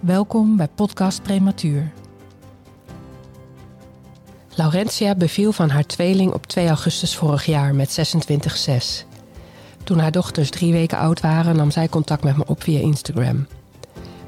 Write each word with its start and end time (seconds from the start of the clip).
Welkom 0.00 0.56
bij 0.56 0.68
Podcast 0.68 1.22
Prematuur. 1.22 1.92
Laurentia 4.54 5.14
beviel 5.14 5.52
van 5.52 5.70
haar 5.70 5.86
tweeling 5.86 6.32
op 6.32 6.46
2 6.46 6.66
augustus 6.66 7.16
vorig 7.16 7.44
jaar 7.44 7.74
met 7.74 8.16
26,6. 8.70 9.06
Toen 9.84 9.98
haar 9.98 10.10
dochters 10.10 10.50
drie 10.50 10.72
weken 10.72 10.98
oud 10.98 11.20
waren, 11.20 11.56
nam 11.56 11.70
zij 11.70 11.88
contact 11.88 12.24
met 12.24 12.36
me 12.36 12.46
op 12.46 12.62
via 12.62 12.80
Instagram. 12.80 13.46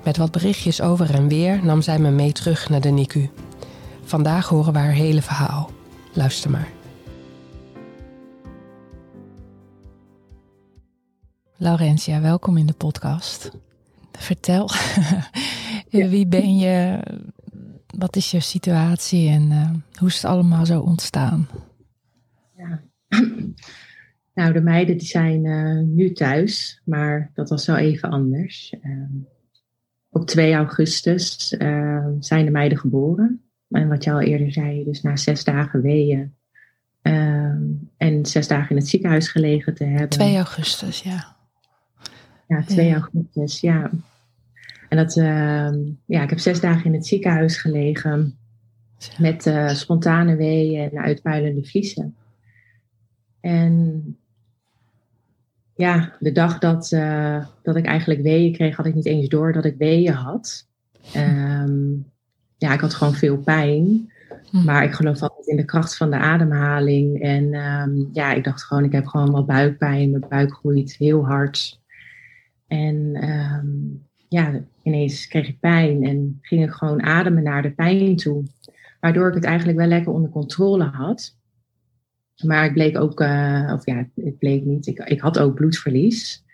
Met 0.04 0.16
wat 0.16 0.30
berichtjes 0.30 0.80
over 0.80 1.14
en 1.14 1.28
weer 1.28 1.64
nam 1.64 1.82
zij 1.82 1.98
me 1.98 2.10
mee 2.10 2.32
terug 2.32 2.68
naar 2.68 2.80
de 2.80 2.90
NICU. 2.90 3.30
Vandaag 4.04 4.48
horen 4.48 4.72
we 4.72 4.78
haar 4.78 4.92
hele 4.92 5.22
verhaal. 5.22 5.70
Luister 6.12 6.50
maar. 6.50 6.68
Laurentia, 11.56 12.20
welkom 12.20 12.56
in 12.56 12.66
de 12.66 12.72
podcast. 12.72 13.50
Vertel, 14.20 14.70
wie 15.90 16.26
ben 16.26 16.58
je? 16.58 17.00
Wat 17.98 18.16
is 18.16 18.30
je 18.30 18.40
situatie 18.40 19.28
en 19.28 19.50
uh, 19.50 19.70
hoe 19.98 20.08
is 20.08 20.14
het 20.14 20.24
allemaal 20.24 20.66
zo 20.66 20.80
ontstaan? 20.80 21.48
Ja. 22.56 22.80
Nou, 24.34 24.52
de 24.52 24.60
meiden 24.60 24.98
die 24.98 25.06
zijn 25.06 25.44
uh, 25.44 25.82
nu 25.86 26.12
thuis, 26.12 26.82
maar 26.84 27.30
dat 27.34 27.48
was 27.48 27.66
wel 27.66 27.76
even 27.76 28.10
anders. 28.10 28.74
Uh, 28.82 29.04
op 30.08 30.26
2 30.26 30.54
augustus 30.54 31.56
ehm, 31.56 32.20
zijn 32.20 32.44
de 32.44 32.50
meiden 32.50 32.78
geboren. 32.78 33.42
En 33.68 33.88
wat 33.88 34.04
je 34.04 34.12
al 34.12 34.20
eerder 34.20 34.52
zei, 34.52 34.84
dus 34.84 35.02
na 35.02 35.16
zes 35.16 35.44
dagen 35.44 35.82
weeën 35.82 36.34
ehm, 37.02 37.62
en 37.96 38.26
zes 38.26 38.48
dagen 38.48 38.70
in 38.70 38.76
het 38.76 38.88
ziekenhuis 38.88 39.28
gelegen 39.28 39.74
te 39.74 39.84
hebben. 39.84 40.08
2 40.08 40.36
augustus, 40.36 41.02
ja. 41.02 41.36
Ja, 42.48 42.62
2 42.62 42.86
ja. 42.86 42.94
augustus, 42.94 43.60
ja. 43.60 43.90
En 44.90 44.96
dat, 44.96 45.16
uh, 45.16 45.70
ja, 46.04 46.22
ik 46.22 46.30
heb 46.30 46.38
zes 46.38 46.60
dagen 46.60 46.84
in 46.84 46.92
het 46.92 47.06
ziekenhuis 47.06 47.56
gelegen 47.56 48.38
met 49.18 49.46
uh, 49.46 49.68
spontane 49.68 50.36
weeën 50.36 50.90
en 50.90 50.98
uitpuilende 50.98 51.64
vliezen. 51.64 52.16
En 53.40 54.16
ja, 55.74 56.16
de 56.18 56.32
dag 56.32 56.58
dat, 56.58 56.90
uh, 56.92 57.46
dat 57.62 57.76
ik 57.76 57.84
eigenlijk 57.84 58.22
weeën 58.22 58.52
kreeg, 58.52 58.76
had 58.76 58.86
ik 58.86 58.94
niet 58.94 59.06
eens 59.06 59.28
door 59.28 59.52
dat 59.52 59.64
ik 59.64 59.74
weeën 59.78 60.12
had. 60.12 60.68
Um, 61.16 62.06
ja, 62.56 62.72
ik 62.72 62.80
had 62.80 62.94
gewoon 62.94 63.14
veel 63.14 63.38
pijn. 63.38 64.12
Hm. 64.50 64.64
Maar 64.64 64.84
ik 64.84 64.92
geloof 64.92 65.22
altijd 65.22 65.46
in 65.46 65.56
de 65.56 65.64
kracht 65.64 65.96
van 65.96 66.10
de 66.10 66.18
ademhaling. 66.18 67.20
En 67.22 67.54
um, 67.54 68.08
ja, 68.12 68.32
ik 68.32 68.44
dacht 68.44 68.64
gewoon, 68.64 68.84
ik 68.84 68.92
heb 68.92 69.06
gewoon 69.06 69.32
wel 69.32 69.44
buikpijn. 69.44 70.10
Mijn 70.10 70.26
buik 70.28 70.52
groeit 70.52 70.96
heel 70.96 71.26
hard. 71.26 71.80
En 72.66 73.28
um, 73.30 74.08
ja, 74.30 74.60
ineens 74.82 75.26
kreeg 75.26 75.48
ik 75.48 75.60
pijn 75.60 76.04
en 76.04 76.38
ging 76.42 76.62
ik 76.62 76.70
gewoon 76.70 77.02
ademen 77.02 77.42
naar 77.42 77.62
de 77.62 77.70
pijn 77.70 78.16
toe. 78.16 78.44
Waardoor 79.00 79.28
ik 79.28 79.34
het 79.34 79.44
eigenlijk 79.44 79.78
wel 79.78 79.86
lekker 79.86 80.12
onder 80.12 80.30
controle 80.30 80.84
had. 80.84 81.36
Maar 82.44 82.64
ik 82.64 82.72
bleek 82.72 82.98
ook, 82.98 83.20
uh, 83.20 83.72
of 83.74 83.86
ja, 83.86 84.08
het 84.14 84.38
bleek 84.38 84.64
niet, 84.64 84.86
ik, 84.86 84.98
ik 84.98 85.20
had 85.20 85.38
ook 85.38 85.54
bloedverlies. 85.54 86.44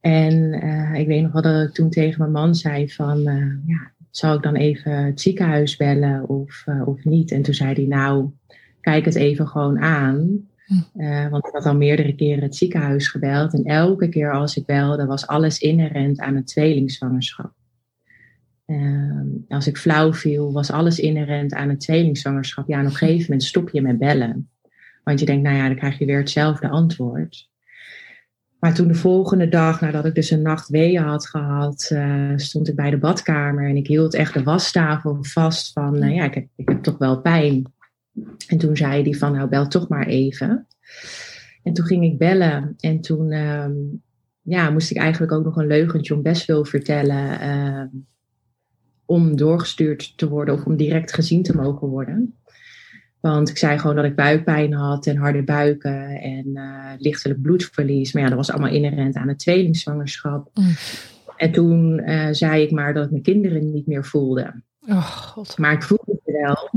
En 0.00 0.64
uh, 0.64 0.94
ik 0.94 1.06
weet 1.06 1.22
nog 1.22 1.32
wel 1.32 1.42
dat 1.42 1.68
ik 1.68 1.74
toen 1.74 1.90
tegen 1.90 2.18
mijn 2.18 2.32
man 2.32 2.54
zei 2.54 2.90
van, 2.90 3.18
uh, 3.18 3.66
ja, 3.66 3.92
zou 4.10 4.36
ik 4.36 4.42
dan 4.42 4.54
even 4.54 4.92
het 4.92 5.20
ziekenhuis 5.20 5.76
bellen 5.76 6.28
of, 6.28 6.64
of 6.84 7.04
niet? 7.04 7.30
En 7.30 7.42
toen 7.42 7.54
zei 7.54 7.72
hij, 7.74 7.86
nou, 7.86 8.30
kijk 8.80 9.04
het 9.04 9.14
even 9.14 9.48
gewoon 9.48 9.78
aan. 9.78 10.48
Uh, 10.96 11.28
want 11.28 11.46
ik 11.46 11.52
had 11.52 11.66
al 11.66 11.76
meerdere 11.76 12.14
keren 12.14 12.42
het 12.42 12.56
ziekenhuis 12.56 13.08
gebeld. 13.08 13.54
En 13.54 13.64
elke 13.64 14.08
keer 14.08 14.32
als 14.32 14.56
ik 14.56 14.66
belde, 14.66 15.06
was 15.06 15.26
alles 15.26 15.58
inherent 15.58 16.20
aan 16.20 16.36
een 16.36 16.44
tweelingzwangerschap. 16.44 17.52
Uh, 18.66 19.20
als 19.48 19.66
ik 19.66 19.76
flauw 19.76 20.12
viel, 20.12 20.52
was 20.52 20.70
alles 20.70 20.98
inherent 20.98 21.54
aan 21.54 21.68
een 21.68 21.78
tweelingzwangerschap. 21.78 22.68
Ja, 22.68 22.78
en 22.78 22.84
op 22.84 22.90
een 22.90 22.96
gegeven 22.96 23.22
moment 23.22 23.42
stop 23.42 23.70
je 23.70 23.82
met 23.82 23.98
bellen. 23.98 24.48
Want 25.02 25.20
je 25.20 25.26
denkt, 25.26 25.42
nou 25.42 25.56
ja, 25.56 25.66
dan 25.66 25.76
krijg 25.76 25.98
je 25.98 26.04
weer 26.04 26.18
hetzelfde 26.18 26.68
antwoord. 26.68 27.52
Maar 28.58 28.74
toen 28.74 28.88
de 28.88 28.94
volgende 28.94 29.48
dag, 29.48 29.80
nadat 29.80 30.04
ik 30.04 30.14
dus 30.14 30.30
een 30.30 30.42
nacht 30.42 30.68
weeën 30.68 31.02
had 31.02 31.28
gehad, 31.28 31.90
uh, 31.92 32.32
stond 32.36 32.68
ik 32.68 32.74
bij 32.74 32.90
de 32.90 32.98
badkamer 32.98 33.68
en 33.68 33.76
ik 33.76 33.86
hield 33.86 34.14
echt 34.14 34.34
de 34.34 34.42
wastafel 34.42 35.18
vast 35.20 35.72
van, 35.72 35.98
nou 35.98 36.12
ja, 36.12 36.24
ik 36.24 36.34
heb, 36.34 36.46
ik 36.56 36.68
heb 36.68 36.82
toch 36.82 36.98
wel 36.98 37.20
pijn. 37.20 37.73
En 38.46 38.58
toen 38.58 38.76
zei 38.76 39.02
hij 39.02 39.12
van, 39.12 39.32
nou 39.32 39.48
bel 39.48 39.68
toch 39.68 39.88
maar 39.88 40.06
even. 40.06 40.66
En 41.62 41.72
toen 41.72 41.86
ging 41.86 42.04
ik 42.04 42.18
bellen 42.18 42.74
en 42.80 43.00
toen 43.00 43.32
um, 43.32 44.02
ja, 44.42 44.70
moest 44.70 44.90
ik 44.90 44.96
eigenlijk 44.96 45.32
ook 45.32 45.44
nog 45.44 45.56
een 45.56 45.66
leugentje 45.66 46.14
om 46.14 46.22
best 46.22 46.44
veel 46.44 46.64
vertellen. 46.64 47.42
Uh, 47.42 48.00
om 49.06 49.36
doorgestuurd 49.36 50.18
te 50.18 50.28
worden 50.28 50.54
of 50.54 50.64
om 50.64 50.76
direct 50.76 51.12
gezien 51.12 51.42
te 51.42 51.56
mogen 51.56 51.88
worden. 51.88 52.34
Want 53.20 53.48
ik 53.48 53.58
zei 53.58 53.78
gewoon 53.78 53.96
dat 53.96 54.04
ik 54.04 54.16
buikpijn 54.16 54.72
had 54.72 55.06
en 55.06 55.16
harde 55.16 55.42
buiken 55.42 56.20
en 56.20 56.46
uh, 56.46 56.92
lichtelijk 56.98 57.42
bloedverlies. 57.42 58.12
Maar 58.12 58.22
ja, 58.22 58.28
dat 58.28 58.36
was 58.36 58.50
allemaal 58.50 58.72
inherent 58.72 59.16
aan 59.16 59.28
het 59.28 59.38
tweelingzwangerschap. 59.38 60.50
Mm. 60.54 60.74
En 61.36 61.52
toen 61.52 62.08
uh, 62.10 62.28
zei 62.30 62.62
ik 62.62 62.70
maar 62.70 62.94
dat 62.94 63.04
ik 63.04 63.10
mijn 63.10 63.22
kinderen 63.22 63.72
niet 63.72 63.86
meer 63.86 64.04
voelde. 64.04 64.62
Oh, 64.88 65.06
God. 65.06 65.58
Maar 65.58 65.72
ik 65.72 65.82
voelde 65.82 66.20
het 66.22 66.34
wel. 66.42 66.70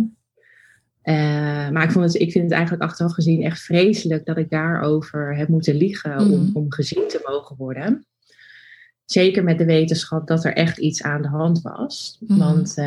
Uh, 1.10 1.70
maar 1.70 1.84
ik, 1.84 1.92
vond 1.92 2.06
het, 2.06 2.22
ik 2.22 2.32
vind 2.32 2.44
het 2.44 2.54
eigenlijk 2.54 2.84
achteraf 2.84 3.14
gezien 3.14 3.44
echt 3.44 3.60
vreselijk 3.60 4.26
dat 4.26 4.38
ik 4.38 4.50
daarover 4.50 5.36
heb 5.36 5.48
moeten 5.48 5.76
liegen 5.76 6.28
mm. 6.28 6.34
om, 6.34 6.50
om 6.54 6.72
gezien 6.72 7.08
te 7.08 7.22
mogen 7.26 7.56
worden. 7.56 8.06
Zeker 9.06 9.44
met 9.44 9.58
de 9.58 9.66
wetenschap 9.66 10.28
dat 10.28 10.46
er 10.46 10.54
echt 10.54 10.78
iets 10.78 11.04
aan 11.04 11.22
de 11.22 11.28
hand 11.28 11.62
was. 11.62 12.18
Mm. 12.20 12.38
Want 12.38 12.78
uh, 12.78 12.86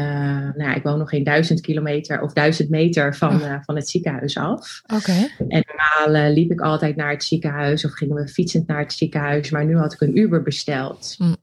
nou, 0.54 0.74
ik 0.76 0.82
woon 0.82 0.98
nog 0.98 1.08
geen 1.08 1.24
duizend 1.24 1.60
kilometer 1.60 2.20
of 2.22 2.32
duizend 2.32 2.70
meter 2.70 3.16
van, 3.16 3.40
uh, 3.40 3.56
van 3.62 3.76
het 3.76 3.88
ziekenhuis 3.88 4.36
af. 4.36 4.82
Okay. 4.94 5.30
En 5.48 5.64
normaal 5.66 6.32
liep 6.32 6.50
ik 6.50 6.60
altijd 6.60 6.96
naar 6.96 7.10
het 7.10 7.24
ziekenhuis 7.24 7.84
of 7.84 7.92
gingen 7.92 8.16
we 8.16 8.28
fietsend 8.28 8.66
naar 8.66 8.80
het 8.80 8.92
ziekenhuis. 8.92 9.50
Maar 9.50 9.64
nu 9.64 9.76
had 9.76 9.92
ik 9.92 10.00
een 10.00 10.18
Uber 10.18 10.42
besteld. 10.42 11.14
Mm. 11.18 11.36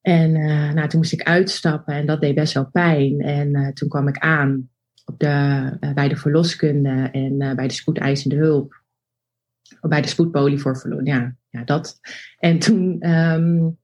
En 0.00 0.32
nou, 0.74 0.88
toen 0.88 1.00
moest 1.00 1.12
ik 1.12 1.22
uitstappen 1.22 1.94
en 1.94 2.06
dat 2.06 2.20
deed 2.20 2.34
best 2.34 2.54
wel 2.54 2.70
pijn. 2.72 3.20
En 3.20 3.74
toen 3.74 3.88
kwam 3.88 4.08
ik 4.08 4.18
aan 4.18 4.70
de, 5.18 5.76
uh, 5.80 5.92
bij 5.92 6.08
de 6.08 6.16
verloskunde 6.16 7.08
en 7.12 7.40
uh, 7.40 7.54
bij 7.54 7.68
de 7.68 7.74
spoedeisende 7.74 8.36
hulp. 8.36 8.80
Of 9.80 9.90
bij 9.90 10.00
de 10.00 10.08
spoedpolie 10.08 10.58
voor 10.58 10.78
verloren. 10.78 11.06
Ja, 11.06 11.34
ja, 11.50 11.64
dat. 11.64 12.00
En 12.38 12.58
toen 12.58 13.10
um, 13.10 13.78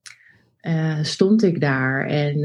uh, 0.61 0.97
stond 1.01 1.43
ik 1.43 1.61
daar 1.61 2.05
en 2.07 2.35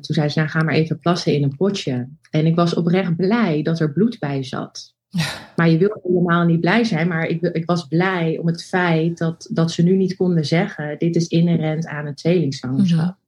toen 0.00 0.14
zei 0.14 0.28
ze, 0.28 0.38
nou 0.38 0.50
ga 0.50 0.62
maar 0.62 0.74
even 0.74 0.98
plassen 0.98 1.34
in 1.34 1.42
een 1.42 1.56
potje. 1.56 2.08
En 2.30 2.46
ik 2.46 2.54
was 2.54 2.74
oprecht 2.74 3.16
blij 3.16 3.62
dat 3.62 3.80
er 3.80 3.92
bloed 3.92 4.18
bij 4.18 4.42
zat. 4.42 4.94
Maar 5.56 5.68
je 5.68 5.78
wil 5.78 6.00
helemaal 6.02 6.44
niet 6.44 6.60
blij 6.60 6.84
zijn, 6.84 7.08
maar 7.08 7.26
ik, 7.26 7.42
ik 7.42 7.66
was 7.66 7.86
blij 7.86 8.38
om 8.40 8.46
het 8.46 8.64
feit 8.64 9.18
dat, 9.18 9.48
dat 9.52 9.70
ze 9.70 9.82
nu 9.82 9.96
niet 9.96 10.16
konden 10.16 10.44
zeggen, 10.44 10.98
dit 10.98 11.16
is 11.16 11.26
inherent 11.26 11.86
aan 11.86 12.06
het 12.06 12.16
tweelingzwangerschap. 12.16 12.98
Mm 12.98 13.04
-hmm. 13.04 13.23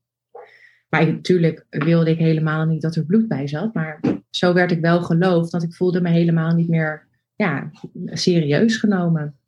Maar 0.88 1.06
natuurlijk 1.06 1.66
wilde 1.68 2.10
ik 2.10 2.18
helemaal 2.18 2.64
niet 2.64 2.82
dat 2.82 2.96
er 2.96 3.04
bloed 3.04 3.28
bij 3.28 3.46
zat. 3.46 3.74
Maar 3.74 4.00
zo 4.30 4.52
werd 4.52 4.70
ik 4.70 4.80
wel 4.80 5.02
geloofd, 5.02 5.50
want 5.50 5.64
ik 5.64 5.74
voelde 5.74 6.00
me 6.00 6.10
helemaal 6.10 6.54
niet 6.54 6.68
meer 6.68 7.06
ja, 7.34 7.70
serieus 8.04 8.76
genomen. 8.76 9.38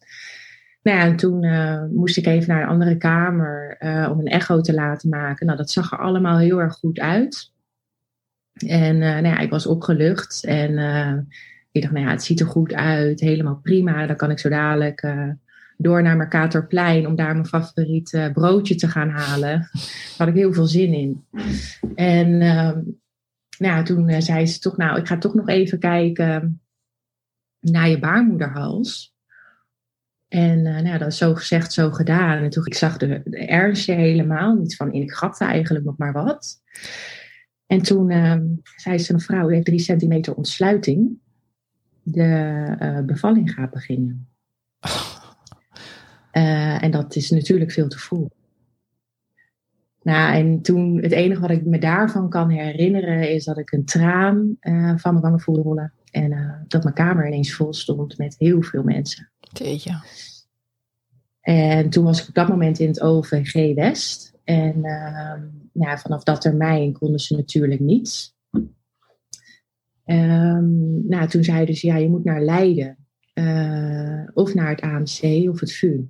Nou 0.82 0.98
ja, 0.98 1.04
en 1.04 1.16
toen 1.16 1.42
uh, 1.42 1.84
moest 1.90 2.16
ik 2.16 2.26
even 2.26 2.48
naar 2.48 2.62
een 2.62 2.68
andere 2.68 2.96
kamer 2.96 3.76
uh, 3.80 4.08
om 4.12 4.18
een 4.18 4.26
echo 4.26 4.60
te 4.60 4.74
laten 4.74 5.08
maken. 5.08 5.46
Nou, 5.46 5.58
dat 5.58 5.70
zag 5.70 5.92
er 5.92 5.98
allemaal 5.98 6.38
heel 6.38 6.60
erg 6.60 6.74
goed 6.74 6.98
uit. 7.00 7.52
En 8.66 8.94
uh, 8.94 9.00
nou 9.00 9.26
ja, 9.26 9.38
ik 9.38 9.50
was 9.50 9.66
opgelucht 9.66 10.44
en 10.44 10.78
ik 11.70 11.82
dacht, 11.82 11.94
nou 11.94 12.06
ja, 12.06 12.10
het 12.10 12.22
ziet 12.22 12.40
er 12.40 12.46
goed 12.46 12.72
uit, 12.72 13.20
helemaal 13.20 13.60
prima. 13.62 14.06
Dan 14.06 14.16
kan 14.16 14.30
ik 14.30 14.38
zo 14.38 14.48
dadelijk 14.48 15.00
door 15.80 16.02
naar 16.02 16.16
Mercatorplein 16.16 17.06
om 17.06 17.16
daar 17.16 17.32
mijn 17.32 17.46
favoriete 17.46 18.30
broodje 18.34 18.74
te 18.74 18.88
gaan 18.88 19.08
halen. 19.08 19.68
Daar 19.72 20.14
had 20.16 20.28
ik 20.28 20.34
heel 20.34 20.52
veel 20.52 20.66
zin 20.66 20.92
in. 20.92 21.24
En 21.94 22.28
uh, 22.40 22.72
nou, 23.58 23.84
toen 23.84 24.08
uh, 24.08 24.20
zei 24.20 24.46
ze 24.46 24.58
toch, 24.58 24.76
nou, 24.76 24.98
ik 24.98 25.06
ga 25.06 25.18
toch 25.18 25.34
nog 25.34 25.48
even 25.48 25.78
kijken 25.78 26.60
naar 27.60 27.88
je 27.88 27.98
baarmoederhals. 27.98 29.16
En 30.28 30.58
uh, 30.58 30.80
nou, 30.80 30.98
dat 30.98 31.08
is 31.08 31.16
zo 31.16 31.34
gezegd, 31.34 31.72
zo 31.72 31.90
gedaan. 31.90 32.42
En 32.42 32.50
toen 32.50 32.66
ik 32.66 32.74
zag 32.74 32.96
de, 32.96 33.20
de 33.24 33.46
ernstje 33.46 33.94
helemaal, 33.94 34.54
niet 34.54 34.76
van 34.76 34.92
in, 34.92 35.02
ik 35.02 35.12
grapte 35.12 35.44
eigenlijk 35.44 35.84
nog 35.84 35.96
maar 35.96 36.12
wat. 36.12 36.62
En 37.66 37.82
toen 37.82 38.10
uh, 38.10 38.36
zei 38.76 38.98
ze, 38.98 39.12
een 39.12 39.20
vrouw 39.20 39.48
heeft 39.48 39.64
drie 39.64 39.78
centimeter 39.78 40.34
ontsluiting. 40.34 41.18
De 42.02 43.02
bevalling 43.06 43.50
gaat 43.52 43.70
beginnen. 43.70 44.28
Uh, 46.38 46.82
en 46.82 46.90
dat 46.90 47.16
is 47.16 47.30
natuurlijk 47.30 47.72
veel 47.72 47.88
te 47.88 47.98
vroeg. 47.98 48.28
Nou, 50.02 50.34
en 50.34 50.62
toen, 50.62 51.02
het 51.02 51.12
enige 51.12 51.40
wat 51.40 51.50
ik 51.50 51.64
me 51.64 51.78
daarvan 51.78 52.28
kan 52.28 52.48
herinneren, 52.48 53.30
is 53.30 53.44
dat 53.44 53.58
ik 53.58 53.72
een 53.72 53.84
traan 53.84 54.56
uh, 54.60 54.92
van 54.96 55.12
mijn 55.12 55.24
wangen 55.24 55.40
voelde 55.40 55.62
rollen. 55.62 55.92
En 56.10 56.32
uh, 56.32 56.52
dat 56.68 56.82
mijn 56.82 56.94
kamer 56.94 57.26
ineens 57.26 57.54
vol 57.54 57.72
stond 57.72 58.18
met 58.18 58.34
heel 58.38 58.62
veel 58.62 58.82
mensen. 58.82 59.30
Teetje. 59.52 60.00
En 61.40 61.90
toen 61.90 62.04
was 62.04 62.22
ik 62.22 62.28
op 62.28 62.34
dat 62.34 62.48
moment 62.48 62.78
in 62.78 62.88
het 62.88 63.00
OVG 63.00 63.74
West. 63.74 64.32
En 64.44 64.76
uh, 64.76 65.32
nou, 65.72 65.98
vanaf 65.98 66.22
dat 66.22 66.40
termijn 66.40 66.92
konden 66.92 67.20
ze 67.20 67.36
natuurlijk 67.36 67.80
niets. 67.80 68.36
Um, 70.04 71.06
nou, 71.08 71.28
toen 71.28 71.44
zeiden 71.44 71.74
ze, 71.74 71.86
ja, 71.86 71.96
je 71.96 72.08
moet 72.08 72.24
naar 72.24 72.40
Leiden. 72.40 72.96
Uh, 73.34 74.28
of 74.34 74.54
naar 74.54 74.68
het 74.68 74.80
AMC 74.80 75.48
of 75.48 75.60
het 75.60 75.72
VU. 75.72 76.04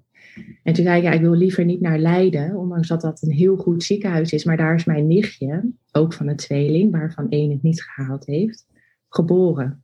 En 0.62 0.72
toen 0.74 0.84
zei 0.84 0.98
ik, 0.98 1.02
ja, 1.02 1.12
ik 1.12 1.20
wil 1.20 1.34
liever 1.34 1.64
niet 1.64 1.80
naar 1.80 1.98
Leiden, 1.98 2.56
ondanks 2.56 2.88
dat 2.88 3.00
dat 3.00 3.22
een 3.22 3.30
heel 3.30 3.56
goed 3.56 3.82
ziekenhuis 3.82 4.32
is. 4.32 4.44
Maar 4.44 4.56
daar 4.56 4.74
is 4.74 4.84
mijn 4.84 5.06
nichtje, 5.06 5.70
ook 5.92 6.12
van 6.12 6.28
een 6.28 6.36
tweeling, 6.36 6.92
waarvan 6.92 7.30
één 7.30 7.50
het 7.50 7.62
niet 7.62 7.82
gehaald 7.82 8.26
heeft, 8.26 8.66
geboren. 9.08 9.82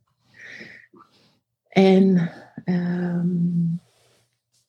En 1.67 2.29
um, 2.65 3.79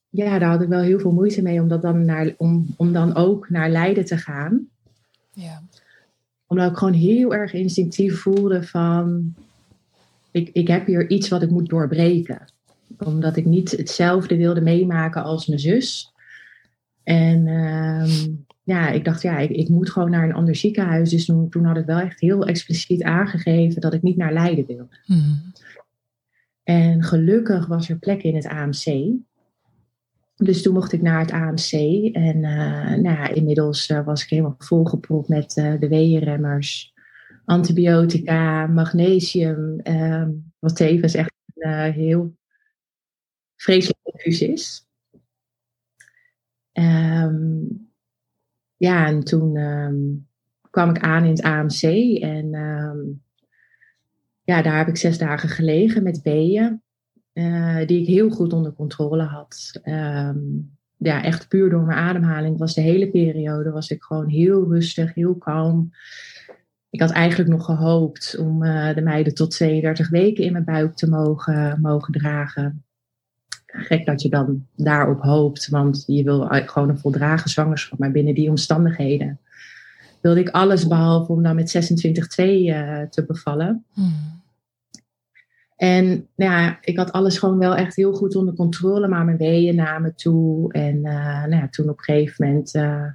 ja, 0.09 0.39
daar 0.39 0.49
had 0.49 0.61
ik 0.61 0.67
wel 0.67 0.81
heel 0.81 0.99
veel 0.99 1.11
moeite 1.11 1.41
mee 1.41 1.61
om, 1.61 1.67
dat 1.67 1.81
dan, 1.81 2.05
naar, 2.05 2.33
om, 2.37 2.67
om 2.77 2.93
dan 2.93 3.15
ook 3.15 3.49
naar 3.49 3.69
Leiden 3.69 4.05
te 4.05 4.17
gaan. 4.17 4.67
Ja. 5.33 5.63
Omdat 6.47 6.71
ik 6.71 6.77
gewoon 6.77 6.93
heel 6.93 7.33
erg 7.33 7.53
instinctief 7.53 8.19
voelde 8.19 8.63
van, 8.63 9.35
ik, 10.31 10.49
ik 10.53 10.67
heb 10.67 10.85
hier 10.85 11.09
iets 11.09 11.29
wat 11.29 11.41
ik 11.41 11.49
moet 11.49 11.69
doorbreken 11.69 12.55
omdat 12.97 13.37
ik 13.37 13.45
niet 13.45 13.71
hetzelfde 13.71 14.37
wilde 14.37 14.61
meemaken 14.61 15.23
als 15.23 15.47
mijn 15.47 15.59
zus. 15.59 16.11
En 17.03 17.47
um, 17.47 18.45
ja, 18.67 18.89
ik 18.89 19.05
dacht, 19.05 19.21
ja, 19.21 19.37
ik, 19.37 19.49
ik, 19.49 19.69
moet 19.69 19.89
gewoon 19.89 20.09
naar 20.09 20.23
een 20.23 20.33
ander 20.33 20.55
ziekenhuis. 20.55 21.09
Dus 21.09 21.25
toen, 21.25 21.49
toen, 21.49 21.65
had 21.65 21.77
ik 21.77 21.85
wel 21.85 21.99
echt 21.99 22.19
heel 22.19 22.45
expliciet 22.45 23.03
aangegeven 23.03 23.81
dat 23.81 23.93
ik 23.93 24.01
niet 24.01 24.17
naar 24.17 24.33
Leiden 24.33 24.65
wilde. 24.65 24.99
Mm. 25.05 25.41
En 26.63 27.03
gelukkig 27.03 27.67
was 27.67 27.89
er 27.89 27.97
plek 27.97 28.23
in 28.23 28.35
het 28.35 28.45
AMC. 28.45 29.15
Dus 30.35 30.61
toen 30.61 30.73
mocht 30.73 30.91
ik 30.91 31.01
naar 31.01 31.19
het 31.19 31.31
AMC. 31.31 31.71
En 32.13 32.35
uh, 32.35 32.89
nou 32.89 33.03
ja, 33.03 33.27
inmiddels 33.29 33.89
uh, 33.89 34.05
was 34.05 34.23
ik 34.23 34.29
helemaal 34.29 34.55
volgepropt 34.57 35.27
met 35.27 35.57
uh, 35.57 35.79
de 35.79 35.87
weeënremmers, 35.87 36.93
antibiotica, 37.45 38.67
magnesium. 38.67 39.81
wat 40.59 40.75
tevens 40.75 41.13
echt 41.13 41.33
een 41.55 41.91
heel 41.91 42.36
vreselijk 43.57 43.99
confuus 44.03 44.41
is. 44.41 44.85
Um, 46.73 47.89
ja, 48.77 49.05
en 49.05 49.23
toen 49.23 49.57
um, 49.57 50.27
kwam 50.69 50.89
ik 50.89 50.99
aan 50.99 51.23
in 51.23 51.29
het 51.29 51.41
AMC 51.41 51.81
en 52.21 52.53
um, 52.53 53.23
ja, 54.43 54.61
daar 54.61 54.77
heb 54.77 54.87
ik 54.87 54.97
zes 54.97 55.17
dagen 55.17 55.49
gelegen 55.49 56.03
met 56.03 56.21
weeën, 56.21 56.81
uh, 57.33 57.85
die 57.85 58.01
ik 58.01 58.07
heel 58.07 58.29
goed 58.29 58.53
onder 58.53 58.73
controle 58.73 59.23
had. 59.23 59.79
ja, 60.97 61.23
echt 61.23 61.47
puur 61.47 61.69
door 61.69 61.83
mijn 61.83 61.99
ademhaling 61.99 62.57
was 62.57 62.73
de 62.73 62.81
hele 62.81 63.09
periode 63.09 63.71
was 63.71 63.89
ik 63.89 64.03
gewoon 64.03 64.29
heel 64.29 64.67
rustig, 64.67 65.13
heel 65.13 65.35
kalm. 65.35 65.91
Ik 66.89 67.01
had 67.01 67.11
eigenlijk 67.11 67.49
nog 67.49 67.65
gehoopt 67.65 68.37
om 68.37 68.63
uh, 68.63 68.95
de 68.95 69.01
meiden 69.01 69.33
tot 69.33 69.51
32 69.51 70.09
weken 70.09 70.43
in 70.43 70.51
mijn 70.51 70.63
buik 70.63 70.95
te 70.95 71.09
mogen, 71.09 71.81
mogen 71.81 72.13
dragen 72.13 72.86
gek 73.67 74.05
dat 74.05 74.21
je 74.21 74.29
dan 74.29 74.65
daarop 74.75 75.21
hoopt, 75.21 75.69
want 75.69 76.03
je 76.07 76.23
wil 76.23 76.47
gewoon 76.49 76.89
een 76.89 76.99
voldragen 76.99 77.49
zwangerschap. 77.49 77.99
Maar 77.99 78.11
binnen 78.11 78.35
die 78.35 78.49
omstandigheden 78.49 79.39
wilde 80.21 80.39
ik 80.39 80.49
alles 80.49 80.87
behalve 80.87 81.31
om 81.31 81.43
dan 81.43 81.55
met 81.55 81.75
26-2 81.75 82.43
uh, 82.45 83.01
te 83.01 83.25
bevallen. 83.27 83.85
Hmm. 83.93 84.35
En 85.75 86.27
nou 86.35 86.51
ja, 86.51 86.77
ik 86.81 86.97
had 86.97 87.11
alles 87.11 87.37
gewoon 87.37 87.57
wel 87.57 87.75
echt 87.75 87.95
heel 87.95 88.13
goed 88.13 88.35
onder 88.35 88.53
controle, 88.53 89.07
maar 89.07 89.25
mijn 89.25 89.37
weeën 89.37 89.75
namen 89.75 90.15
toe. 90.15 90.73
En 90.73 90.95
uh, 90.95 91.45
nou 91.45 91.55
ja, 91.55 91.67
toen 91.69 91.89
op 91.89 91.97
een 91.97 92.03
gegeven 92.03 92.47
moment 92.47 92.75
uh, 92.75 93.05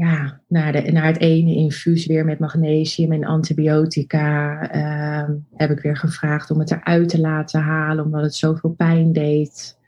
ja, 0.00 0.40
naar, 0.48 0.72
de, 0.72 0.92
naar 0.92 1.06
het 1.06 1.20
ene 1.20 1.54
infuus 1.54 2.06
weer 2.06 2.24
met 2.24 2.38
magnesium 2.38 3.12
en 3.12 3.24
antibiotica. 3.24 4.62
Uh, 4.74 5.34
heb 5.54 5.70
ik 5.70 5.80
weer 5.80 5.96
gevraagd 5.96 6.50
om 6.50 6.58
het 6.58 6.70
eruit 6.70 7.08
te 7.08 7.20
laten 7.20 7.60
halen, 7.60 8.04
omdat 8.04 8.22
het 8.22 8.34
zoveel 8.34 8.70
pijn 8.70 9.12
deed. 9.12 9.78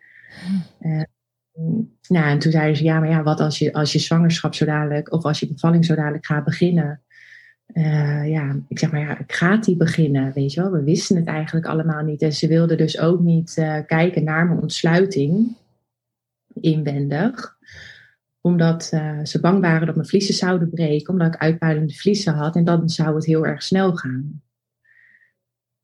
Uh, 0.80 1.02
nou, 2.08 2.26
en 2.30 2.38
toen 2.38 2.52
zeiden 2.52 2.76
ze, 2.76 2.84
ja, 2.84 2.98
maar 2.98 3.08
ja, 3.08 3.22
wat 3.22 3.40
als 3.40 3.58
je, 3.58 3.72
als 3.72 3.92
je 3.92 3.98
zwangerschap 3.98 4.54
zo 4.54 4.64
dadelijk, 4.64 5.12
of 5.12 5.24
als 5.24 5.40
je 5.40 5.52
bevalling 5.52 5.84
zo 5.84 5.94
dadelijk 5.94 6.26
gaat 6.26 6.44
beginnen? 6.44 7.02
Uh, 7.74 8.28
ja, 8.28 8.56
ik 8.68 8.78
zeg 8.78 8.92
maar, 8.92 9.00
ja, 9.00 9.18
gaat 9.26 9.64
die 9.64 9.76
beginnen? 9.76 10.32
Weet 10.32 10.52
je 10.52 10.60
wel, 10.60 10.70
we 10.70 10.82
wisten 10.82 11.16
het 11.16 11.26
eigenlijk 11.26 11.66
allemaal 11.66 12.02
niet. 12.02 12.22
En 12.22 12.32
ze 12.32 12.46
wilden 12.46 12.76
dus 12.76 13.00
ook 13.00 13.20
niet 13.20 13.56
uh, 13.58 13.78
kijken 13.86 14.24
naar 14.24 14.46
mijn 14.46 14.60
ontsluiting 14.60 15.56
inwendig 16.60 17.51
omdat 18.42 18.90
uh, 18.94 19.24
ze 19.24 19.40
bang 19.40 19.60
waren 19.60 19.86
dat 19.86 19.94
mijn 19.94 20.08
vliezen 20.08 20.34
zouden 20.34 20.70
breken, 20.70 21.12
omdat 21.12 21.34
ik 21.34 21.40
uitpuilende 21.40 21.94
vliezen 21.94 22.34
had. 22.34 22.56
En 22.56 22.64
dan 22.64 22.88
zou 22.88 23.14
het 23.14 23.26
heel 23.26 23.46
erg 23.46 23.62
snel 23.62 23.96
gaan. 23.96 24.42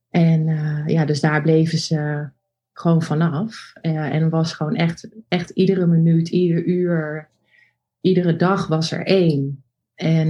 En 0.09 0.47
uh, 0.47 0.87
ja, 0.87 1.05
dus 1.05 1.19
daar 1.19 1.41
bleven 1.41 1.77
ze 1.77 2.29
gewoon 2.73 3.01
vanaf. 3.01 3.73
Uh, 3.81 4.13
en 4.13 4.29
was 4.29 4.53
gewoon 4.53 4.75
echt, 4.75 5.09
echt 5.27 5.49
iedere 5.49 5.85
minuut, 5.85 6.27
ieder 6.27 6.65
uur, 6.65 7.29
iedere 8.01 8.35
dag 8.35 8.67
was 8.67 8.91
er 8.91 9.05
één. 9.05 9.63
En 9.95 10.29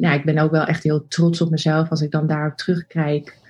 ja, 0.00 0.12
ik 0.12 0.24
ben 0.24 0.38
ook 0.38 0.50
wel 0.50 0.64
echt 0.64 0.82
heel 0.82 1.06
trots 1.08 1.40
op 1.40 1.50
mezelf 1.50 1.90
als 1.90 2.00
ik 2.00 2.10
dan 2.10 2.26
daarop 2.26 2.56
terugkijk 2.56 3.40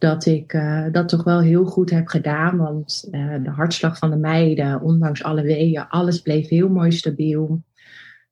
dat 0.00 0.26
ik 0.26 0.52
uh, 0.52 0.86
dat 0.92 1.08
toch 1.08 1.24
wel 1.24 1.40
heel 1.40 1.64
goed 1.64 1.90
heb 1.90 2.08
gedaan. 2.08 2.56
Want 2.56 3.08
uh, 3.10 3.34
de 3.42 3.50
hartslag 3.50 3.98
van 3.98 4.10
de 4.10 4.16
meiden, 4.16 4.80
ondanks 4.80 5.22
alle 5.22 5.42
weeën, 5.42 5.88
alles 5.88 6.20
bleef 6.20 6.48
heel 6.48 6.68
mooi 6.68 6.92
stabiel. 6.92 7.62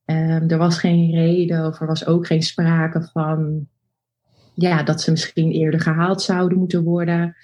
Um, 0.05 0.49
er 0.49 0.57
was 0.57 0.79
geen 0.79 1.11
reden 1.11 1.65
of 1.65 1.79
er 1.79 1.87
was 1.87 2.05
ook 2.05 2.27
geen 2.27 2.41
sprake 2.41 3.09
van 3.11 3.67
ja, 4.53 4.83
dat 4.83 5.01
ze 5.01 5.11
misschien 5.11 5.51
eerder 5.51 5.79
gehaald 5.79 6.21
zouden 6.21 6.57
moeten 6.57 6.83
worden. 6.83 7.35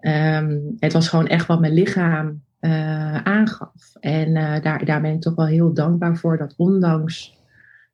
Um, 0.00 0.76
het 0.78 0.92
was 0.92 1.08
gewoon 1.08 1.26
echt 1.26 1.46
wat 1.46 1.60
mijn 1.60 1.72
lichaam 1.72 2.42
uh, 2.60 3.22
aangaf. 3.22 3.94
En 4.00 4.34
daar, 4.62 4.84
daar 4.84 5.00
ben 5.00 5.14
ik 5.14 5.20
toch 5.20 5.34
wel 5.34 5.46
heel 5.46 5.74
dankbaar 5.74 6.16
voor 6.16 6.38
dat 6.38 6.54
ondanks 6.56 7.36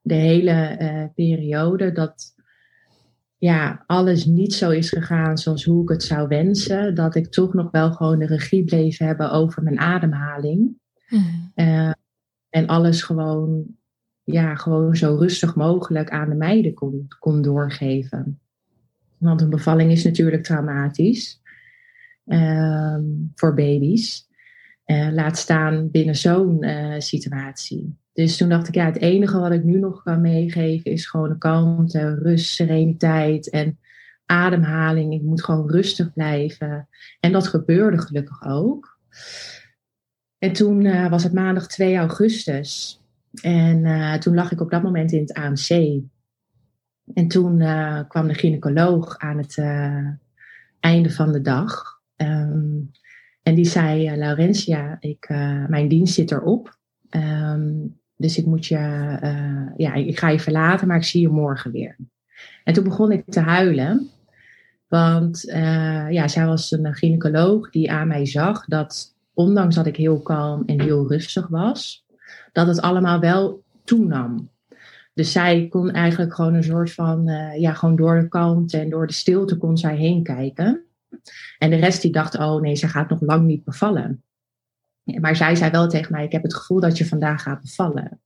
de 0.02 0.14
hele 0.14 1.10
periode 1.14 1.92
dat 1.92 2.31
ja, 3.42 3.84
alles 3.86 4.24
niet 4.24 4.54
zo 4.54 4.70
is 4.70 4.88
gegaan 4.88 5.38
zoals 5.38 5.64
hoe 5.64 5.82
ik 5.82 5.88
het 5.88 6.02
zou 6.02 6.28
wensen, 6.28 6.94
dat 6.94 7.14
ik 7.14 7.26
toch 7.26 7.54
nog 7.54 7.70
wel 7.70 7.92
gewoon 7.92 8.18
de 8.18 8.26
regie 8.26 8.64
bleef 8.64 8.98
hebben 8.98 9.30
over 9.30 9.62
mijn 9.62 9.78
ademhaling. 9.78 10.78
Mm. 11.08 11.52
Uh, 11.54 11.92
en 12.48 12.66
alles 12.66 13.02
gewoon, 13.02 13.64
ja, 14.24 14.54
gewoon 14.54 14.96
zo 14.96 15.16
rustig 15.16 15.54
mogelijk 15.54 16.10
aan 16.10 16.28
de 16.28 16.34
meiden 16.34 16.74
kon, 16.74 17.06
kon 17.18 17.42
doorgeven. 17.42 18.40
Want 19.18 19.40
een 19.40 19.50
bevalling 19.50 19.90
is 19.90 20.04
natuurlijk 20.04 20.44
traumatisch 20.44 21.42
uh, 22.26 22.98
voor 23.34 23.54
baby's. 23.54 24.28
Uh, 24.86 25.08
laat 25.12 25.38
staan 25.38 25.90
binnen 25.90 26.16
zo'n 26.16 26.64
uh, 26.64 26.98
situatie. 26.98 27.96
Dus 28.12 28.36
toen 28.36 28.48
dacht 28.48 28.68
ik, 28.68 28.74
ja, 28.74 28.84
het 28.84 29.00
enige 29.00 29.38
wat 29.38 29.52
ik 29.52 29.64
nu 29.64 29.78
nog 29.78 30.02
kan 30.02 30.20
meegeven 30.20 30.90
is 30.90 31.06
gewoon 31.06 31.30
een 31.30 31.38
kalmte, 31.38 32.14
rust, 32.14 32.54
sereniteit 32.54 33.50
en 33.50 33.78
ademhaling. 34.26 35.12
Ik 35.12 35.22
moet 35.22 35.44
gewoon 35.44 35.70
rustig 35.70 36.12
blijven. 36.12 36.88
En 37.20 37.32
dat 37.32 37.46
gebeurde 37.46 37.98
gelukkig 37.98 38.46
ook. 38.46 38.98
En 40.38 40.52
toen 40.52 40.84
uh, 40.84 41.10
was 41.10 41.22
het 41.22 41.32
maandag 41.32 41.66
2 41.66 41.96
augustus. 41.96 43.00
En 43.42 43.84
uh, 43.84 44.14
toen 44.14 44.34
lag 44.34 44.52
ik 44.52 44.60
op 44.60 44.70
dat 44.70 44.82
moment 44.82 45.12
in 45.12 45.20
het 45.20 45.32
AMC. 45.32 46.00
En 47.14 47.28
toen 47.28 47.60
uh, 47.60 48.00
kwam 48.08 48.28
de 48.28 48.34
gynaecoloog 48.34 49.18
aan 49.18 49.38
het 49.38 49.58
einde 50.80 51.10
van 51.10 51.32
de 51.32 51.40
dag. 51.40 52.00
Um, 52.16 52.90
en 53.42 53.54
die 53.54 53.64
zei, 53.64 54.16
Laurentia, 54.16 54.96
ik, 55.00 55.28
mijn 55.68 55.88
dienst 55.88 56.14
zit 56.14 56.30
erop. 56.30 56.78
Um, 57.10 58.00
dus 58.22 58.38
ik 58.38 58.46
moet 58.46 58.66
je, 58.66 58.78
uh, 59.22 59.76
ja, 59.76 59.94
ik 59.94 60.18
ga 60.18 60.28
je 60.28 60.40
verlaten, 60.40 60.88
maar 60.88 60.96
ik 60.96 61.04
zie 61.04 61.20
je 61.20 61.28
morgen 61.28 61.72
weer. 61.72 61.96
En 62.64 62.74
toen 62.74 62.84
begon 62.84 63.12
ik 63.12 63.24
te 63.26 63.40
huilen. 63.40 64.10
Want 64.88 65.48
uh, 65.48 66.10
ja, 66.10 66.28
zij 66.28 66.46
was 66.46 66.70
een 66.70 66.94
gynaecoloog 66.94 67.70
die 67.70 67.90
aan 67.92 68.08
mij 68.08 68.26
zag 68.26 68.64
dat, 68.64 69.14
ondanks 69.34 69.74
dat 69.74 69.86
ik 69.86 69.96
heel 69.96 70.20
kalm 70.20 70.62
en 70.66 70.80
heel 70.80 71.08
rustig 71.08 71.48
was, 71.48 72.04
dat 72.52 72.66
het 72.66 72.80
allemaal 72.80 73.20
wel 73.20 73.62
toenam. 73.84 74.50
Dus 75.14 75.32
zij 75.32 75.66
kon 75.68 75.90
eigenlijk 75.90 76.34
gewoon 76.34 76.54
een 76.54 76.64
soort 76.64 76.92
van, 76.92 77.28
uh, 77.28 77.60
ja, 77.60 77.72
gewoon 77.72 77.96
door 77.96 78.20
de 78.20 78.28
kant 78.28 78.72
en 78.72 78.90
door 78.90 79.06
de 79.06 79.12
stilte 79.12 79.56
kon 79.56 79.78
zij 79.78 79.96
heen 79.96 80.22
kijken. 80.22 80.84
En 81.58 81.70
de 81.70 81.76
rest 81.76 82.02
die 82.02 82.12
dacht, 82.12 82.38
oh 82.38 82.60
nee, 82.60 82.74
ze 82.74 82.88
gaat 82.88 83.08
nog 83.08 83.20
lang 83.20 83.46
niet 83.46 83.64
bevallen. 83.64 84.22
Maar 85.04 85.36
zij 85.36 85.56
zei 85.56 85.70
wel 85.70 85.88
tegen 85.88 86.12
mij, 86.12 86.24
ik 86.24 86.32
heb 86.32 86.42
het 86.42 86.54
gevoel 86.54 86.80
dat 86.80 86.98
je 86.98 87.06
vandaag 87.06 87.42
gaat 87.42 87.60
bevallen. 87.60 88.20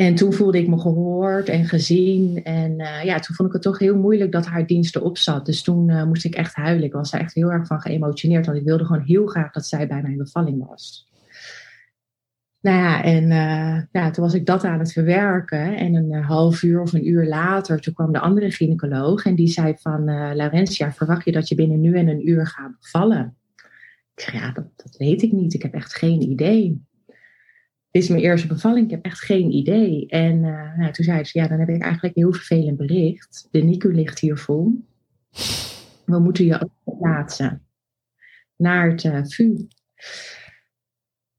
En 0.00 0.14
toen 0.14 0.32
voelde 0.32 0.58
ik 0.58 0.68
me 0.68 0.78
gehoord 0.78 1.48
en 1.48 1.64
gezien. 1.64 2.44
En 2.44 2.80
uh, 2.80 3.04
ja, 3.04 3.18
toen 3.18 3.34
vond 3.34 3.48
ik 3.48 3.54
het 3.54 3.62
toch 3.62 3.78
heel 3.78 3.96
moeilijk 3.96 4.32
dat 4.32 4.46
haar 4.46 4.66
dienst 4.66 4.96
erop 4.96 5.18
zat. 5.18 5.46
Dus 5.46 5.62
toen 5.62 5.88
uh, 5.88 6.04
moest 6.04 6.24
ik 6.24 6.34
echt 6.34 6.54
huilen. 6.54 6.84
Ik 6.84 6.92
was 6.92 7.12
echt 7.12 7.34
heel 7.34 7.52
erg 7.52 7.66
van 7.66 7.80
geëmotioneerd. 7.80 8.46
Want 8.46 8.58
ik 8.58 8.64
wilde 8.64 8.84
gewoon 8.84 9.02
heel 9.02 9.26
graag 9.26 9.52
dat 9.52 9.66
zij 9.66 9.86
bij 9.86 10.02
mijn 10.02 10.16
bevalling 10.16 10.66
was. 10.66 11.08
Nou 12.60 12.78
ja, 12.78 13.02
en 13.02 13.22
uh, 13.22 13.82
ja, 13.92 14.10
toen 14.10 14.24
was 14.24 14.34
ik 14.34 14.46
dat 14.46 14.64
aan 14.64 14.78
het 14.78 14.92
verwerken. 14.92 15.76
En 15.76 15.94
een 15.94 16.22
half 16.22 16.62
uur 16.62 16.80
of 16.80 16.92
een 16.92 17.08
uur 17.08 17.26
later, 17.26 17.80
toen 17.80 17.94
kwam 17.94 18.12
de 18.12 18.20
andere 18.20 18.50
gynaecoloog. 18.50 19.24
En 19.24 19.34
die 19.34 19.48
zei 19.48 19.74
van, 19.78 20.04
Laurentia, 20.34 20.92
verwacht 20.92 21.24
je 21.24 21.32
dat 21.32 21.48
je 21.48 21.54
binnen 21.54 21.80
nu 21.80 21.94
en 21.94 22.08
een 22.08 22.28
uur 22.28 22.46
gaat 22.46 22.78
bevallen? 22.80 23.39
Ik 24.20 24.26
zei, 24.26 24.36
ja, 24.36 24.52
dat, 24.52 24.66
dat 24.76 24.96
weet 24.96 25.22
ik 25.22 25.32
niet. 25.32 25.54
Ik 25.54 25.62
heb 25.62 25.74
echt 25.74 25.94
geen 25.94 26.22
idee 26.22 26.88
dit 27.90 28.02
is 28.02 28.08
mijn 28.08 28.22
eerste 28.22 28.46
bevalling, 28.46 28.84
ik 28.84 28.90
heb 28.90 29.04
echt 29.04 29.20
geen 29.20 29.50
idee. 29.50 30.06
En 30.06 30.34
uh, 30.36 30.76
nou, 30.76 30.92
toen 30.92 31.04
zei 31.04 31.24
ze, 31.24 31.38
ja, 31.38 31.48
dan 31.48 31.58
heb 31.58 31.68
ik 31.68 31.82
eigenlijk 31.82 32.14
heel 32.14 32.32
vervelend 32.32 32.76
bericht. 32.76 33.48
De 33.50 33.62
NICU 33.62 33.94
ligt 33.94 34.18
hier 34.18 34.38
vol. 34.38 34.84
We 36.04 36.18
moeten 36.18 36.44
je 36.44 36.60
ook 36.62 36.98
plaatsen 36.98 37.62
naar 38.56 38.90
het 38.90 39.04
uh, 39.04 39.20
VU. 39.24 39.66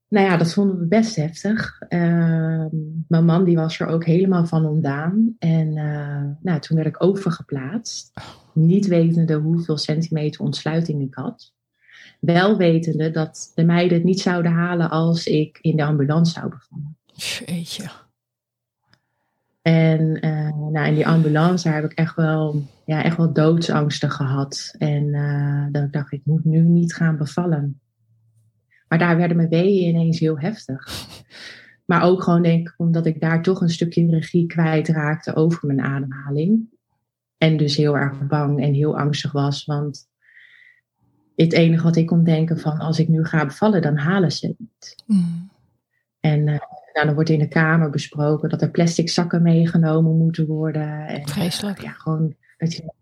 Nou 0.07 0.25
ja, 0.25 0.37
dat 0.37 0.53
vonden 0.53 0.79
we 0.79 0.85
best 0.85 1.15
heftig. 1.15 1.81
Uh, 1.89 2.65
mijn 3.07 3.25
man 3.25 3.43
die 3.43 3.55
was 3.55 3.79
er 3.79 3.87
ook 3.87 4.05
helemaal 4.05 4.45
van 4.45 4.65
ontdaan. 4.65 5.35
En 5.39 5.67
uh, 5.75 6.23
nou, 6.41 6.59
toen 6.59 6.77
werd 6.77 6.87
ik 6.87 7.03
overgeplaatst. 7.03 8.13
Niet 8.53 8.87
wetende 8.87 9.33
hoeveel 9.33 9.77
centimeter 9.77 10.41
ontsluiting 10.41 11.01
ik 11.01 11.13
had. 11.13 11.53
Wel 12.21 12.57
wetende 12.57 13.11
dat 13.11 13.51
de 13.55 13.63
meiden 13.63 13.97
het 13.97 14.05
niet 14.05 14.19
zouden 14.19 14.51
halen 14.51 14.89
als 14.89 15.25
ik 15.25 15.57
in 15.61 15.75
de 15.75 15.83
ambulance 15.83 16.31
zou 16.31 16.49
bevallen. 16.49 16.97
Jeetje. 17.13 17.89
En 19.61 20.25
uh, 20.25 20.69
nou, 20.71 20.87
in 20.87 20.93
die 20.93 21.07
ambulance 21.07 21.69
heb 21.69 21.83
ik 21.83 21.91
echt 21.91 22.15
wel, 22.15 22.63
ja, 22.85 23.03
echt 23.03 23.17
wel 23.17 23.33
doodsangsten 23.33 24.11
gehad. 24.11 24.75
En 24.77 25.03
uh, 25.03 25.65
dan 25.71 25.87
dacht 25.91 26.11
ik, 26.11 26.19
ik 26.19 26.25
moet 26.25 26.45
nu 26.45 26.59
niet 26.59 26.93
gaan 26.93 27.17
bevallen. 27.17 27.81
Maar 28.87 28.99
daar 28.99 29.17
werden 29.17 29.37
mijn 29.37 29.49
weeën 29.49 29.89
ineens 29.89 30.19
heel 30.19 30.39
heftig. 30.39 30.87
Maar 31.85 32.03
ook 32.03 32.23
gewoon 32.23 32.41
denk 32.41 32.67
ik, 32.67 32.73
omdat 32.77 33.05
ik 33.05 33.21
daar 33.21 33.41
toch 33.41 33.61
een 33.61 33.69
stukje 33.69 34.09
regie 34.09 34.45
kwijtraakte 34.45 35.35
over 35.35 35.67
mijn 35.67 35.81
ademhaling. 35.81 36.69
En 37.37 37.57
dus 37.57 37.75
heel 37.75 37.97
erg 37.97 38.27
bang 38.27 38.61
en 38.61 38.73
heel 38.73 38.97
angstig 38.97 39.31
was. 39.31 39.65
Want 39.65 40.09
het 41.43 41.53
enige 41.53 41.83
wat 41.83 41.95
ik 41.95 42.05
kon 42.05 42.23
denken 42.23 42.59
van 42.59 42.77
als 42.77 42.99
ik 42.99 43.07
nu 43.07 43.25
ga 43.25 43.45
bevallen, 43.45 43.81
dan 43.81 43.97
halen 43.97 44.31
ze 44.31 44.47
het 44.47 44.59
niet. 44.59 45.03
Mm. 45.05 45.49
En 46.19 46.39
uh, 46.39 46.59
nou, 46.93 47.05
dan 47.05 47.13
wordt 47.13 47.29
in 47.29 47.39
de 47.39 47.47
kamer 47.47 47.89
besproken 47.89 48.49
dat 48.49 48.61
er 48.61 48.71
plastic 48.71 49.09
zakken 49.09 49.41
meegenomen 49.41 50.17
moeten 50.17 50.45
worden. 50.45 51.07
En, 51.07 51.27
Vreselijk. 51.27 51.77
Uh, 51.77 51.83
ja, 51.83 51.91
gewoon 51.91 52.35
dat 52.57 52.73
je 52.73 52.93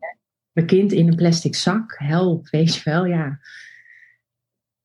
mijn 0.51 0.67
kind 0.67 0.91
in 0.91 1.07
een 1.07 1.15
plastic 1.15 1.55
zak, 1.55 1.95
help, 1.97 2.49
weet 2.49 2.75
je 2.75 2.81
wel, 2.83 3.05
ja. 3.05 3.39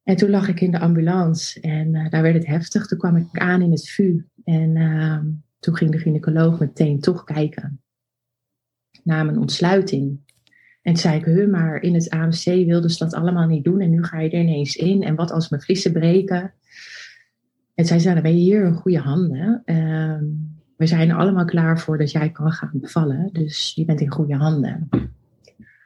En 0.02 0.16
toen 0.16 0.30
lag 0.30 0.48
ik 0.48 0.60
in 0.60 0.70
de 0.70 0.78
ambulance 0.78 1.60
en 1.60 1.94
uh, 1.94 2.10
daar 2.10 2.22
werd 2.22 2.34
het 2.34 2.46
heftig. 2.46 2.86
Toen 2.86 2.98
kwam 2.98 3.16
ik 3.16 3.38
aan 3.38 3.62
in 3.62 3.70
het 3.70 3.90
VU 3.90 4.26
en 4.44 4.76
ehm, 4.76 5.26
toen 5.58 5.76
ging 5.76 5.90
de 5.90 5.98
gynaecoloog 5.98 6.58
meteen 6.60 7.00
toch 7.00 7.24
kijken 7.24 7.82
naar 9.02 9.24
mijn 9.24 9.38
ontsluiting. 9.38 10.23
En 10.84 10.92
toen 10.92 11.02
zei 11.02 11.18
ik, 11.18 11.24
huh, 11.24 11.50
maar 11.50 11.82
in 11.82 11.94
het 11.94 12.10
AMC 12.10 12.44
wilden 12.44 12.90
ze 12.90 13.04
dat 13.04 13.14
allemaal 13.14 13.46
niet 13.46 13.64
doen 13.64 13.80
en 13.80 13.90
nu 13.90 14.04
ga 14.04 14.20
je 14.20 14.30
er 14.30 14.40
ineens 14.40 14.76
in. 14.76 15.02
En 15.02 15.14
wat 15.14 15.30
als 15.30 15.48
mijn 15.48 15.62
vliezen 15.62 15.92
breken? 15.92 16.52
En 17.74 17.84
zij 17.84 17.98
zei, 17.98 18.14
dan 18.14 18.22
ben 18.22 18.36
je 18.36 18.42
hier 18.42 18.64
in 18.64 18.74
goede 18.74 18.98
handen. 18.98 19.62
Uh, 19.64 20.18
we 20.76 20.86
zijn 20.86 21.10
er 21.10 21.16
allemaal 21.16 21.44
klaar 21.44 21.80
voor 21.80 21.98
dat 21.98 22.10
jij 22.10 22.30
kan 22.30 22.52
gaan 22.52 22.70
bevallen. 22.72 23.28
Dus 23.32 23.72
je 23.74 23.84
bent 23.84 24.00
in 24.00 24.10
goede 24.10 24.34
handen. 24.34 24.88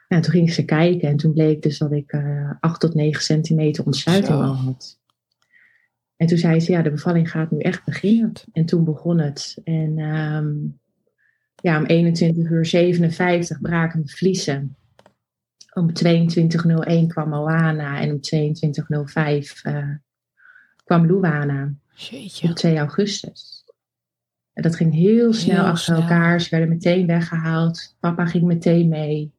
En 0.08 0.20
toen 0.20 0.32
ging 0.32 0.52
ze 0.52 0.64
kijken 0.64 1.08
en 1.08 1.16
toen 1.16 1.32
bleek 1.32 1.62
dus 1.62 1.78
dat 1.78 1.92
ik 1.92 2.12
uh, 2.12 2.52
8 2.60 2.80
tot 2.80 2.94
9 2.94 3.22
centimeter 3.22 3.84
ontsluiting 3.84 4.38
al 4.38 4.54
had. 4.54 5.00
En 6.16 6.26
toen 6.26 6.38
zei 6.38 6.60
ze, 6.60 6.72
ja, 6.72 6.82
de 6.82 6.90
bevalling 6.90 7.30
gaat 7.30 7.50
nu 7.50 7.58
echt 7.58 7.84
beginnen. 7.84 8.32
En 8.52 8.64
toen 8.64 8.84
begon 8.84 9.18
het. 9.18 9.60
En 9.64 9.98
um, 9.98 10.78
ja, 11.54 11.78
om 11.78 11.84
21 11.84 12.50
uur 12.50 12.66
57 12.66 13.60
braken 13.60 13.98
mijn 13.98 14.10
vliezen 14.10 14.76
om 15.78 15.90
22.01 17.02 17.06
kwam 17.06 17.28
Moana 17.28 18.00
en 18.00 18.10
om 18.10 18.20
22.05 18.20 19.62
uh, 19.66 19.94
kwam 20.84 21.06
Luana. 21.06 21.72
Jeetje. 21.94 22.48
Op 22.48 22.54
2 22.54 22.78
augustus. 22.78 23.64
En 24.52 24.62
dat 24.62 24.76
ging 24.76 24.94
heel 24.94 25.32
snel 25.32 25.56
heel 25.56 25.64
achter 25.64 25.94
snel. 25.94 26.00
elkaar. 26.00 26.40
Ze 26.40 26.50
werden 26.50 26.68
meteen 26.68 27.06
weggehaald. 27.06 27.96
Papa 28.00 28.26
ging 28.26 28.44
meteen 28.44 28.88
mee. 28.88 29.32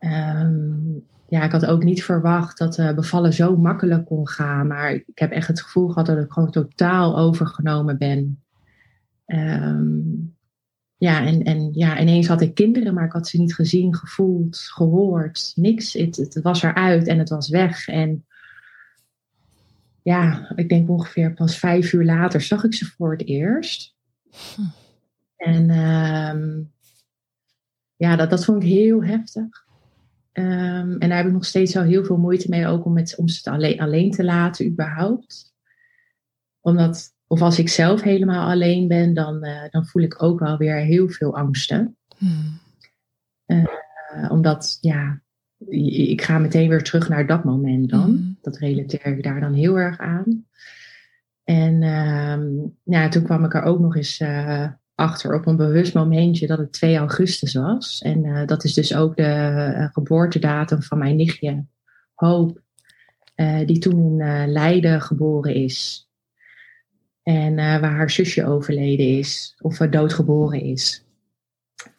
Um, 0.00 1.04
ja, 1.28 1.42
ik 1.42 1.52
had 1.52 1.66
ook 1.66 1.84
niet 1.84 2.04
verwacht 2.04 2.58
dat 2.58 2.78
uh, 2.78 2.94
bevallen 2.94 3.32
zo 3.32 3.56
makkelijk 3.56 4.06
kon 4.06 4.28
gaan. 4.28 4.66
Maar 4.66 4.92
ik 4.92 5.18
heb 5.18 5.30
echt 5.30 5.48
het 5.48 5.62
gevoel 5.62 5.88
gehad 5.88 6.06
dat 6.06 6.18
ik 6.18 6.32
gewoon 6.32 6.50
totaal 6.50 7.18
overgenomen 7.18 7.98
ben. 7.98 8.42
Um, 9.26 10.33
ja, 11.04 11.26
en, 11.26 11.42
en 11.42 11.70
ja, 11.72 12.00
ineens 12.00 12.26
had 12.26 12.40
ik 12.40 12.54
kinderen, 12.54 12.94
maar 12.94 13.04
ik 13.04 13.12
had 13.12 13.28
ze 13.28 13.40
niet 13.40 13.54
gezien, 13.54 13.94
gevoeld, 13.94 14.58
gehoord, 14.58 15.52
niks. 15.54 15.92
Het, 15.92 16.16
het 16.16 16.42
was 16.42 16.62
eruit 16.62 17.06
en 17.06 17.18
het 17.18 17.28
was 17.28 17.48
weg. 17.48 17.88
En 17.88 18.26
ja, 20.02 20.52
ik 20.54 20.68
denk 20.68 20.88
ongeveer 20.88 21.34
pas 21.34 21.58
vijf 21.58 21.92
uur 21.92 22.04
later 22.04 22.40
zag 22.40 22.64
ik 22.64 22.74
ze 22.74 22.86
voor 22.86 23.10
het 23.12 23.26
eerst. 23.26 23.94
Hm. 24.54 24.62
En 25.36 25.70
um, 25.70 26.72
ja, 27.96 28.16
dat, 28.16 28.30
dat 28.30 28.44
vond 28.44 28.62
ik 28.62 28.68
heel 28.68 29.04
heftig. 29.04 29.64
Um, 30.32 30.98
en 30.98 31.08
daar 31.08 31.16
heb 31.16 31.26
ik 31.26 31.32
nog 31.32 31.44
steeds 31.44 31.74
wel 31.74 31.82
heel 31.82 32.04
veel 32.04 32.18
moeite 32.18 32.48
mee, 32.48 32.66
ook 32.66 32.84
om, 32.84 32.92
met, 32.92 33.16
om 33.16 33.28
ze 33.28 33.50
alleen, 33.50 33.80
alleen 33.80 34.10
te 34.10 34.24
laten, 34.24 34.66
überhaupt. 34.66 35.54
Omdat 36.60 37.13
of 37.34 37.42
als 37.42 37.58
ik 37.58 37.68
zelf 37.68 38.02
helemaal 38.02 38.50
alleen 38.50 38.88
ben, 38.88 39.14
dan, 39.14 39.44
uh, 39.44 39.62
dan 39.70 39.86
voel 39.86 40.02
ik 40.02 40.22
ook 40.22 40.40
wel 40.40 40.56
weer 40.56 40.76
heel 40.76 41.08
veel 41.08 41.36
angsten. 41.36 41.96
Hmm. 42.16 42.60
Uh, 43.46 43.66
omdat, 44.28 44.78
ja, 44.80 45.20
ik 45.68 46.22
ga 46.22 46.38
meteen 46.38 46.68
weer 46.68 46.82
terug 46.82 47.08
naar 47.08 47.26
dat 47.26 47.44
moment 47.44 47.90
dan. 47.90 48.04
Hmm. 48.04 48.38
Dat 48.42 48.58
relateer 48.58 49.06
ik 49.06 49.22
daar 49.22 49.40
dan 49.40 49.52
heel 49.52 49.78
erg 49.78 49.98
aan. 49.98 50.46
En 51.44 51.82
uh, 51.82 52.64
ja, 52.82 53.08
toen 53.08 53.22
kwam 53.22 53.44
ik 53.44 53.54
er 53.54 53.62
ook 53.62 53.80
nog 53.80 53.96
eens 53.96 54.20
uh, 54.20 54.68
achter 54.94 55.34
op 55.34 55.46
een 55.46 55.56
bewust 55.56 55.94
momentje 55.94 56.46
dat 56.46 56.58
het 56.58 56.72
2 56.72 56.96
augustus 56.96 57.54
was. 57.54 58.02
En 58.02 58.46
dat 58.46 58.64
is 58.64 58.74
dus 58.74 58.94
ook 58.94 59.16
de 59.16 59.88
geboortedatum 59.92 60.82
van 60.82 60.98
mijn 60.98 61.16
nichtje 61.16 61.64
Hoop, 62.14 62.60
die 63.66 63.78
toen 63.78 64.20
in 64.20 64.52
Leiden 64.52 65.00
geboren 65.00 65.54
is. 65.54 66.08
En 67.24 67.58
uh, 67.58 67.80
waar 67.80 67.94
haar 67.94 68.10
zusje 68.10 68.46
overleden 68.46 69.18
is, 69.18 69.56
of 69.60 69.80
uh, 69.80 69.90
doodgeboren 69.90 70.60
is. 70.60 71.04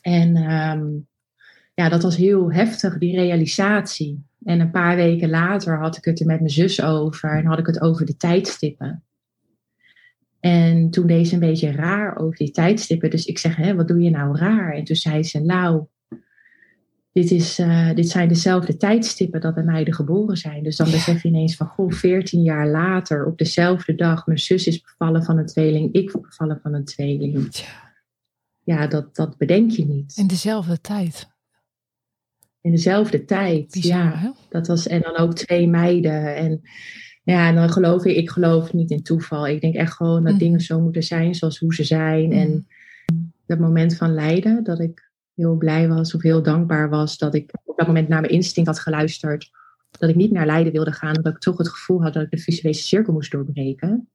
En 0.02 0.36
um, 0.36 1.08
ja, 1.74 1.90
dat 1.90 2.04
was 2.04 2.16
heel 2.16 2.52
heftig, 2.52 2.98
die 2.98 3.16
realisatie. 3.16 4.26
En 4.44 4.60
een 4.60 4.72
paar 4.72 4.96
weken 4.96 5.30
later 5.30 5.78
had 5.80 5.98
ik 5.98 6.06
het 6.06 6.20
er 6.20 6.26
met 6.26 6.40
mijn 6.40 6.52
zus 6.52 6.82
over 6.82 7.38
en 7.38 7.46
had 7.46 7.60
ik 7.60 7.66
het 7.66 7.82
over 7.82 8.06
de 8.06 8.18
tijdstippen. 8.18 9.04
En 10.40 10.90
toen 10.90 11.08
deed 11.08 11.28
ze 11.28 11.34
een 11.34 11.40
beetje 11.40 11.72
raar 11.72 12.18
over 12.18 12.38
die 12.38 12.52
tijdstippen. 12.52 13.10
Dus 13.10 13.26
ik 13.26 13.38
zeg, 13.38 13.56
hè, 13.56 13.76
wat 13.76 13.88
doe 13.88 14.02
je 14.02 14.10
nou 14.10 14.38
raar? 14.38 14.74
En 14.74 14.84
toen 14.84 14.96
zei 14.96 15.24
ze, 15.24 15.40
nou, 15.40 15.86
dit, 17.16 17.32
is, 17.32 17.60
uh, 17.60 17.94
dit 17.94 18.10
zijn 18.10 18.28
dezelfde 18.28 18.78
tijdstippen 18.78 19.42
dat 19.42 19.56
de 19.56 19.64
meiden 19.64 19.94
geboren 19.94 20.38
zijn. 20.38 20.64
Dus 20.64 20.76
dan 20.76 20.92
besef 20.92 21.22
je 21.22 21.28
ineens 21.28 21.56
van, 21.56 21.68
goh, 21.68 21.92
14 21.92 22.42
jaar 22.42 22.68
later, 22.68 23.26
op 23.26 23.38
dezelfde 23.38 23.96
dag, 23.96 24.26
mijn 24.26 24.40
zus 24.40 24.68
is 24.68 24.82
bevallen 24.82 25.24
van 25.24 25.38
een 25.38 25.46
tweeling, 25.46 25.94
ik 25.94 26.22
bevallen 26.22 26.60
van 26.62 26.74
een 26.74 26.86
tweeling. 26.86 27.66
Ja, 28.64 28.88
dat, 28.88 29.16
dat 29.16 29.38
bedenk 29.38 29.72
je 29.72 29.86
niet. 29.86 30.18
In 30.18 30.28
dezelfde 30.28 30.82
tijd. 30.82 31.28
In 32.62 32.72
dezelfde 32.72 33.26
tijd, 33.26 33.72
Bizar, 33.72 33.98
ja. 33.98 34.18
Hè? 34.18 34.30
Dat 34.50 34.68
was, 34.68 34.88
en 34.88 35.02
dan 35.02 35.18
ook 35.18 35.34
twee 35.34 35.68
meiden. 35.68 36.36
En 36.36 36.62
ja, 37.24 37.48
en 37.48 37.56
dan 37.56 37.70
geloof 37.70 38.06
ik, 38.06 38.16
ik 38.16 38.30
geloof 38.30 38.74
niet 38.74 38.92
in 38.92 39.04
toeval. 39.04 39.48
Ik 39.48 39.62
denk 39.62 39.76
echt 39.76 39.94
gewoon 39.94 40.24
dat 40.24 40.34
mm. 40.34 40.40
dingen 40.40 40.60
zo 40.60 40.82
moeten 40.82 41.04
zijn 41.04 41.36
zoals 41.36 41.60
hoe 41.60 41.76
ze 41.76 41.84
zijn. 41.84 42.26
Mm. 42.26 42.32
En 42.32 42.68
dat 43.46 43.60
moment 43.60 43.96
van 43.96 44.14
lijden, 44.14 44.64
dat 44.64 44.80
ik 44.80 45.05
heel 45.36 45.56
blij 45.56 45.88
was 45.88 46.16
of 46.16 46.22
heel 46.22 46.44
dankbaar 46.44 46.90
was 46.90 47.18
dat 47.18 47.36
ik 47.36 47.52
op 47.64 47.78
dat 47.78 47.88
moment 47.88 48.08
naar 48.08 48.22
mijn 48.22 48.34
instinct 48.34 48.70
had 48.70 48.80
geluisterd 48.80 49.52
dat 50.00 50.10
ik 50.10 50.16
niet 50.16 50.32
naar 50.32 50.46
Leiden 50.46 50.74
wilde 50.74 50.92
gaan, 50.92 51.18
omdat 51.18 51.34
ik 51.34 51.40
toch 51.40 51.58
het 51.58 51.70
gevoel 51.70 52.04
had 52.04 52.14
dat 52.14 52.24
ik 52.24 52.32
de 52.32 52.38
visuele 52.38 52.76
cirkel 52.76 53.14
moest 53.14 53.32
doorbreken. 53.32 54.10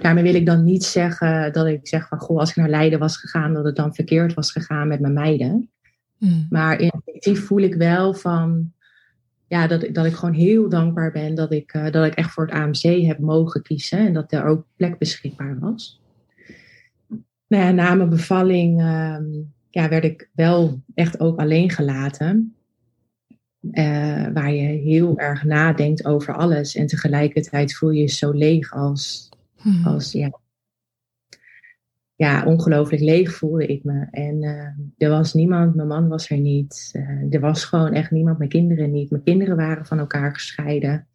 Daarmee 0.00 0.22
wil 0.22 0.34
ik 0.34 0.46
dan 0.46 0.64
niet 0.64 0.84
zeggen 0.84 1.52
dat 1.52 1.66
ik 1.66 1.88
zeg 1.88 2.08
van, 2.08 2.18
goh, 2.18 2.38
als 2.38 2.50
ik 2.50 2.56
naar 2.56 2.68
Leiden 2.68 2.98
was 2.98 3.16
gegaan, 3.16 3.54
dat 3.54 3.64
het 3.64 3.76
dan 3.76 3.94
verkeerd 3.94 4.34
was 4.34 4.52
gegaan 4.52 4.88
met 4.88 5.00
mijn 5.00 5.12
meiden. 5.12 5.70
Mm. 6.18 6.46
Maar 6.50 6.80
intuïtief 6.80 7.46
voel 7.46 7.60
ik 7.60 7.74
wel 7.74 8.14
van, 8.14 8.72
ja, 9.46 9.66
dat, 9.66 9.88
dat 9.92 10.06
ik 10.06 10.14
gewoon 10.14 10.34
heel 10.34 10.68
dankbaar 10.68 11.12
ben 11.12 11.34
dat 11.34 11.52
ik, 11.52 11.74
uh, 11.74 11.90
dat 11.90 12.06
ik 12.06 12.14
echt 12.14 12.30
voor 12.30 12.46
het 12.46 12.54
AMC 12.54 13.06
heb 13.06 13.18
mogen 13.18 13.62
kiezen 13.62 13.98
en 13.98 14.12
dat 14.12 14.32
er 14.32 14.44
ook 14.44 14.64
plek 14.76 14.98
beschikbaar 14.98 15.58
was. 15.58 16.00
Nou 17.48 17.64
ja, 17.64 17.70
na 17.70 17.94
mijn 17.94 18.08
bevalling 18.08 18.80
uh, 18.80 19.16
ja, 19.76 19.88
werd 19.88 20.04
ik 20.04 20.28
wel 20.34 20.82
echt 20.94 21.20
ook 21.20 21.38
alleen 21.38 21.70
gelaten. 21.70 22.54
Uh, 23.60 24.26
waar 24.32 24.52
je 24.52 24.66
heel 24.66 25.18
erg 25.18 25.44
nadenkt 25.44 26.04
over 26.04 26.34
alles 26.34 26.74
en 26.74 26.86
tegelijkertijd 26.86 27.74
voel 27.74 27.90
je 27.90 28.00
je 28.00 28.06
zo 28.06 28.30
leeg 28.30 28.72
als, 28.72 29.28
hmm. 29.56 29.84
als 29.84 30.12
ja, 30.12 30.40
ja, 32.14 32.44
ongelooflijk 32.44 33.02
leeg 33.02 33.32
voelde 33.32 33.66
ik 33.66 33.84
me. 33.84 34.06
En 34.10 34.42
uh, 34.42 35.06
er 35.08 35.10
was 35.10 35.34
niemand, 35.34 35.74
mijn 35.74 35.88
man 35.88 36.08
was 36.08 36.30
er 36.30 36.38
niet. 36.38 36.92
Uh, 36.92 37.34
er 37.34 37.40
was 37.40 37.64
gewoon 37.64 37.92
echt 37.92 38.10
niemand, 38.10 38.38
mijn 38.38 38.50
kinderen 38.50 38.90
niet. 38.90 39.10
Mijn 39.10 39.22
kinderen 39.22 39.56
waren 39.56 39.86
van 39.86 39.98
elkaar 39.98 40.34
gescheiden. 40.34 41.06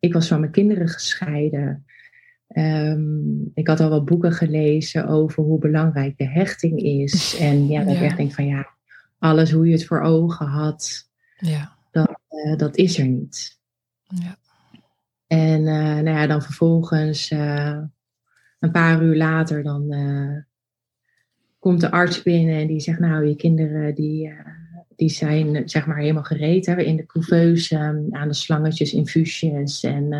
Ik 0.00 0.12
was 0.12 0.28
van 0.28 0.40
mijn 0.40 0.52
kinderen 0.52 0.88
gescheiden. 0.88 1.84
Um, 2.48 3.50
ik 3.54 3.68
had 3.68 3.80
al 3.80 3.88
wat 3.88 4.04
boeken 4.04 4.32
gelezen 4.32 5.06
over 5.06 5.42
hoe 5.42 5.58
belangrijk 5.58 6.18
de 6.18 6.28
hechting 6.28 6.82
is. 6.82 7.36
En 7.38 7.66
ja, 7.66 7.84
dat 7.84 7.92
ja. 7.92 7.98
ik 7.98 8.04
echt 8.04 8.16
denk 8.16 8.32
van 8.32 8.46
ja, 8.46 8.68
alles 9.18 9.50
hoe 9.50 9.66
je 9.66 9.72
het 9.72 9.86
voor 9.86 10.00
ogen 10.00 10.46
had, 10.46 11.10
ja. 11.38 11.76
dat, 11.90 12.20
uh, 12.30 12.56
dat 12.56 12.76
is 12.76 12.98
er 12.98 13.06
niet. 13.06 13.58
Ja. 14.04 14.36
En 15.26 15.62
nou 15.62 16.10
ja, 16.10 16.26
dan 16.26 16.42
vervolgens 16.42 17.30
een 17.30 18.70
paar 18.72 19.02
uur 19.02 19.16
later 19.16 19.62
dan 19.62 19.94
komt 21.58 21.80
de 21.80 21.90
arts 21.90 22.22
binnen 22.22 22.60
en 22.60 22.66
die 22.66 22.80
zegt, 22.80 22.98
nou, 22.98 23.26
je 23.26 23.36
kinderen 23.36 23.94
die, 23.94 24.32
die 24.96 25.10
zijn 25.10 25.68
zeg 25.68 25.86
maar 25.86 25.98
helemaal 25.98 26.22
gereed 26.22 26.66
hè, 26.66 26.82
in 26.82 26.96
de 26.96 27.06
couveuse, 27.06 27.76
um, 27.76 28.08
aan 28.10 28.28
de 28.28 28.34
slangetjes, 28.34 28.92
infusies 28.92 29.82
en 29.82 30.12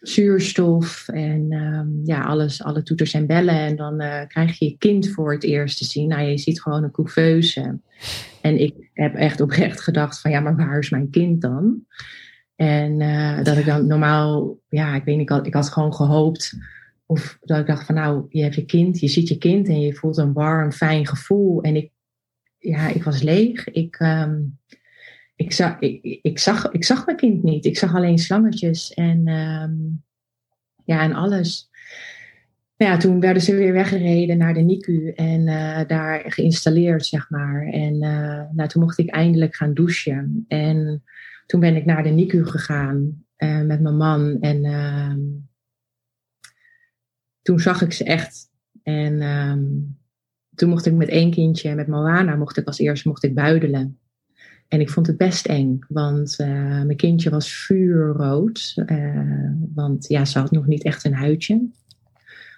zuurstof 0.00 1.08
en 1.08 1.52
um, 1.52 2.00
ja, 2.04 2.24
alles, 2.24 2.62
alle 2.62 2.82
toeters 2.82 3.12
en 3.12 3.26
bellen. 3.26 3.58
En 3.58 3.76
dan 3.76 4.26
krijg 4.28 4.58
je 4.58 4.64
je 4.64 4.76
kind 4.78 5.08
voor 5.08 5.32
het 5.32 5.42
eerst 5.42 5.78
te 5.78 5.84
zien. 5.84 6.08
Nou, 6.08 6.22
je 6.22 6.38
ziet 6.38 6.62
gewoon 6.62 6.82
een 6.82 6.90
couveuse. 6.90 7.78
En 8.40 8.60
ik 8.60 8.74
heb 8.92 9.14
echt 9.14 9.40
oprecht 9.40 9.80
gedacht 9.80 10.20
van, 10.20 10.30
ja, 10.30 10.40
maar 10.40 10.56
waar 10.56 10.78
is 10.78 10.90
mijn 10.90 11.10
kind 11.10 11.40
dan? 11.40 11.84
En 12.56 12.98
dat 13.44 13.56
ik 13.56 13.66
dan 13.66 13.86
normaal, 13.86 14.58
ja, 14.68 14.94
ik 14.94 15.04
weet 15.04 15.16
niet, 15.16 15.30
ik 15.30 15.34
had, 15.34 15.46
ik 15.46 15.54
had 15.54 15.68
gewoon 15.68 15.94
gehoopt 15.94 16.56
of 17.06 17.38
dat 17.40 17.58
ik 17.58 17.66
dacht 17.66 17.86
van 17.86 17.94
nou, 17.94 18.26
je 18.28 18.42
hebt 18.42 18.54
je 18.54 18.64
kind, 18.64 19.00
je 19.00 19.08
ziet 19.08 19.28
je 19.28 19.38
kind 19.38 19.68
en 19.68 19.80
je 19.80 19.94
voelt 19.94 20.16
een 20.16 20.32
warm, 20.32 20.72
fijn 20.72 21.06
gevoel. 21.06 21.62
En 21.62 21.76
ik, 21.76 21.90
ja, 22.58 22.88
ik 22.88 23.02
was 23.02 23.22
leeg. 23.22 23.68
Ik, 23.68 24.00
um, 24.00 24.58
ik, 25.36 25.52
zag, 25.52 25.78
ik, 25.78 26.18
ik, 26.22 26.38
zag, 26.38 26.70
ik 26.70 26.84
zag 26.84 27.06
mijn 27.06 27.18
kind 27.18 27.42
niet. 27.42 27.64
Ik 27.64 27.78
zag 27.78 27.94
alleen 27.94 28.18
slangetjes 28.18 28.94
en, 28.94 29.28
um, 29.28 30.04
ja, 30.84 31.02
en 31.02 31.12
alles. 31.12 31.70
Ja, 32.76 32.96
toen 32.96 33.20
werden 33.20 33.42
ze 33.42 33.54
weer 33.54 33.72
weggereden 33.72 34.38
naar 34.38 34.54
de 34.54 34.60
NICU 34.60 35.10
en 35.10 35.46
uh, 35.46 35.80
daar 35.86 36.22
geïnstalleerd, 36.26 37.06
zeg 37.06 37.30
maar. 37.30 37.66
En 37.66 37.94
uh, 37.94 38.42
nou, 38.52 38.68
toen 38.68 38.82
mocht 38.82 38.98
ik 38.98 39.10
eindelijk 39.10 39.54
gaan 39.54 39.74
douchen. 39.74 40.44
En 40.48 41.02
toen 41.46 41.60
ben 41.60 41.76
ik 41.76 41.84
naar 41.84 42.02
de 42.02 42.08
NICU 42.08 42.44
gegaan 42.44 43.24
uh, 43.38 43.62
met 43.62 43.80
mijn 43.80 43.96
man. 43.96 44.40
En 44.40 44.64
ehm, 44.64 45.20
toen 47.42 47.60
zag 47.60 47.82
ik 47.82 47.92
ze 47.92 48.04
echt. 48.04 48.50
En 48.82 49.22
um, 49.22 49.98
toen 50.54 50.68
mocht 50.68 50.86
ik 50.86 50.92
met 50.92 51.08
één 51.08 51.30
kindje, 51.30 51.74
met 51.74 51.86
Moana, 51.86 52.36
mocht 52.36 52.56
ik 52.56 52.66
als 52.66 52.78
eerste 52.78 53.08
mocht 53.08 53.24
ik 53.24 53.34
buidelen. 53.34 53.98
En 54.68 54.80
ik 54.80 54.90
vond 54.90 55.06
het 55.06 55.16
best 55.16 55.46
eng, 55.46 55.78
want 55.88 56.36
uh, 56.40 56.46
mijn 56.82 56.96
kindje 56.96 57.30
was 57.30 57.52
vuurrood. 57.52 58.74
Uh, 58.86 59.50
want 59.74 60.08
ja, 60.08 60.24
ze 60.24 60.38
had 60.38 60.50
nog 60.50 60.66
niet 60.66 60.84
echt 60.84 61.04
een 61.04 61.14
huidje. 61.14 61.68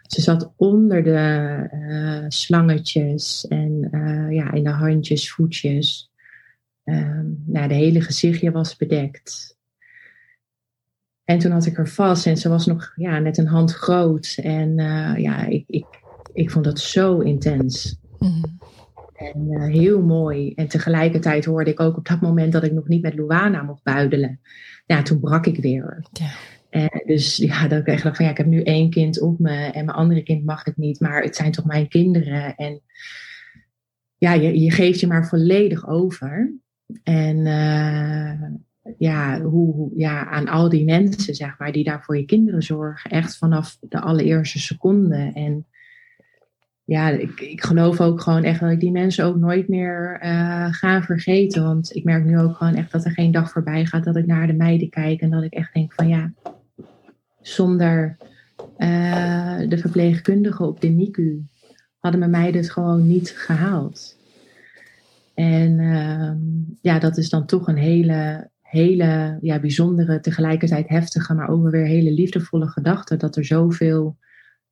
Ze 0.06 0.20
zat 0.20 0.52
onder 0.56 1.02
de 1.02 1.68
uh, 1.72 2.24
slangetjes 2.28 3.46
en 3.48 3.88
ja, 4.30 4.52
in 4.52 4.64
de 4.64 4.70
handjes, 4.70 5.32
voetjes. 5.32 6.10
Um, 6.84 7.42
nou, 7.46 7.68
de 7.68 7.74
hele 7.74 8.00
gezichtje 8.00 8.50
was 8.50 8.76
bedekt. 8.76 9.56
En 11.24 11.38
toen 11.38 11.52
had 11.52 11.66
ik 11.66 11.76
haar 11.76 11.88
vast 11.88 12.26
en 12.26 12.36
ze 12.36 12.48
was 12.48 12.66
nog 12.66 12.92
ja, 12.96 13.18
net 13.18 13.38
een 13.38 13.46
hand 13.46 13.72
groot. 13.72 14.38
En 14.42 14.74
ja, 15.16 15.46
ik, 15.46 15.64
ik, 15.66 15.86
ik 16.32 16.50
vond 16.50 16.64
dat 16.64 16.78
zo 16.78 17.18
intens. 17.18 17.98
Mm. 18.18 18.58
En 19.18 19.50
uh, 19.50 19.64
heel 19.64 20.02
mooi. 20.02 20.52
En 20.54 20.68
tegelijkertijd 20.68 21.44
hoorde 21.44 21.70
ik 21.70 21.80
ook 21.80 21.96
op 21.96 22.08
dat 22.08 22.20
moment 22.20 22.52
dat 22.52 22.64
ik 22.64 22.72
nog 22.72 22.88
niet 22.88 23.02
met 23.02 23.14
Luana 23.14 23.62
mocht 23.62 23.82
buidelen. 23.82 24.40
Ja, 24.86 25.02
toen 25.02 25.20
brak 25.20 25.46
ik 25.46 25.56
weer. 25.56 26.06
Ja. 26.12 26.30
En 26.70 27.02
dus 27.06 27.36
ja, 27.36 27.68
dat 27.68 27.80
ik 27.80 27.86
echt 27.86 28.02
dacht 28.02 28.16
van 28.16 28.24
ja, 28.24 28.30
ik 28.30 28.36
heb 28.36 28.46
nu 28.46 28.62
één 28.62 28.90
kind 28.90 29.20
op 29.20 29.38
me 29.38 29.56
en 29.56 29.84
mijn 29.84 29.96
andere 29.96 30.22
kind 30.22 30.44
mag 30.44 30.64
het 30.64 30.76
niet, 30.76 31.00
maar 31.00 31.22
het 31.22 31.36
zijn 31.36 31.52
toch 31.52 31.64
mijn 31.64 31.88
kinderen. 31.88 32.54
En 32.54 32.80
ja, 34.18 34.32
je, 34.32 34.60
je 34.60 34.70
geeft 34.70 35.00
je 35.00 35.06
maar 35.06 35.26
volledig 35.26 35.88
over. 35.88 36.54
En 37.02 37.36
uh, 37.36 38.42
ja, 38.98 39.40
hoe, 39.40 39.90
ja, 39.96 40.26
aan 40.26 40.48
al 40.48 40.68
die 40.68 40.84
mensen, 40.84 41.34
zeg 41.34 41.58
maar, 41.58 41.72
die 41.72 41.84
daar 41.84 42.02
voor 42.02 42.16
je 42.16 42.24
kinderen 42.24 42.62
zorgen. 42.62 43.10
Echt 43.10 43.36
vanaf 43.36 43.76
de 43.80 44.00
allereerste 44.00 44.58
seconde. 44.58 45.30
En 45.34 45.66
ja, 46.88 47.08
ik, 47.08 47.40
ik 47.40 47.64
geloof 47.64 48.00
ook 48.00 48.20
gewoon 48.20 48.44
echt 48.44 48.60
dat 48.60 48.70
ik 48.70 48.80
die 48.80 48.90
mensen 48.90 49.24
ook 49.24 49.36
nooit 49.36 49.68
meer 49.68 50.20
uh, 50.24 50.72
ga 50.72 51.02
vergeten. 51.02 51.62
Want 51.62 51.94
ik 51.94 52.04
merk 52.04 52.24
nu 52.24 52.38
ook 52.38 52.56
gewoon 52.56 52.74
echt 52.74 52.92
dat 52.92 53.04
er 53.04 53.10
geen 53.10 53.30
dag 53.30 53.50
voorbij 53.50 53.86
gaat 53.86 54.04
dat 54.04 54.16
ik 54.16 54.26
naar 54.26 54.46
de 54.46 54.52
meiden 54.52 54.90
kijk. 54.90 55.20
En 55.20 55.30
dat 55.30 55.42
ik 55.42 55.52
echt 55.52 55.74
denk 55.74 55.92
van 55.92 56.08
ja, 56.08 56.32
zonder 57.40 58.16
uh, 58.78 59.58
de 59.68 59.78
verpleegkundigen 59.78 60.66
op 60.66 60.80
de 60.80 60.88
NICU 60.88 61.42
hadden 61.98 62.20
mijn 62.20 62.32
meiden 62.32 62.60
het 62.60 62.70
gewoon 62.70 63.06
niet 63.06 63.30
gehaald. 63.30 64.16
En 65.34 65.78
uh, 65.78 66.32
ja, 66.80 66.98
dat 66.98 67.16
is 67.16 67.28
dan 67.28 67.46
toch 67.46 67.68
een 67.68 67.76
hele 67.76 68.50
hele 68.62 69.38
ja, 69.40 69.60
bijzondere, 69.60 70.20
tegelijkertijd 70.20 70.88
heftige, 70.88 71.34
maar 71.34 71.48
ook 71.48 71.70
weer 71.70 71.86
hele 71.86 72.12
liefdevolle 72.12 72.66
gedachte 72.66 73.16
dat 73.16 73.36
er 73.36 73.44
zoveel 73.44 74.16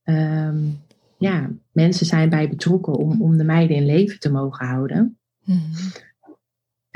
um, 0.04 0.78
ja, 1.18 1.50
mensen 1.72 2.06
zijn 2.06 2.28
bij 2.28 2.48
betrokken 2.48 2.92
om, 2.92 3.22
om 3.22 3.36
de 3.36 3.44
meiden 3.44 3.76
in 3.76 3.86
leven 3.86 4.20
te 4.20 4.30
mogen 4.30 4.66
houden. 4.66 5.18
Mm 5.44 5.60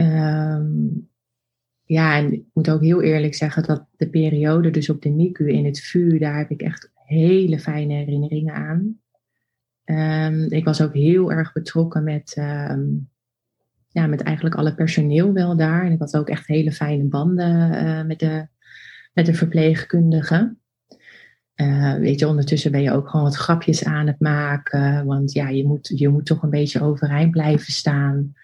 um, 0.01 1.09
ja, 1.85 2.17
en 2.17 2.33
ik 2.33 2.45
moet 2.53 2.71
ook 2.71 2.81
heel 2.81 3.03
eerlijk 3.03 3.35
zeggen 3.35 3.63
dat 3.63 3.87
de 3.97 4.09
periode 4.09 4.71
dus 4.71 4.91
op 4.91 5.03
de 5.03 5.09
NICU 5.09 5.51
in 5.51 5.65
het 5.65 5.81
vuur, 5.81 6.19
daar 6.19 6.39
heb 6.39 6.51
ik 6.51 6.63
echt 6.63 6.91
hele 6.95 7.59
fijne 7.59 7.95
herinneringen 7.95 8.55
aan. 8.55 8.99
Um, 9.85 10.53
ik 10.53 10.65
was 10.65 10.83
ook 10.83 10.95
heel 10.95 11.33
erg 11.33 11.53
betrokken 11.53 12.05
met 12.05 12.37
um, 12.39 13.09
ja, 13.89 14.07
met 14.07 14.21
eigenlijk 14.21 14.55
alle 14.55 14.75
personeel 14.75 15.33
wel 15.33 15.57
daar. 15.57 15.85
En 15.85 15.93
ik 15.93 15.99
had 15.99 16.17
ook 16.17 16.29
echt 16.29 16.47
hele 16.47 16.73
fijne 16.73 17.05
banden 17.05 17.73
uh, 17.73 18.03
met, 18.03 18.19
de, 18.19 18.47
met 19.13 19.27
de 19.27 19.35
verpleegkundigen. 19.35 20.60
Uh, 21.61 21.95
weet 21.95 22.19
je, 22.19 22.27
ondertussen 22.27 22.71
ben 22.71 22.83
je 22.83 22.93
ook 22.93 23.09
gewoon 23.09 23.25
wat 23.25 23.37
grapjes 23.37 23.85
aan 23.85 24.07
het 24.07 24.21
maken. 24.21 25.07
Want 25.07 25.33
ja, 25.33 25.49
je 25.49 25.67
moet, 25.67 25.93
je 25.95 26.09
moet 26.09 26.27
toch 26.27 26.43
een 26.43 26.51
beetje 26.51 26.83
overeind 26.83 27.31
blijven 27.31 27.73
staan. 27.73 28.35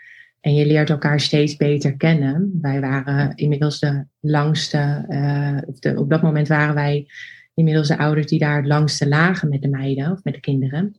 En 0.41 0.55
je 0.55 0.67
leert 0.67 0.91
elkaar 0.91 1.21
steeds 1.21 1.57
beter 1.57 1.97
kennen. 1.97 2.59
Wij 2.61 2.81
waren 2.81 3.35
inmiddels 3.35 3.79
de 3.79 4.05
langste, 4.21 5.05
uh, 5.09 5.59
de, 5.79 5.99
op 5.99 6.11
dat 6.11 6.23
moment 6.23 6.49
waren 6.49 6.75
wij 6.75 7.07
inmiddels 7.55 7.89
de 7.89 7.99
ouders 7.99 8.27
die 8.27 8.39
daar 8.39 8.57
het 8.57 8.67
langste 8.67 9.09
lagen 9.09 9.49
met 9.49 9.63
de 9.63 9.69
meiden 9.69 10.13
of 10.13 10.25
met 10.25 10.35
de 10.35 10.41
kinderen. 10.41 10.97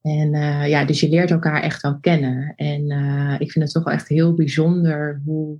En 0.00 0.34
uh, 0.34 0.68
ja, 0.68 0.84
dus 0.84 1.00
je 1.00 1.08
leert 1.08 1.30
elkaar 1.30 1.62
echt 1.62 1.82
al 1.82 1.98
kennen. 2.00 2.52
En 2.56 2.90
ik 3.38 3.50
vind 3.50 3.64
het 3.64 3.72
toch 3.72 3.84
wel 3.84 3.94
echt 3.94 4.08
heel 4.08 4.34
bijzonder 4.34 5.22
hoe, 5.24 5.58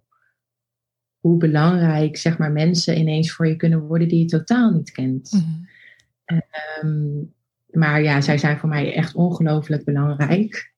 hoe 1.22 1.36
belangrijk 1.36 2.16
zeg 2.16 2.38
maar, 2.38 2.52
mensen 2.52 2.98
ineens 2.98 3.32
voor 3.32 3.46
je 3.46 3.56
kunnen 3.56 3.80
worden 3.80 4.08
die 4.08 4.18
je 4.18 4.24
totaal 4.24 4.70
niet 4.70 4.90
kent. 4.90 5.32
Mm 5.32 5.70
um, 6.82 7.32
maar 7.70 8.02
ja, 8.02 8.20
zij 8.20 8.38
zijn 8.38 8.58
voor 8.58 8.68
mij 8.68 8.94
echt 8.94 9.14
ongelooflijk 9.14 9.84
belangrijk. 9.84 10.72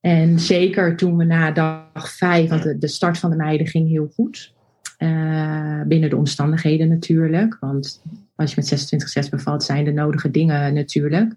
En 0.00 0.40
zeker 0.40 0.96
toen 0.96 1.16
we 1.16 1.24
na 1.24 1.50
dag 1.50 2.10
vijf, 2.10 2.48
want 2.48 2.62
de, 2.62 2.78
de 2.78 2.88
start 2.88 3.18
van 3.18 3.30
de 3.30 3.36
meiden 3.36 3.66
ging 3.66 3.88
heel 3.88 4.10
goed. 4.14 4.54
Uh, 4.98 5.82
binnen 5.82 6.10
de 6.10 6.16
omstandigheden 6.16 6.88
natuurlijk. 6.88 7.56
Want 7.60 8.02
als 8.34 8.54
je 8.54 8.60
met 8.60 9.26
26-6 9.26 9.30
bevalt, 9.30 9.62
zijn 9.62 9.84
de 9.84 9.92
nodige 9.92 10.30
dingen 10.30 10.74
natuurlijk. 10.74 11.34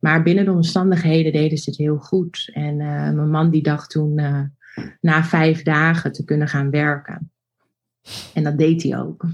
Maar 0.00 0.22
binnen 0.22 0.44
de 0.44 0.52
omstandigheden 0.52 1.32
deden 1.32 1.58
ze 1.58 1.70
het 1.70 1.78
heel 1.78 1.98
goed. 1.98 2.50
En 2.52 2.80
uh, 2.80 3.10
mijn 3.10 3.30
man 3.30 3.50
die 3.50 3.62
dacht 3.62 3.90
toen 3.90 4.18
uh, 4.18 4.40
na 5.00 5.24
vijf 5.24 5.62
dagen 5.62 6.12
te 6.12 6.24
kunnen 6.24 6.48
gaan 6.48 6.70
werken. 6.70 7.30
En 8.34 8.44
dat 8.44 8.58
deed 8.58 8.82
hij 8.82 8.98
ook. 8.98 9.24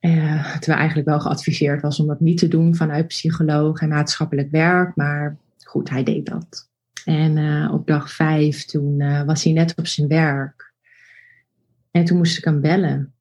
Uh, 0.00 0.52
terwijl 0.52 0.78
eigenlijk 0.78 1.08
wel 1.08 1.20
geadviseerd 1.20 1.82
was 1.82 2.00
om 2.00 2.06
dat 2.06 2.20
niet 2.20 2.38
te 2.38 2.48
doen 2.48 2.74
vanuit 2.74 3.06
psycholoog 3.06 3.80
en 3.80 3.88
maatschappelijk 3.88 4.50
werk. 4.50 4.96
Maar 4.96 5.38
goed, 5.58 5.90
hij 5.90 6.02
deed 6.02 6.26
dat. 6.26 6.70
En 7.04 7.36
uh, 7.36 7.72
op 7.72 7.86
dag 7.86 8.12
vijf, 8.12 8.64
toen 8.64 9.00
uh, 9.00 9.22
was 9.22 9.44
hij 9.44 9.52
net 9.52 9.74
op 9.76 9.86
zijn 9.86 10.08
werk. 10.08 10.74
En 11.90 12.04
toen 12.04 12.16
moest 12.16 12.38
ik 12.38 12.44
hem 12.44 12.60
bellen. 12.60 13.14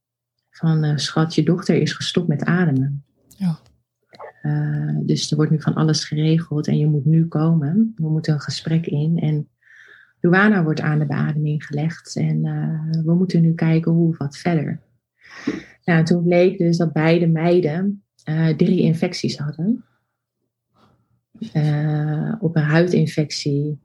Van, 0.49 0.99
schat, 0.99 1.35
je 1.35 1.43
dochter 1.43 1.75
is 1.75 1.93
gestopt 1.93 2.27
met 2.27 2.43
ademen. 2.43 3.03
Ja. 3.37 3.59
dus 5.03 5.31
er 5.31 5.35
wordt 5.35 5.51
nu 5.51 5.61
van 5.61 5.73
alles 5.73 6.05
geregeld 6.05 6.67
en 6.67 6.77
je 6.77 6.87
moet 6.87 7.05
nu 7.05 7.27
komen. 7.27 7.93
We 7.95 8.09
moeten 8.09 8.33
een 8.33 8.39
gesprek 8.39 8.85
in. 8.85 9.19
En 9.19 9.49
Luana 10.25 10.63
wordt 10.63 10.81
aan 10.81 10.99
de 10.99 11.05
beademing 11.05 11.65
gelegd. 11.65 12.15
En 12.15 12.41
we 13.05 13.13
moeten 13.13 13.41
nu 13.41 13.53
kijken 13.53 13.91
hoe 13.91 14.15
wat 14.17 14.37
verder. 14.37 14.81
Nou, 15.83 16.03
toen 16.03 16.23
bleek 16.23 16.57
dus 16.57 16.77
dat 16.77 16.93
beide 16.93 17.27
meiden 17.27 18.03
uh, 18.29 18.47
drie 18.47 18.81
infecties 18.81 19.37
hadden. 19.37 19.85
Uh, 21.53 22.35
op 22.39 22.55
een 22.55 22.63
huidinfectie, 22.63 23.79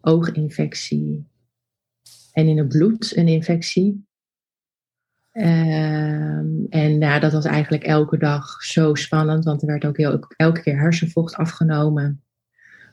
ooginfectie 0.00 1.26
en 2.32 2.46
in 2.46 2.58
het 2.58 2.68
bloed 2.68 3.16
een 3.16 3.28
infectie. 3.28 4.06
Uh, 5.32 6.36
en 6.68 7.00
ja, 7.00 7.18
dat 7.18 7.32
was 7.32 7.44
eigenlijk 7.44 7.82
elke 7.82 8.18
dag 8.18 8.62
zo 8.62 8.94
spannend, 8.94 9.44
want 9.44 9.62
er 9.62 9.68
werd 9.68 9.84
ook 9.84 9.96
heel, 9.96 10.26
elke 10.36 10.62
keer 10.62 10.78
hersenvocht 10.78 11.34
afgenomen. 11.34 12.22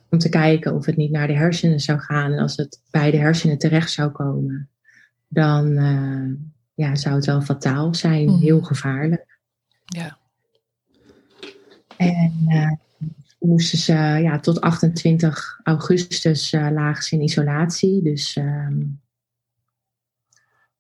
Om 0.10 0.18
te 0.18 0.30
kijken 0.30 0.76
of 0.76 0.86
het 0.86 0.98
niet 0.98 1.12
naar 1.12 1.28
de 1.28 1.36
hersenen 1.38 1.80
zou 1.80 2.00
gaan. 2.00 2.32
En 2.32 2.40
als 2.40 2.56
het 2.56 2.82
bij 2.92 3.12
de 3.12 3.18
hersenen 3.18 3.58
terecht 3.58 3.92
zou 3.92 4.12
komen, 4.12 4.70
dan, 5.28 5.68
uh, 5.68 6.36
ja, 6.74 6.96
zou 6.96 7.16
het 7.16 7.26
wel 7.26 7.42
fataal 7.42 7.96
zijn, 7.96 8.26
mhm. 8.26 8.40
heel 8.40 8.62
gevaarlijk. 8.62 9.38
Ja. 9.86 10.18
En 11.98 12.34
uh, 12.48 12.72
moesten 13.40 13.78
ze 13.78 13.94
ja, 13.94 14.40
tot 14.40 14.62
28 14.62 15.60
augustus 15.64 16.54
uh, 16.54 16.68
lagen 16.72 17.04
ze 17.04 17.16
in 17.16 17.22
isolatie. 17.22 18.04
Dus 18.04 18.36
uh, 18.36 18.68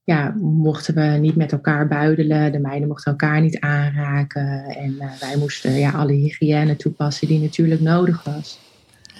ja, 0.03 0.35
mochten 0.41 0.95
we 0.95 1.01
niet 1.01 1.35
met 1.35 1.51
elkaar 1.51 1.87
buidelen. 1.87 2.51
De 2.51 2.59
meiden 2.59 2.87
mochten 2.87 3.11
elkaar 3.11 3.41
niet 3.41 3.59
aanraken. 3.59 4.63
En 4.63 4.97
wij 4.97 5.35
moesten 5.37 5.73
ja, 5.73 5.91
alle 5.91 6.13
hygiëne 6.13 6.75
toepassen 6.75 7.27
die 7.27 7.39
natuurlijk 7.39 7.81
nodig 7.81 8.23
was. 8.23 8.59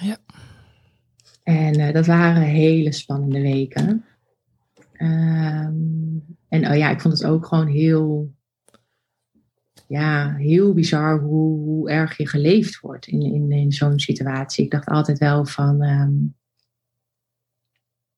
Ja. 0.00 0.16
En 1.42 1.92
dat 1.92 2.06
waren 2.06 2.42
hele 2.42 2.92
spannende 2.92 3.40
weken. 3.40 4.04
Um, 4.98 6.36
en 6.48 6.70
oh 6.70 6.76
ja, 6.76 6.90
ik 6.90 7.00
vond 7.00 7.18
het 7.18 7.26
ook 7.26 7.46
gewoon 7.46 7.66
heel, 7.66 8.34
ja, 9.86 10.34
heel 10.34 10.74
bizar 10.74 11.20
hoe, 11.20 11.58
hoe 11.58 11.90
erg 11.90 12.16
je 12.16 12.28
geleefd 12.28 12.80
wordt 12.80 13.06
in, 13.06 13.50
in, 13.52 13.72
zo'n 13.72 13.98
situatie. 13.98 14.64
Ik 14.64 14.70
dacht 14.70 14.88
altijd 14.88 15.18
wel 15.18 15.46
van, 15.46 15.82
um, 15.82 16.36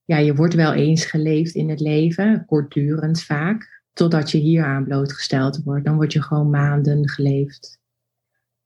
ja, 0.04 0.16
je 0.16 0.34
wordt 0.34 0.54
wel 0.54 0.72
eens 0.72 1.04
geleefd 1.04 1.54
in 1.54 1.70
het 1.70 1.80
leven, 1.80 2.44
kortdurend 2.46 3.22
vaak, 3.22 3.82
totdat 3.92 4.30
je 4.30 4.38
hier 4.38 4.64
aan 4.64 4.84
blootgesteld 4.84 5.62
wordt. 5.62 5.84
Dan 5.84 5.94
word 5.94 6.12
je 6.12 6.22
gewoon 6.22 6.50
maanden 6.50 7.08
geleefd. 7.08 7.80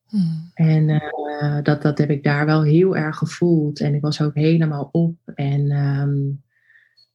Hmm. 0.08 0.50
En 0.54 0.88
uh, 0.88 1.62
dat, 1.62 1.82
dat 1.82 1.98
heb 1.98 2.10
ik 2.10 2.22
daar 2.22 2.46
wel 2.46 2.62
heel 2.62 2.96
erg 2.96 3.16
gevoeld. 3.16 3.80
En 3.80 3.94
ik 3.94 4.00
was 4.00 4.22
ook 4.22 4.34
helemaal 4.34 4.88
op. 4.92 5.16
En 5.34 5.70
um, 5.70 6.42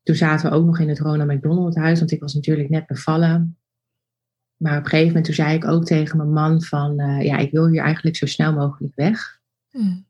toen 0.04 0.16
zaten 0.16 0.50
we 0.50 0.56
ook 0.56 0.66
nog 0.66 0.80
in 0.80 0.90
het 0.90 1.00
Ronald 1.00 1.32
McDonald 1.32 1.76
huis, 1.76 2.00
want 2.00 2.12
ik 2.12 2.20
was 2.20 2.34
natuurlijk 2.34 2.70
net 2.70 2.88
bevallen. 2.88 3.58
Maar 4.58 4.78
op 4.78 4.84
een 4.84 4.90
gegeven 4.90 5.08
moment 5.08 5.26
toen 5.26 5.36
zei 5.36 5.56
ik 5.56 5.66
ook 5.66 5.86
tegen 5.86 6.18
mijn 6.18 6.34
man 6.34 6.62
van, 6.62 7.00
uh, 7.00 7.22
ja, 7.22 7.38
ik 7.38 7.52
wil 7.52 7.68
hier 7.68 7.82
eigenlijk 7.82 8.16
zo 8.16 8.26
snel 8.26 8.54
mogelijk 8.54 8.96
weg. 8.96 9.40
Mm. 9.72 10.06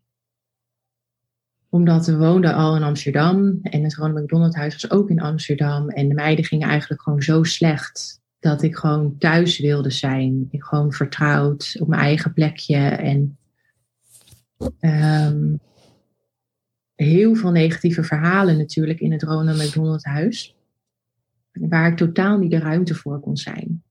Omdat 1.69 2.05
we 2.05 2.17
woonden 2.17 2.53
al 2.53 2.75
in 2.75 2.83
Amsterdam 2.83 3.59
en 3.61 3.83
het 3.83 3.95
Ronald 3.95 4.23
McDonald 4.23 4.55
huis 4.55 4.73
was 4.73 4.91
ook 4.91 5.09
in 5.09 5.21
Amsterdam. 5.21 5.89
En 5.89 6.07
de 6.07 6.13
meiden 6.13 6.45
gingen 6.45 6.67
eigenlijk 6.67 7.01
gewoon 7.01 7.21
zo 7.21 7.43
slecht 7.43 8.20
dat 8.41 8.61
ik 8.61 8.75
gewoon 8.75 9.17
thuis 9.17 9.59
wilde 9.59 9.89
zijn. 9.89 10.47
Ik 10.49 10.63
gewoon 10.63 10.91
vertrouwd 10.91 11.75
op 11.79 11.87
mijn 11.87 12.01
eigen 12.01 12.33
plekje 12.33 12.77
en... 12.77 13.35
Um, 14.79 15.59
heel 16.95 17.35
veel 17.35 17.51
negatieve 17.51 18.03
verhalen 18.03 18.57
natuurlijk 18.57 18.99
in 18.99 19.11
het 19.11 19.23
Ronald 19.23 19.57
McDonald 19.57 20.03
huis. 20.03 20.55
Waar 21.51 21.91
ik 21.91 21.97
totaal 21.97 22.37
niet 22.37 22.51
de 22.51 22.59
ruimte 22.59 22.95
voor 22.95 23.19
kon 23.19 23.37
zijn. 23.37 23.83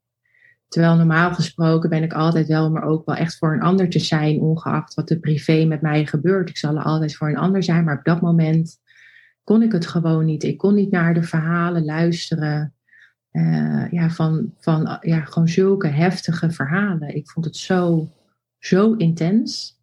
Terwijl 0.69 0.97
normaal 0.97 1.35
gesproken 1.35 1.91
ben 1.91 2.03
ik 2.03 2.13
altijd 2.13 2.47
wel, 2.47 2.71
maar 2.71 2.83
ook 2.83 3.07
wel 3.07 3.15
echt 3.15 3.39
voor 3.39 3.55
een 3.55 3.63
ander 3.63 3.89
te 3.89 3.99
zijn, 3.99 4.41
ongeacht 4.41 4.95
wat 4.95 5.11
er 5.11 5.19
privé 5.19 5.65
met 5.65 5.81
mij 5.81 6.07
gebeurt. 6.07 6.49
Ik 6.49 6.59
zal 6.59 6.77
er 6.77 6.83
altijd 6.83 7.17
voor 7.17 7.29
een 7.29 7.37
ander 7.37 7.63
zijn, 7.63 7.85
maar 7.85 7.99
op 7.99 8.05
dat 8.05 8.21
moment 8.21 8.81
kon 9.45 9.63
ik 9.63 9.73
het 9.73 9.87
gewoon 9.87 10.25
niet. 10.25 10.43
Ik 10.43 10.59
kon 10.59 10.75
niet 10.75 10.91
naar 10.91 11.15
de 11.15 11.23
verhalen 11.23 11.85
luisteren. 11.85 12.75
Uh, 13.33 13.91
ja, 13.91 14.11
van, 14.11 14.55
van 14.59 14.99
ja, 15.01 15.21
gewoon 15.21 15.49
zulke 15.49 15.87
heftige 15.87 16.51
verhalen. 16.51 17.15
Ik 17.15 17.31
vond 17.31 17.45
het 17.45 17.57
zo, 17.57 18.09
zo 18.59 18.93
intens. 18.93 19.79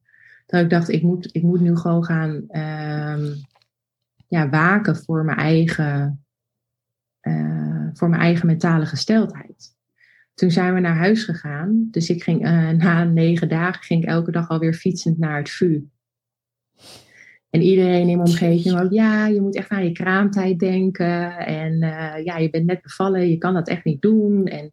Dat 0.45 0.61
ik 0.61 0.69
dacht, 0.69 0.89
ik 0.89 1.01
moet, 1.01 1.29
ik 1.31 1.41
moet 1.43 1.59
nu 1.59 1.75
gewoon 1.77 2.03
gaan 2.03 2.33
um, 2.33 3.35
ja, 4.27 4.49
waken 4.49 4.95
voor 4.95 5.25
mijn 5.25 5.37
eigen, 5.37 6.25
uh, 7.21 7.87
voor 7.93 8.09
mijn 8.09 8.21
eigen 8.21 8.47
mentale 8.47 8.85
gesteldheid. 8.85 9.75
Toen 10.33 10.51
zijn 10.51 10.73
we 10.73 10.79
naar 10.79 10.97
huis 10.97 11.23
gegaan. 11.23 11.87
Dus 11.91 12.09
ik 12.09 12.23
ging 12.23 12.41
na 12.83 13.03
negen 13.03 13.49
dagen 13.49 13.83
ging 13.83 14.03
ik 14.03 14.09
elke 14.09 14.31
dag 14.31 14.49
alweer 14.49 14.73
fietsend 14.73 15.17
naar 15.17 15.37
het 15.37 15.49
VU. 15.49 15.81
En 17.49 17.61
iedereen 17.61 18.09
in 18.09 18.17
mijn 18.17 18.29
omgeving 18.29 18.79
ook, 18.79 18.91
ja, 18.91 19.27
je 19.27 19.41
moet 19.41 19.55
echt 19.55 19.69
aan 19.69 19.83
je 19.83 19.91
kraamtijd 19.91 20.59
denken. 20.59 21.37
En 21.37 21.73
uh, 21.73 22.23
ja, 22.23 22.37
je 22.37 22.49
bent 22.49 22.65
net 22.65 22.81
bevallen, 22.81 23.29
je 23.29 23.37
kan 23.37 23.53
dat 23.53 23.67
echt 23.67 23.83
niet 23.83 24.01
doen. 24.01 24.45
En 24.45 24.71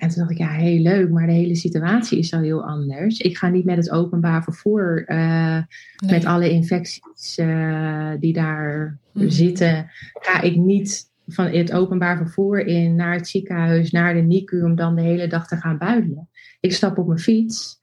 en 0.00 0.08
toen 0.08 0.18
dacht 0.18 0.30
ik, 0.30 0.38
ja, 0.38 0.50
heel 0.50 0.80
leuk, 0.80 1.10
maar 1.10 1.26
de 1.26 1.32
hele 1.32 1.54
situatie 1.54 2.18
is 2.18 2.32
al 2.32 2.40
heel 2.40 2.64
anders. 2.64 3.18
Ik 3.18 3.36
ga 3.36 3.48
niet 3.48 3.64
met 3.64 3.76
het 3.76 3.90
openbaar 3.90 4.42
vervoer, 4.42 5.04
uh, 5.06 5.62
met 6.06 6.24
alle 6.24 6.50
infecties 6.50 7.38
uh, 7.38 8.12
die 8.20 8.32
daar 8.32 8.98
mhm. 9.12 9.28
zitten, 9.28 9.90
ga 10.12 10.40
ik 10.40 10.56
niet 10.56 11.10
van 11.26 11.46
het 11.46 11.72
openbaar 11.72 12.16
vervoer 12.16 12.66
in 12.66 12.94
naar 12.94 13.14
het 13.14 13.28
ziekenhuis, 13.28 13.90
naar 13.90 14.14
de 14.14 14.20
NICU, 14.20 14.62
om 14.62 14.74
dan 14.74 14.94
de 14.94 15.02
hele 15.02 15.26
dag 15.26 15.46
te 15.46 15.56
gaan 15.56 15.78
buidelen. 15.78 16.28
Ik 16.60 16.72
stap 16.72 16.98
op 16.98 17.06
mijn 17.06 17.18
fiets 17.18 17.79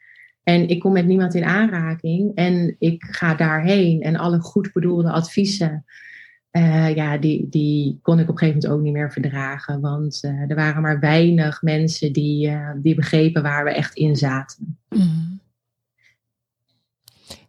en 0.48 0.68
ik 0.68 0.80
kom 0.80 0.94
met 0.94 1.06
niemand 1.06 1.34
in 1.34 1.44
aanraking 1.44 2.36
en 2.36 2.76
ik 2.80 3.04
ga 3.10 3.36
daarheen 3.36 4.02
en 4.02 4.16
alle 4.16 4.40
goed 4.40 4.72
bedoelde 4.74 5.12
adviezen 5.12 5.86
uh, 6.52 6.96
ja, 6.96 7.18
die, 7.18 7.50
die 7.50 8.00
kon 8.02 8.20
ik 8.20 8.30
op 8.30 8.32
een 8.32 8.38
gegeven 8.38 8.62
moment 8.62 8.80
ook 8.80 8.84
niet 8.86 8.94
meer 8.94 9.12
verdragen. 9.12 9.82
Want 9.82 10.20
uh, 10.26 10.50
er 10.50 10.56
waren 10.56 10.82
maar 10.82 11.00
weinig 11.00 11.62
mensen 11.62 12.14
die, 12.14 12.50
uh, 12.50 12.72
die 12.76 12.96
begrepen 12.96 13.42
waar 13.42 13.64
we 13.64 13.74
echt 13.74 13.96
in 13.96 14.16
zaten. 14.16 14.78
Mm. 14.90 15.40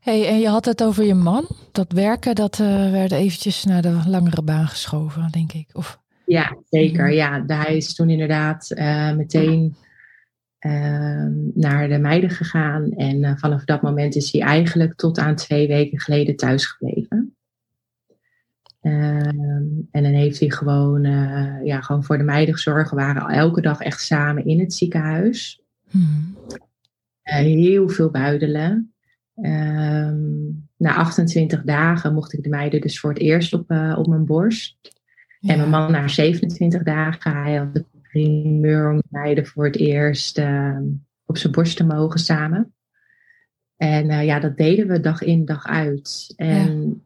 Hey, 0.01 0.29
en 0.29 0.41
je 0.41 0.49
had 0.49 0.65
het 0.65 0.83
over 0.83 1.05
je 1.05 1.15
man. 1.15 1.49
Dat 1.73 1.93
werken, 1.93 2.35
dat 2.35 2.57
werd 2.57 3.13
eventjes 3.13 3.65
naar 3.65 3.83
de 3.83 4.01
langere 4.07 4.43
baan 4.43 4.69
geschoven, 4.69 5.29
denk 5.31 5.53
ik. 5.53 5.69
Of... 5.73 6.01
Ja, 6.27 6.57
zeker. 6.69 7.07
Mm. 7.07 7.13
Ja, 7.13 7.45
hij 7.47 7.77
is 7.77 7.95
toen 7.95 8.11
inderdaad 8.11 8.73
meteen 9.17 9.77
naar 11.55 11.89
de 11.89 11.99
meiden 11.99 12.31
gegaan. 12.31 12.93
En 12.93 13.39
vanaf 13.39 13.65
dat 13.65 13.83
moment 13.83 14.17
is 14.17 14.33
hij 14.33 14.41
eigenlijk 14.41 14.95
tot 14.95 15.19
aan 15.19 15.35
twee 15.35 15.69
weken 15.69 16.01
geleden 16.01 16.37
thuis 16.37 16.67
gebleven. 16.67 17.37
Ehm, 18.81 19.67
en 19.91 20.03
dan 20.03 20.13
heeft 20.13 20.41
hij 20.41 20.51
gewoon, 20.51 21.05
uh, 21.05 21.65
ja, 21.65 21.81
gewoon 21.81 22.05
voor 22.05 22.19
de 22.19 22.25
meiden 22.25 22.55
gezorgd. 22.55 22.91
We 22.91 22.97
waren 22.97 23.29
elke 23.29 23.61
dag 23.61 23.81
echt 23.81 24.01
samen 24.01 24.45
in 24.45 24.61
het 24.61 24.73
ziekenhuis. 24.73 25.63
Hmm. 25.91 26.37
Uh, 27.25 27.35
heel 27.35 27.89
veel 27.89 28.11
buidelen. 28.11 28.93
Um, 29.35 30.69
na 30.77 30.95
28 30.95 31.63
dagen 31.63 32.15
mocht 32.15 32.33
ik 32.33 32.43
de 32.43 32.49
meiden 32.49 32.81
dus 32.81 33.01
voor 33.01 33.11
het 33.11 33.19
eerst 33.19 33.53
op, 33.53 33.71
uh, 33.71 33.95
op 33.99 34.07
mijn 34.07 34.27
borst. 34.27 34.77
En 35.41 35.57
mijn 35.59 35.71
man 35.71 35.91
na 35.91 36.09
27 36.09 36.83
dagen. 36.83 37.43
Hij 37.43 37.55
had 37.55 37.75
de 37.75 37.85
primeur 38.09 38.91
om 38.91 38.97
de 38.97 39.05
meiden 39.11 39.47
voor 39.47 39.65
het 39.65 39.77
eerst 39.77 40.39
ehm, 40.39 40.85
op 41.25 41.37
zijn 41.37 41.53
borst 41.53 41.77
te 41.77 41.85
mogen 41.85 42.21
samen. 42.21 42.75
En 43.77 44.25
ja, 44.25 44.41
dat 44.41 44.57
deden 44.57 44.89
we 44.89 45.01
dag 45.01 45.23
in, 45.23 45.45
dag 45.45 45.67
uit. 45.67 46.33
En 46.37 47.03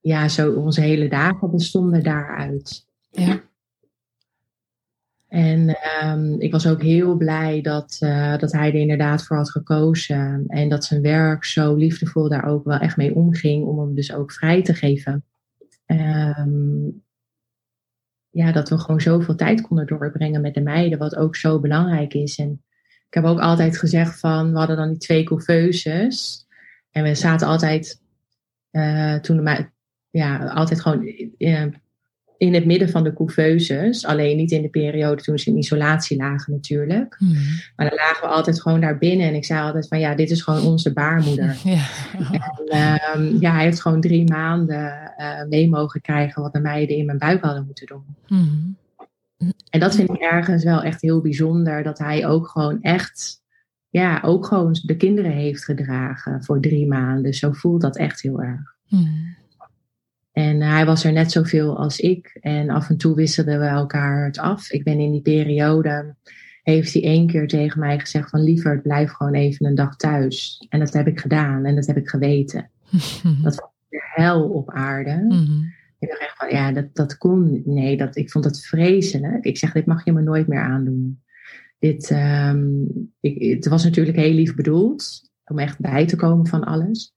ja, 0.00 0.28
zo 0.28 0.52
onze 0.52 0.80
hele 0.80 1.08
dagen 1.08 1.50
bestonden 1.50 2.02
daaruit. 2.02 2.86
Ja. 3.10 3.42
En 5.28 5.76
um, 6.04 6.40
ik 6.40 6.52
was 6.52 6.66
ook 6.66 6.82
heel 6.82 7.16
blij 7.16 7.60
dat, 7.60 7.98
uh, 8.02 8.38
dat 8.38 8.52
hij 8.52 8.68
er 8.68 8.74
inderdaad 8.74 9.24
voor 9.24 9.36
had 9.36 9.50
gekozen. 9.50 10.44
En 10.46 10.68
dat 10.68 10.84
zijn 10.84 11.02
werk 11.02 11.44
zo 11.44 11.74
liefdevol 11.74 12.28
daar 12.28 12.44
ook 12.44 12.64
wel 12.64 12.78
echt 12.78 12.96
mee 12.96 13.14
omging 13.14 13.64
om 13.64 13.78
hem 13.78 13.94
dus 13.94 14.12
ook 14.12 14.32
vrij 14.32 14.62
te 14.62 14.74
geven. 14.74 15.24
Um, 15.86 17.04
ja, 18.36 18.52
dat 18.52 18.68
we 18.68 18.78
gewoon 18.78 19.00
zoveel 19.00 19.34
tijd 19.34 19.60
konden 19.60 19.86
doorbrengen 19.86 20.40
met 20.40 20.54
de 20.54 20.60
meiden, 20.60 20.98
wat 20.98 21.16
ook 21.16 21.36
zo 21.36 21.60
belangrijk 21.60 22.14
is. 22.14 22.38
En 22.38 22.62
ik 23.06 23.14
heb 23.14 23.24
ook 23.24 23.40
altijd 23.40 23.78
gezegd 23.78 24.20
van, 24.20 24.52
we 24.52 24.58
hadden 24.58 24.76
dan 24.76 24.88
die 24.88 24.98
twee 24.98 25.24
couveuses. 25.24 26.46
En 26.90 27.02
we 27.02 27.14
zaten 27.14 27.46
altijd, 27.46 28.02
uh, 28.72 29.14
toen 29.14 29.44
de 29.44 29.66
ja, 30.10 30.46
altijd 30.46 30.80
gewoon 30.80 31.02
uh, 31.38 31.66
in 32.38 32.54
het 32.54 32.66
midden 32.66 32.88
van 32.88 33.04
de 33.04 33.12
couveuses. 33.12 34.06
Alleen 34.06 34.36
niet 34.36 34.50
in 34.50 34.62
de 34.62 34.68
periode 34.68 35.22
toen 35.22 35.38
ze 35.38 35.50
in 35.50 35.56
isolatie 35.56 36.16
lagen 36.16 36.52
natuurlijk. 36.52 37.14
Hmm. 37.18 37.36
Maar 37.76 37.88
dan 37.88 37.98
lagen 37.98 38.28
we 38.28 38.34
altijd 38.34 38.62
gewoon 38.62 38.80
daar 38.80 38.98
binnen. 38.98 39.26
En 39.26 39.34
ik 39.34 39.44
zei 39.44 39.60
altijd 39.60 39.88
van 39.88 39.98
ja, 39.98 40.14
dit 40.14 40.30
is 40.30 40.42
gewoon 40.42 40.62
onze 40.62 40.92
baarmoeder. 40.92 41.56
Ja, 42.70 43.00
en, 43.12 43.20
um, 43.20 43.36
ja 43.40 43.52
hij 43.52 43.64
heeft 43.64 43.80
gewoon 43.80 44.00
drie 44.00 44.30
maanden 44.30 45.12
uh, 45.18 45.44
mee 45.48 45.68
mogen 45.68 46.00
krijgen 46.00 46.42
wat 46.42 46.52
de 46.52 46.60
meiden 46.60 46.96
in 46.96 47.06
mijn 47.06 47.18
buik 47.18 47.42
hadden 47.42 47.66
moeten 47.66 47.86
doen. 47.86 48.04
Hmm. 48.26 48.76
En 49.70 49.80
dat 49.80 49.94
vind 49.94 50.10
ik 50.10 50.20
ergens 50.20 50.64
wel 50.64 50.82
echt 50.82 51.00
heel 51.00 51.20
bijzonder. 51.20 51.82
Dat 51.82 51.98
hij 51.98 52.26
ook 52.26 52.48
gewoon 52.48 52.82
echt, 52.82 53.42
ja, 53.88 54.20
ook 54.24 54.46
gewoon 54.46 54.78
de 54.82 54.96
kinderen 54.96 55.30
heeft 55.30 55.64
gedragen 55.64 56.44
voor 56.44 56.60
drie 56.60 56.86
maanden. 56.86 57.34
Zo 57.34 57.52
voelt 57.52 57.80
dat 57.80 57.96
echt 57.96 58.20
heel 58.22 58.42
erg. 58.42 58.76
Hmm. 58.86 59.35
En 60.36 60.60
hij 60.60 60.86
was 60.86 61.04
er 61.04 61.12
net 61.12 61.32
zoveel 61.32 61.78
als 61.78 62.00
ik. 62.00 62.38
En 62.40 62.70
af 62.70 62.88
en 62.88 62.96
toe 62.96 63.14
wisselden 63.14 63.60
we 63.60 63.66
elkaar 63.66 64.24
het 64.24 64.38
af. 64.38 64.70
Ik 64.70 64.84
ben 64.84 64.98
in 64.98 65.10
die 65.10 65.20
periode, 65.20 66.14
heeft 66.62 66.92
hij 66.92 67.02
één 67.02 67.26
keer 67.26 67.48
tegen 67.48 67.80
mij 67.80 67.98
gezegd 67.98 68.30
van 68.30 68.42
liever 68.42 68.80
blijf 68.80 69.10
gewoon 69.10 69.34
even 69.34 69.66
een 69.66 69.74
dag 69.74 69.96
thuis. 69.96 70.66
En 70.68 70.78
dat 70.78 70.92
heb 70.92 71.06
ik 71.06 71.20
gedaan 71.20 71.64
en 71.64 71.74
dat 71.74 71.86
heb 71.86 71.96
ik 71.96 72.08
geweten. 72.08 72.70
dat 73.42 73.54
was 73.54 73.56
de 73.88 74.02
hel 74.14 74.48
op 74.48 74.70
aarde. 74.70 75.24
Mhm. 75.28 75.62
Ik 75.98 76.08
dacht 76.08 76.20
echt 76.20 76.36
van, 76.36 76.48
ja, 76.50 76.72
dat, 76.72 76.94
dat 76.94 77.18
kon. 77.18 77.62
Nee, 77.64 77.96
dat, 77.96 78.16
ik 78.16 78.30
vond 78.30 78.44
het 78.44 78.66
vreselijk. 78.66 79.44
Ik 79.44 79.58
zeg, 79.58 79.72
dit 79.72 79.86
mag 79.86 80.04
je 80.04 80.12
me 80.12 80.22
nooit 80.22 80.46
meer 80.46 80.60
aandoen. 80.60 81.22
Dit, 81.78 82.10
um, 82.10 82.88
ik, 83.20 83.54
het 83.54 83.68
was 83.68 83.84
natuurlijk 83.84 84.16
heel 84.16 84.34
lief 84.34 84.54
bedoeld 84.54 85.30
om 85.44 85.58
echt 85.58 85.80
bij 85.80 86.06
te 86.06 86.16
komen 86.16 86.46
van 86.46 86.64
alles. 86.64 87.15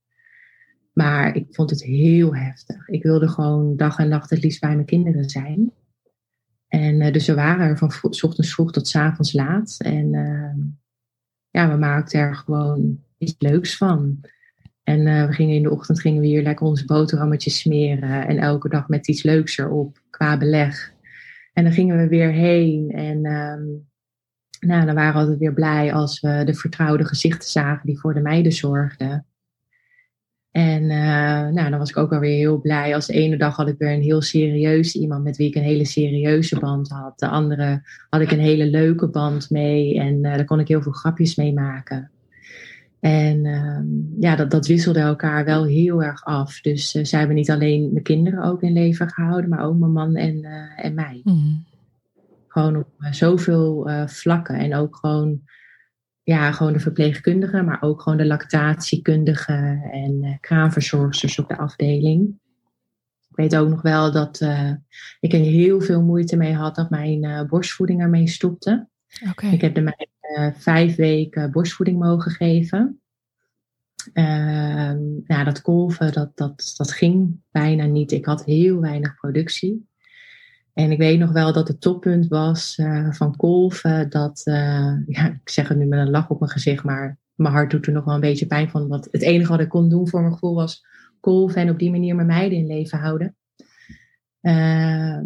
Maar 0.94 1.36
ik 1.36 1.46
vond 1.50 1.70
het 1.70 1.84
heel 1.84 2.36
heftig. 2.36 2.88
Ik 2.88 3.04
wilde 3.04 3.28
gewoon 3.28 3.78
dag 3.78 3.98
en 3.98 4.10
nacht 4.10 4.30
het 4.30 4.44
liefst 4.44 4.62
bij 4.62 4.74
mijn 4.74 4.86
kinderen 4.86 5.30
zijn. 5.30 5.72
En 6.68 7.02
uh, 7.02 7.12
dus 7.12 7.28
we 7.28 7.34
waren 7.34 7.68
er 7.68 7.78
van 7.78 7.94
ochtends 8.02 8.54
vroeg 8.54 8.72
tot 8.72 8.96
avonds 8.96 9.34
laat. 9.34 9.76
En 9.80 10.14
uh, 10.14 10.66
ja, 11.50 11.70
we 11.70 11.78
maakten 11.78 12.20
er 12.20 12.36
gewoon 12.36 13.00
iets 13.18 13.36
leuks 13.38 13.78
van. 13.78 14.20
En 14.84 15.00
uh, 15.00 15.26
we 15.26 15.34
gingen 15.34 15.56
in 15.56 15.64
de 15.64 15.72
ochtend 15.72 16.02
gingen 16.02 16.22
we 16.22 16.28
hier 16.28 16.44
lekker 16.44 16.66
onze 16.66 16.86
boterhammetjes 16.86 17.60
smeren. 17.60 18.28
En 18.28 18.38
elke 18.38 18.70
dag 18.70 18.88
met 18.88 19.08
iets 19.08 19.24
leuks 19.24 19.58
erop 19.58 20.02
qua 20.10 20.38
beleg. 20.38 20.94
En 21.54 21.64
dan 21.64 21.74
gingen 21.74 21.98
we 21.98 22.08
weer 22.08 22.32
heen. 22.32 22.92
En 22.92 23.26
um, 23.26 23.88
nou, 24.60 24.86
dan 24.86 24.96
waren 24.96 25.14
we 25.14 25.20
altijd 25.20 25.38
weer 25.38 25.54
blij 25.54 25.94
als 25.94 26.20
we 26.20 26.42
de 26.46 26.54
vertrouwde 26.54 27.06
gezichten 27.06 27.50
zagen 27.50 27.86
die 27.86 28.00
voor 28.00 28.14
de 28.14 28.22
meiden 28.22 28.52
zorgden. 28.52 29.26
En 30.52 30.84
uh, 30.84 31.48
nou, 31.50 31.70
dan 31.70 31.80
was 31.80 31.90
ik 31.90 31.98
ook 31.98 32.14
alweer 32.14 32.38
heel 32.38 32.62
blij. 32.62 32.96
Als 32.96 33.08
de 33.08 33.14
ene 33.14 33.38
dag 33.38 33.56
had 33.56 33.68
ik 33.68 33.78
weer 33.78 33.94
een 33.94 34.02
heel 34.02 34.22
serieus 34.22 34.96
iemand 34.96 35.24
met 35.24 35.38
wie 35.38 35.48
ik 35.48 35.56
een 35.56 35.64
hele 35.64 35.86
serieuze 35.86 36.60
band 36.60 36.90
had. 36.90 37.20
De 37.20 37.28
andere 37.28 37.82
had 38.10 38.22
ik 38.22 38.32
een 38.32 38.40
hele 38.40 38.66
leuke 38.66 39.08
band 39.10 39.50
mee 39.50 40.00
en 40.00 40.16
uh, 40.16 40.22
daar 40.22 40.46
kon 40.46 40.60
ik 40.60 40.68
heel 40.68 40.82
veel 40.82 40.92
grapjes 40.92 41.36
mee 41.36 41.54
maken. 41.54 42.12
En 43.00 43.46
uh, 43.46 43.80
ja, 44.20 44.36
dat, 44.36 44.52
dat 44.52 44.68
wisselde 44.68 45.00
elkaar 45.00 45.46
wel 45.46 45.66
heel 45.66 46.04
erg 46.04 46.24
af. 46.24 46.62
Dus 46.62 46.96
uh, 46.96 47.04
zij 47.04 47.20
hebben 47.20 47.38
niet 47.38 47.52
alleen 47.52 47.92
mijn 47.92 48.04
kinderen 48.04 48.44
ook 48.44 48.62
in 48.62 48.74
leven 48.74 49.10
gehouden, 49.10 49.50
maar 49.50 49.66
ook 49.66 49.78
mijn 49.78 49.92
man 49.92 50.16
en, 50.16 50.44
en 50.76 50.94
mij. 50.94 51.22
Mm. 51.24 51.66
Gewoon 52.48 52.76
op 52.76 52.88
zoveel 53.12 53.90
vlakken 54.06 54.56
en 54.56 54.76
ook 54.76 54.96
gewoon 54.96 55.42
ja, 56.30 56.52
gewoon 56.52 56.74
de 56.74 56.80
verpleegkundigen, 56.80 57.66
maar 57.66 57.82
ook 57.82 58.02
gewoon 58.02 58.18
de 58.18 58.26
lactatiekundigen 58.26 59.82
en 59.92 60.24
uh, 60.24 60.34
kraamverzorgsters 60.40 61.40
op 61.40 61.48
de 61.48 61.58
afdeling. 61.58 62.40
Ik 63.30 63.36
weet 63.36 63.56
ook 63.56 63.70
nog 63.70 63.82
wel 63.82 64.12
dat 64.12 64.42
uh, 64.42 64.72
ik 65.20 65.34
er 65.34 65.40
heel 65.40 65.82
veel 65.82 66.02
moeite 66.02 66.36
mee 66.36 66.54
had 66.54 66.76
dat 66.76 66.90
mijn 66.90 67.24
uh, 67.24 67.44
borstvoeding 67.44 68.02
ermee 68.02 68.28
stopte. 68.28 68.88
Okay. 69.30 69.52
Ik 69.52 69.62
heb 69.62 69.76
de 69.76 69.82
meid 69.82 70.08
vijf 70.58 70.96
weken 70.96 71.52
borstvoeding 71.52 72.00
mogen 72.00 72.32
geven. 72.32 73.02
Ehm, 74.14 75.04
ja, 75.26 75.44
dat 75.44 75.62
kolven, 75.62 76.14
dat, 76.14 76.38
dat, 76.38 76.74
dat 76.78 76.92
ging 76.92 77.42
bijna 77.52 77.86
niet. 77.86 78.12
Ik 78.12 78.26
had 78.26 78.46
heel 78.46 78.80
weinig 78.80 79.16
productie. 79.16 79.89
En 80.80 80.92
ik 80.92 80.98
weet 80.98 81.20
nog 81.20 81.32
wel 81.32 81.54
dat 81.54 81.68
het 81.68 81.82
toppunt 81.82 82.28
was 82.28 82.78
uh, 82.78 83.12
van 83.12 83.36
kolven. 83.36 84.10
Dat, 84.10 84.42
uh, 84.46 84.94
ja, 85.06 85.28
ik 85.28 85.50
zeg 85.50 85.68
het 85.68 85.78
nu 85.78 85.86
met 85.86 86.00
een 86.00 86.10
lach 86.10 86.30
op 86.30 86.40
mijn 86.40 86.52
gezicht, 86.52 86.84
maar 86.84 87.18
mijn 87.36 87.54
hart 87.54 87.72
doet 87.72 87.86
er 87.86 87.94
nog 87.94 88.06
wel 88.06 88.14
een 88.14 88.20
beetje 88.20 88.46
pijn 88.46 88.70
van. 88.70 88.88
Want 88.88 89.08
het 89.12 89.22
enige 89.22 89.52
wat 89.52 89.60
ik 89.60 89.70
kon 89.70 89.90
doen 89.90 90.08
voor 90.08 90.22
mijn 90.22 90.34
gevoel 90.34 90.56
was 90.56 90.86
kolven 91.20 91.62
en 91.62 91.70
op 91.70 91.80
die 91.80 91.92
manier 91.92 92.16
mijn 92.16 92.28
meiden 92.28 92.58
in 92.58 92.68
leven 92.68 93.00
houden. 93.00 93.36
Uh, 94.42 94.54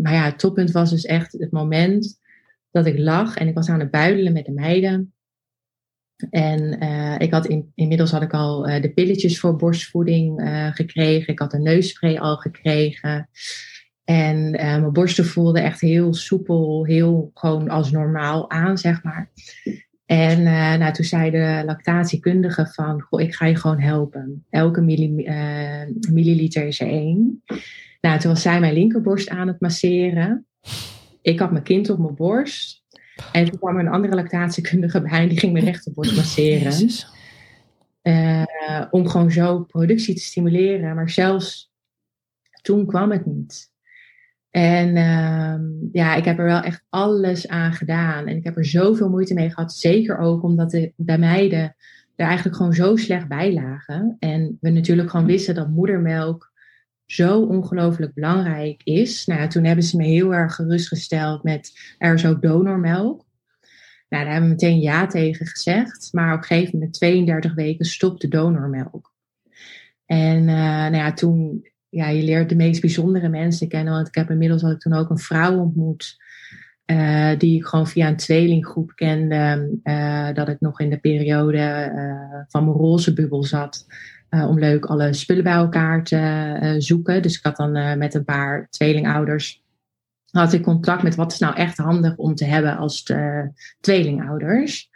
maar 0.01 0.13
ja, 0.13 0.23
het 0.25 0.39
toppunt 0.39 0.71
was 0.71 0.89
dus 0.89 1.05
echt 1.05 1.31
het 1.31 1.51
moment 1.51 2.19
dat 2.71 2.85
ik 2.85 2.97
lag 2.97 3.35
en 3.35 3.47
ik 3.47 3.55
was 3.55 3.69
aan 3.69 3.79
het 3.79 3.91
buidelen 3.91 4.33
met 4.33 4.45
de 4.45 4.51
meiden. 4.51 5.13
En 6.29 6.79
ik 7.19 7.31
had 7.31 7.45
in, 7.45 7.71
inmiddels 7.75 8.11
had 8.11 8.21
ik 8.21 8.33
al 8.33 8.61
de 8.61 8.91
pilletjes 8.93 9.39
voor 9.39 9.55
borstvoeding 9.55 10.41
gekregen. 10.73 11.33
Ik 11.33 11.39
had 11.39 11.53
een 11.53 11.63
neusspray 11.63 12.17
al 12.17 12.37
gekregen. 12.37 13.29
En 14.03 14.37
uh, 14.37 14.61
mijn 14.61 14.93
borsten 14.93 15.25
voelden 15.25 15.63
echt 15.63 15.81
heel 15.81 16.13
soepel, 16.13 16.85
heel 16.85 17.31
gewoon 17.33 17.69
als 17.69 17.91
normaal 17.91 18.49
aan, 18.49 18.77
zeg 18.77 19.03
maar. 19.03 19.31
En 20.05 20.39
uh, 20.39 20.75
nou, 20.75 20.93
toen 20.93 21.05
zei 21.05 21.31
de 21.31 21.63
lactatiekundige 21.65 22.65
van, 22.65 23.01
goh, 23.01 23.21
ik 23.21 23.35
ga 23.35 23.45
je 23.45 23.55
gewoon 23.55 23.79
helpen. 23.79 24.45
Elke 24.49 24.81
milli, 24.81 25.25
uh, 25.25 26.11
milliliter 26.11 26.67
is 26.67 26.79
er 26.79 26.87
één. 26.87 27.43
Nou, 28.01 28.19
toen 28.19 28.31
was 28.31 28.41
zij 28.41 28.59
mijn 28.59 28.73
linkerborst 28.73 29.29
aan 29.29 29.47
het 29.47 29.61
masseren. 29.61 30.45
Ik 31.21 31.39
had 31.39 31.51
mijn 31.51 31.63
kind 31.63 31.89
op 31.89 31.99
mijn 31.99 32.15
borst. 32.15 32.83
En 33.31 33.45
toen 33.45 33.59
kwam 33.59 33.77
een 33.77 33.87
andere 33.87 34.15
lactatiekundige 34.15 35.01
bij 35.09 35.21
en 35.21 35.29
die 35.29 35.39
ging 35.39 35.53
mijn 35.53 35.65
rechterborst 35.65 36.15
masseren. 36.15 36.89
om 38.91 39.07
gewoon 39.07 39.31
zo 39.31 39.63
productie 39.63 40.15
te 40.15 40.21
stimuleren. 40.21 40.95
Maar 40.95 41.09
zelfs 41.09 41.71
toen 42.61 42.85
kwam 42.85 43.11
het 43.11 43.25
niet. 43.25 43.71
En 44.53 44.95
uh, 44.95 45.55
ja, 45.91 46.15
ik 46.15 46.25
heb 46.25 46.39
er 46.39 46.45
wel 46.45 46.61
echt 46.61 46.83
alles 46.89 47.47
aan 47.47 47.73
gedaan. 47.73 48.27
En 48.27 48.35
ik 48.35 48.43
heb 48.43 48.57
er 48.57 48.65
zoveel 48.65 49.09
moeite 49.09 49.33
mee 49.33 49.49
gehad. 49.49 49.73
Zeker 49.73 50.17
ook 50.17 50.43
omdat 50.43 50.71
de, 50.71 50.93
de 50.95 51.17
meiden 51.17 51.75
er 52.15 52.25
eigenlijk 52.25 52.57
gewoon 52.57 52.73
zo 52.73 52.95
slecht 52.95 53.27
bij 53.27 53.53
lagen. 53.53 54.15
En 54.19 54.57
we 54.61 54.69
natuurlijk 54.69 55.09
gewoon 55.09 55.25
wisten 55.25 55.55
dat 55.55 55.69
moedermelk 55.69 56.51
zo 57.05 57.41
ongelooflijk 57.41 58.13
belangrijk 58.13 58.81
is. 58.83 59.25
Nou, 59.25 59.47
toen 59.49 59.63
hebben 59.63 59.83
ze 59.83 59.97
me 59.97 60.03
heel 60.03 60.33
erg 60.33 60.55
gerustgesteld 60.55 61.43
met 61.43 61.95
er 61.97 62.13
is 62.13 62.25
ook 62.25 62.41
donormelk. 62.41 63.25
Nou, 64.09 64.23
daar 64.23 64.33
hebben 64.33 64.49
we 64.49 64.55
meteen 64.55 64.79
ja 64.79 65.07
tegen 65.07 65.45
gezegd. 65.45 66.09
Maar 66.11 66.33
op 66.33 66.39
een 66.39 66.45
gegeven 66.45 66.73
moment, 66.73 66.93
32 66.93 67.53
weken, 67.53 67.85
stopte 67.85 68.27
donormelk. 68.27 69.13
En 70.05 70.37
uh, 70.39 70.55
nou 70.55 70.95
ja, 70.95 71.13
toen 71.13 71.67
ja, 71.93 72.07
je 72.07 72.23
leert 72.23 72.49
de 72.49 72.55
meest 72.55 72.81
bijzondere 72.81 73.29
mensen 73.29 73.67
kennen. 73.67 73.93
Want 73.93 74.07
ik 74.07 74.15
heb 74.15 74.29
inmiddels 74.29 74.61
had 74.61 74.71
ik 74.71 74.79
toen 74.79 74.93
ook 74.93 75.09
een 75.09 75.17
vrouw 75.17 75.59
ontmoet. 75.59 76.21
Uh, 76.85 77.37
die 77.37 77.55
ik 77.55 77.65
gewoon 77.65 77.87
via 77.87 78.07
een 78.07 78.15
tweelinggroep 78.15 78.91
kende. 78.95 79.77
Uh, 79.83 80.33
dat 80.33 80.47
ik 80.47 80.59
nog 80.59 80.79
in 80.79 80.89
de 80.89 80.97
periode 80.97 81.91
uh, 81.95 82.41
van 82.47 82.65
mijn 82.65 82.77
roze 82.77 83.13
bubbel 83.13 83.43
zat. 83.43 83.85
om 84.29 84.59
leuk 84.59 84.85
alle 84.85 85.13
spullen 85.13 85.43
bij 85.43 85.53
elkaar 85.53 86.03
te 86.03 86.75
zoeken. 86.77 87.21
Dus 87.21 87.37
ik 87.37 87.43
had 87.43 87.55
dan 87.55 87.97
met 87.97 88.13
een 88.13 88.25
paar 88.25 88.67
tweelingouders. 88.69 89.61
Had 90.31 90.53
ik 90.53 90.61
contact 90.61 91.03
met 91.03 91.15
wat 91.15 91.31
is 91.31 91.39
nou 91.39 91.55
echt 91.55 91.77
handig 91.77 92.15
om 92.15 92.35
te 92.35 92.45
hebben 92.45 92.77
als 92.77 93.13
tweelingouders. 93.79 94.89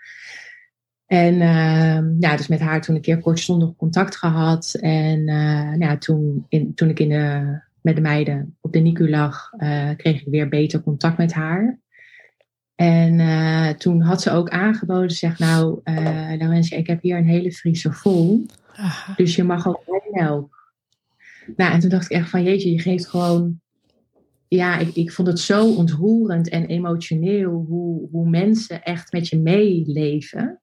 En 1.08 1.34
uh, 1.34 2.20
ja, 2.20 2.38
dus 2.38 2.48
met 2.48 2.60
haar 2.60 2.82
toen 2.82 2.96
een 2.96 3.02
keer 3.02 3.20
kortstondig 3.20 3.76
contact 3.76 4.16
gehad. 4.16 4.78
En 4.82 5.20
uh, 5.20 5.76
ja, 5.80 5.98
toen, 5.98 6.46
in, 6.50 6.74
toen 6.74 6.90
ik 6.90 7.00
in 7.00 7.10
de, 7.10 7.60
met 7.82 7.96
de 7.96 8.02
meiden 8.02 8.56
op 8.62 8.74
de 8.74 8.80
NICU 8.80 9.10
lag, 9.10 9.52
uh, 9.58 9.90
kreeg 9.96 10.22
ik 10.22 10.28
weer 10.28 10.50
beter 10.50 10.82
contact 10.82 11.18
met 11.18 11.34
haar. 11.34 11.80
En 12.76 13.20
uh, 13.20 13.70
toen 13.70 14.02
had 14.02 14.22
ze 14.22 14.32
ook 14.32 14.50
aangeboden, 14.50 15.12
zeg 15.12 15.40
nou, 15.40 15.82
Laurentia, 16.38 16.78
ik 16.78 16.88
heb 16.88 17.02
hier 17.02 17.18
een 17.18 17.28
hele 17.28 17.52
vriezer 17.52 17.94
vol. 17.94 18.46
Dus 19.16 19.36
je 19.36 19.44
mag 19.44 19.68
ook 19.68 19.84
melk. 20.12 20.74
Nou, 21.56 21.74
en 21.74 21.80
toen 21.80 21.90
dacht 21.90 22.06
ik 22.06 22.18
echt 22.18 22.30
van, 22.30 22.44
jeetje, 22.44 22.72
je 22.72 22.80
geeft 22.80 23.08
gewoon... 23.08 23.60
Ja, 24.48 24.78
ik, 24.78 24.96
ik 24.96 25.12
vond 25.12 25.28
het 25.28 25.40
zo 25.40 25.74
ontroerend 25.74 26.50
en 26.50 26.66
emotioneel 26.66 27.52
hoe, 27.52 28.08
hoe 28.12 28.30
mensen 28.30 28.84
echt 28.84 29.12
met 29.12 29.28
je 29.28 29.38
meeleven. 29.38 30.60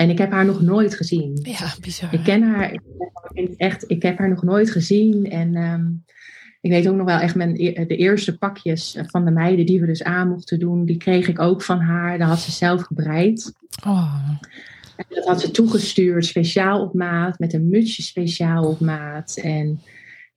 En 0.00 0.10
ik 0.10 0.18
heb 0.18 0.30
haar 0.30 0.44
nog 0.44 0.60
nooit 0.60 0.94
gezien. 0.94 1.38
Ja, 1.42 1.74
bizar. 1.80 2.14
Ik 2.14 2.22
ken 2.22 2.42
haar, 2.42 2.72
ik, 3.32 3.54
echt, 3.56 3.84
ik 3.90 4.02
heb 4.02 4.18
haar 4.18 4.28
nog 4.28 4.42
nooit 4.42 4.70
gezien. 4.70 5.30
En 5.30 5.56
um, 5.56 6.04
ik 6.60 6.70
weet 6.70 6.88
ook 6.88 6.94
nog 6.94 7.06
wel 7.06 7.18
echt 7.18 7.34
mijn, 7.34 7.54
e-, 7.56 7.86
de 7.86 7.96
eerste 7.96 8.38
pakjes 8.38 8.98
van 9.06 9.24
de 9.24 9.30
meiden 9.30 9.66
die 9.66 9.80
we 9.80 9.86
dus 9.86 10.02
aan 10.02 10.28
mochten 10.28 10.58
doen, 10.58 10.84
die 10.84 10.96
kreeg 10.96 11.28
ik 11.28 11.38
ook 11.38 11.62
van 11.62 11.80
haar. 11.80 12.18
Dat 12.18 12.28
had 12.28 12.40
ze 12.40 12.50
zelf 12.50 12.82
gebreid. 12.82 13.52
Oh. 13.86 14.28
En 14.96 15.04
dat 15.08 15.26
had 15.26 15.40
ze 15.40 15.50
toegestuurd, 15.50 16.26
speciaal 16.26 16.82
op 16.82 16.94
maat, 16.94 17.38
met 17.38 17.52
een 17.52 17.68
mutsje 17.68 18.02
speciaal 18.02 18.64
op 18.64 18.80
maat. 18.80 19.36
En 19.42 19.80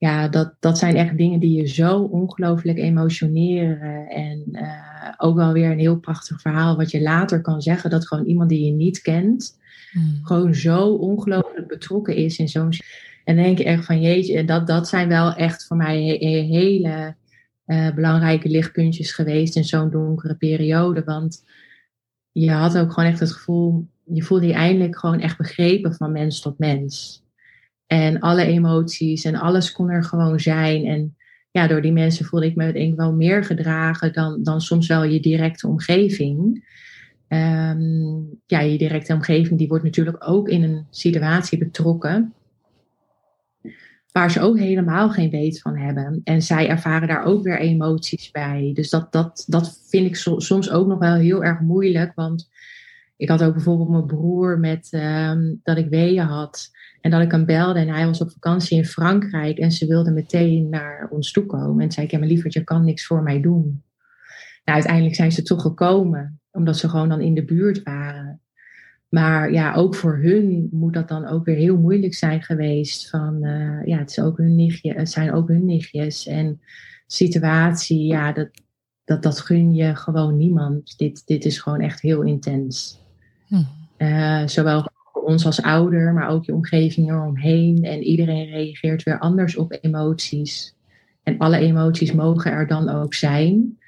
ja, 0.04 0.28
dat, 0.28 0.54
dat 0.60 0.78
zijn 0.78 0.96
echt 0.96 1.16
dingen 1.16 1.40
die 1.40 1.56
je 1.56 1.66
zo 1.66 2.00
ongelooflijk 2.00 2.78
emotioneren. 2.78 4.08
En 4.08 4.48
uh, 4.52 5.12
ook 5.16 5.36
wel 5.36 5.52
weer 5.52 5.70
een 5.70 5.78
heel 5.78 5.98
prachtig 5.98 6.40
verhaal 6.40 6.76
wat 6.76 6.90
je 6.90 7.02
later 7.02 7.40
kan 7.40 7.62
zeggen. 7.62 7.90
Dat 7.90 8.06
gewoon 8.06 8.24
iemand 8.24 8.48
die 8.48 8.64
je 8.64 8.72
niet 8.72 9.00
kent, 9.02 9.58
hmm. 9.92 10.18
gewoon 10.22 10.54
zo 10.54 10.88
ongelooflijk 10.88 11.68
betrokken 11.68 12.16
is 12.16 12.38
in 12.38 12.48
zo'n... 12.48 12.72
En 13.24 13.36
dan 13.36 13.44
denk 13.44 13.58
je 13.58 13.64
echt 13.64 13.84
van 13.84 14.00
jeetje, 14.00 14.44
dat, 14.44 14.66
dat 14.66 14.88
zijn 14.88 15.08
wel 15.08 15.34
echt 15.34 15.66
voor 15.66 15.76
mij 15.76 16.00
hele 16.50 17.14
uh, 17.66 17.94
belangrijke 17.94 18.48
lichtpuntjes 18.48 19.12
geweest 19.12 19.56
in 19.56 19.64
zo'n 19.64 19.90
donkere 19.90 20.34
periode. 20.34 21.04
Want 21.04 21.44
je 22.32 22.50
had 22.50 22.78
ook 22.78 22.92
gewoon 22.92 23.10
echt 23.10 23.20
het 23.20 23.32
gevoel, 23.32 23.86
je 24.04 24.22
voelde 24.22 24.46
je 24.46 24.52
eindelijk 24.52 24.98
gewoon 24.98 25.20
echt 25.20 25.36
begrepen 25.36 25.94
van 25.94 26.12
mens 26.12 26.40
tot 26.40 26.58
mens. 26.58 27.23
En 27.86 28.20
alle 28.20 28.44
emoties 28.44 29.24
en 29.24 29.34
alles 29.34 29.72
kon 29.72 29.90
er 29.90 30.04
gewoon 30.04 30.40
zijn. 30.40 30.84
En 30.84 31.16
ja, 31.50 31.66
door 31.66 31.82
die 31.82 31.92
mensen 31.92 32.24
voelde 32.24 32.46
ik 32.46 32.56
me 32.56 32.72
denk 32.72 32.96
wel 32.96 33.12
meer 33.12 33.44
gedragen 33.44 34.12
dan, 34.12 34.42
dan 34.42 34.60
soms 34.60 34.86
wel 34.86 35.04
je 35.04 35.20
directe 35.20 35.68
omgeving. 35.68 36.68
Um, 37.28 38.40
ja, 38.46 38.60
je 38.60 38.78
directe 38.78 39.14
omgeving 39.14 39.58
die 39.58 39.68
wordt 39.68 39.84
natuurlijk 39.84 40.28
ook 40.28 40.48
in 40.48 40.62
een 40.62 40.86
situatie 40.90 41.58
betrokken 41.58 42.34
waar 44.14 44.30
ze 44.30 44.40
ook 44.40 44.58
helemaal 44.58 45.10
geen 45.10 45.30
weet 45.30 45.60
van 45.60 45.76
hebben. 45.76 46.20
En 46.24 46.42
zij 46.42 46.68
ervaren 46.68 47.08
daar 47.08 47.24
ook 47.24 47.42
weer 47.42 47.58
emoties 47.58 48.30
bij. 48.30 48.70
Dus 48.74 48.90
dat, 48.90 49.12
dat, 49.12 49.44
dat 49.46 49.80
vind 49.88 50.06
ik 50.06 50.16
soms 50.36 50.70
ook 50.70 50.86
nog 50.86 50.98
wel 50.98 51.14
heel 51.14 51.44
erg 51.44 51.60
moeilijk. 51.60 52.12
Want 52.14 52.48
ik 53.16 53.28
had 53.28 53.42
ook 53.42 53.52
bijvoorbeeld 53.54 53.88
mijn 53.88 54.06
broer 54.06 54.58
met 54.58 54.88
um, 54.92 55.60
dat 55.62 55.76
ik 55.76 55.88
weeën 55.88 56.24
had. 56.24 56.70
En 57.04 57.10
dat 57.10 57.22
ik 57.22 57.30
hem 57.30 57.44
belde 57.44 57.78
en 57.78 57.88
hij 57.88 58.06
was 58.06 58.20
op 58.20 58.30
vakantie 58.30 58.76
in 58.76 58.84
Frankrijk. 58.84 59.58
En 59.58 59.72
ze 59.72 59.86
wilde 59.86 60.10
meteen 60.10 60.68
naar 60.68 61.08
ons 61.10 61.32
toe 61.32 61.46
komen. 61.46 61.84
En 61.84 61.92
zei 61.92 62.06
ik, 62.06 62.12
ja, 62.12 62.18
maar 62.18 62.28
lieverd, 62.28 62.52
je 62.52 62.64
kan 62.64 62.84
niks 62.84 63.06
voor 63.06 63.22
mij 63.22 63.40
doen. 63.40 63.82
Nou, 64.64 64.78
uiteindelijk 64.78 65.14
zijn 65.14 65.32
ze 65.32 65.42
toch 65.42 65.62
gekomen. 65.62 66.40
Omdat 66.50 66.78
ze 66.78 66.88
gewoon 66.88 67.08
dan 67.08 67.20
in 67.20 67.34
de 67.34 67.44
buurt 67.44 67.82
waren. 67.82 68.40
Maar 69.08 69.52
ja, 69.52 69.74
ook 69.74 69.94
voor 69.94 70.18
hun 70.18 70.68
moet 70.70 70.94
dat 70.94 71.08
dan 71.08 71.26
ook 71.26 71.44
weer 71.44 71.56
heel 71.56 71.76
moeilijk 71.76 72.14
zijn 72.14 72.42
geweest. 72.42 73.10
Van 73.10 73.44
uh, 73.44 73.86
ja, 73.86 73.98
het, 73.98 74.10
is 74.10 74.20
ook 74.20 74.36
hun 74.36 74.54
nichtje, 74.54 74.92
het 74.92 75.10
zijn 75.10 75.32
ook 75.32 75.48
hun 75.48 75.64
nichtjes. 75.64 76.26
En 76.26 76.60
situatie, 77.06 78.06
ja, 78.06 78.32
dat, 78.32 78.48
dat, 79.04 79.22
dat 79.22 79.40
gun 79.40 79.74
je 79.74 79.94
gewoon 79.94 80.36
niemand. 80.36 80.98
Dit, 80.98 81.26
dit 81.26 81.44
is 81.44 81.58
gewoon 81.58 81.80
echt 81.80 82.00
heel 82.00 82.22
intens. 82.22 83.00
Hm. 83.46 83.62
Uh, 83.98 84.46
zowel 84.46 84.92
ons 85.24 85.46
als 85.46 85.62
ouder, 85.62 86.12
maar 86.12 86.28
ook 86.28 86.44
je 86.44 86.54
omgeving 86.54 87.10
eromheen. 87.10 87.84
En 87.84 88.02
iedereen 88.02 88.46
reageert 88.46 89.02
weer 89.02 89.18
anders 89.18 89.56
op 89.56 89.78
emoties. 89.80 90.74
En 91.22 91.38
alle 91.38 91.58
emoties 91.58 92.12
mogen 92.12 92.50
er 92.50 92.66
dan 92.66 92.88
ook 92.88 93.14
zijn. 93.14 93.78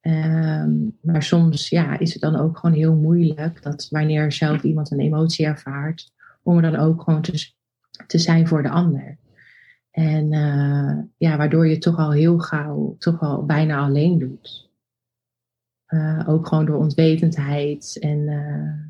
Ehm, 0.00 0.72
maar 1.00 1.22
soms 1.22 1.68
ja, 1.68 1.98
is 1.98 2.12
het 2.12 2.22
dan 2.22 2.36
ook 2.36 2.58
gewoon 2.58 2.76
heel 2.76 2.94
moeilijk 2.94 3.62
dat 3.62 3.88
wanneer 3.90 4.32
zelf 4.32 4.62
iemand 4.62 4.90
een 4.90 5.00
emotie 5.00 5.46
ervaart, 5.46 6.12
om 6.42 6.56
er 6.56 6.62
dan 6.62 6.76
ook 6.76 7.02
gewoon 7.02 7.22
te, 7.22 7.52
te 8.06 8.18
zijn 8.18 8.48
voor 8.48 8.62
de 8.62 8.70
ander. 8.70 9.18
En 9.90 10.32
uh, 10.32 10.98
ja, 11.16 11.36
waardoor 11.36 11.68
je 11.68 11.78
toch 11.78 11.98
al 11.98 12.12
heel 12.12 12.38
gauw, 12.38 12.96
toch 12.98 13.20
al 13.20 13.44
bijna 13.44 13.78
alleen 13.78 14.18
doet. 14.18 14.70
Uh, 15.88 16.24
ook 16.28 16.46
gewoon 16.46 16.66
door 16.66 16.78
ontwetendheid 16.78 17.96
en 18.00 18.18
uh, 18.18 18.89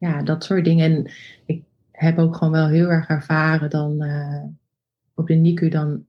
ja, 0.00 0.22
dat 0.22 0.44
soort 0.44 0.64
dingen. 0.64 0.92
En 0.92 1.12
ik 1.46 1.62
heb 1.90 2.18
ook 2.18 2.36
gewoon 2.36 2.52
wel 2.52 2.68
heel 2.68 2.88
erg 2.88 3.08
ervaren 3.08 3.70
dan 3.70 4.02
op 5.14 5.26
de 5.26 5.34
NICU 5.34 5.68
dan 5.68 6.04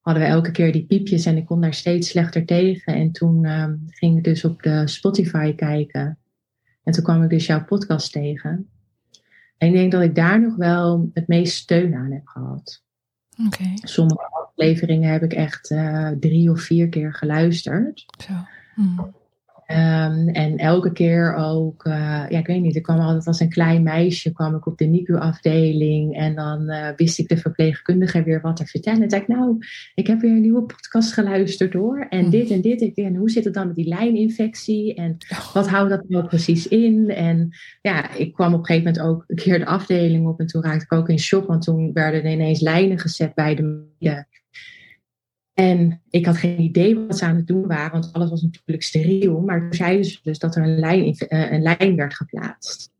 hadden 0.00 0.22
we 0.22 0.28
elke 0.28 0.50
keer 0.50 0.72
die 0.72 0.86
piepjes 0.86 1.26
en 1.26 1.36
ik 1.36 1.46
kon 1.46 1.60
daar 1.60 1.74
steeds 1.74 2.08
slechter 2.08 2.44
tegen. 2.44 2.94
En 2.94 3.12
toen 3.12 3.44
uh, 3.44 3.66
ging 3.86 4.16
ik 4.16 4.24
dus 4.24 4.44
op 4.44 4.62
de 4.62 4.86
Spotify 4.86 5.54
kijken. 5.54 6.18
En 6.82 6.92
toen 6.92 7.04
kwam 7.04 7.22
ik 7.22 7.30
dus 7.30 7.46
jouw 7.46 7.64
podcast 7.64 8.12
tegen. 8.12 8.70
En 9.58 9.68
ik 9.68 9.74
denk 9.74 9.92
dat 9.92 10.02
ik 10.02 10.14
daar 10.14 10.40
nog 10.40 10.56
wel 10.56 11.10
het 11.14 11.28
meest 11.28 11.56
steun 11.56 11.94
aan 11.94 12.12
heb 12.12 12.26
gehad. 12.26 12.82
Okay. 13.46 13.78
Sommige 13.82 14.28
afleveringen 14.30 15.12
heb 15.12 15.22
ik 15.22 15.32
echt 15.32 15.70
uh, 15.70 16.08
drie 16.08 16.50
of 16.50 16.60
vier 16.60 16.88
keer 16.88 17.14
geluisterd. 17.14 18.04
Zo. 18.18 18.32
Mm. 18.74 19.14
Um, 19.72 20.28
en 20.28 20.56
elke 20.56 20.92
keer 20.92 21.34
ook, 21.34 21.84
uh, 21.84 22.24
ja, 22.28 22.38
ik 22.38 22.46
weet 22.46 22.60
niet, 22.60 22.76
ik 22.76 22.82
kwam 22.82 22.98
altijd 22.98 23.26
als 23.26 23.40
een 23.40 23.48
klein 23.48 23.82
meisje, 23.82 24.32
kwam 24.32 24.54
ik 24.54 24.66
op 24.66 24.78
de 24.78 24.84
NICU-afdeling 24.84 26.16
en 26.16 26.34
dan 26.34 26.70
uh, 26.70 26.88
wist 26.96 27.18
ik 27.18 27.28
de 27.28 27.36
verpleegkundige 27.36 28.22
weer 28.22 28.40
wat 28.40 28.56
te 28.56 28.66
vertellen. 28.66 29.02
En 29.02 29.10
zei 29.10 29.22
ik, 29.22 29.28
nou, 29.28 29.56
ik 29.94 30.06
heb 30.06 30.20
weer 30.20 30.30
een 30.30 30.40
nieuwe 30.40 30.62
podcast 30.62 31.12
geluisterd 31.12 31.72
hoor, 31.72 32.06
en 32.08 32.24
mm. 32.24 32.30
dit 32.30 32.50
en 32.50 32.60
dit, 32.60 32.94
en 32.94 33.14
hoe 33.14 33.30
zit 33.30 33.44
het 33.44 33.54
dan 33.54 33.66
met 33.66 33.76
die 33.76 33.88
lijninfectie 33.88 34.94
en 34.94 35.16
oh. 35.30 35.54
wat 35.54 35.68
houdt 35.68 35.90
dat 35.90 36.08
nou 36.08 36.26
precies 36.26 36.68
in? 36.68 37.10
En 37.10 37.50
ja, 37.80 38.14
ik 38.14 38.32
kwam 38.32 38.54
op 38.54 38.58
een 38.58 38.66
gegeven 38.66 38.92
moment 38.92 39.12
ook 39.12 39.24
een 39.26 39.36
keer 39.36 39.58
de 39.58 39.66
afdeling 39.66 40.26
op 40.26 40.40
en 40.40 40.46
toen 40.46 40.62
raakte 40.62 40.84
ik 40.84 40.92
ook 40.92 41.08
in 41.08 41.18
shock, 41.18 41.46
want 41.46 41.62
toen 41.62 41.92
werden 41.92 42.24
er 42.24 42.32
ineens 42.32 42.60
lijnen 42.60 42.98
gezet 42.98 43.34
bij 43.34 43.54
de 43.54 43.88
en 45.60 46.02
ik 46.10 46.26
had 46.26 46.36
geen 46.36 46.60
idee 46.60 46.98
wat 46.98 47.18
ze 47.18 47.24
aan 47.24 47.36
het 47.36 47.46
doen 47.46 47.66
waren, 47.66 47.92
want 47.92 48.12
alles 48.12 48.30
was 48.30 48.42
natuurlijk 48.42 48.82
steriel. 48.82 49.40
Maar 49.40 49.60
toen 49.60 49.74
zeiden 49.74 50.04
ze 50.04 50.18
dus 50.22 50.38
dat 50.38 50.56
er 50.56 50.62
een 50.62 50.78
lijn, 50.78 51.14
eh, 51.14 51.52
een 51.52 51.62
lijn 51.62 51.96
werd 51.96 52.14
geplaatst. 52.14 52.92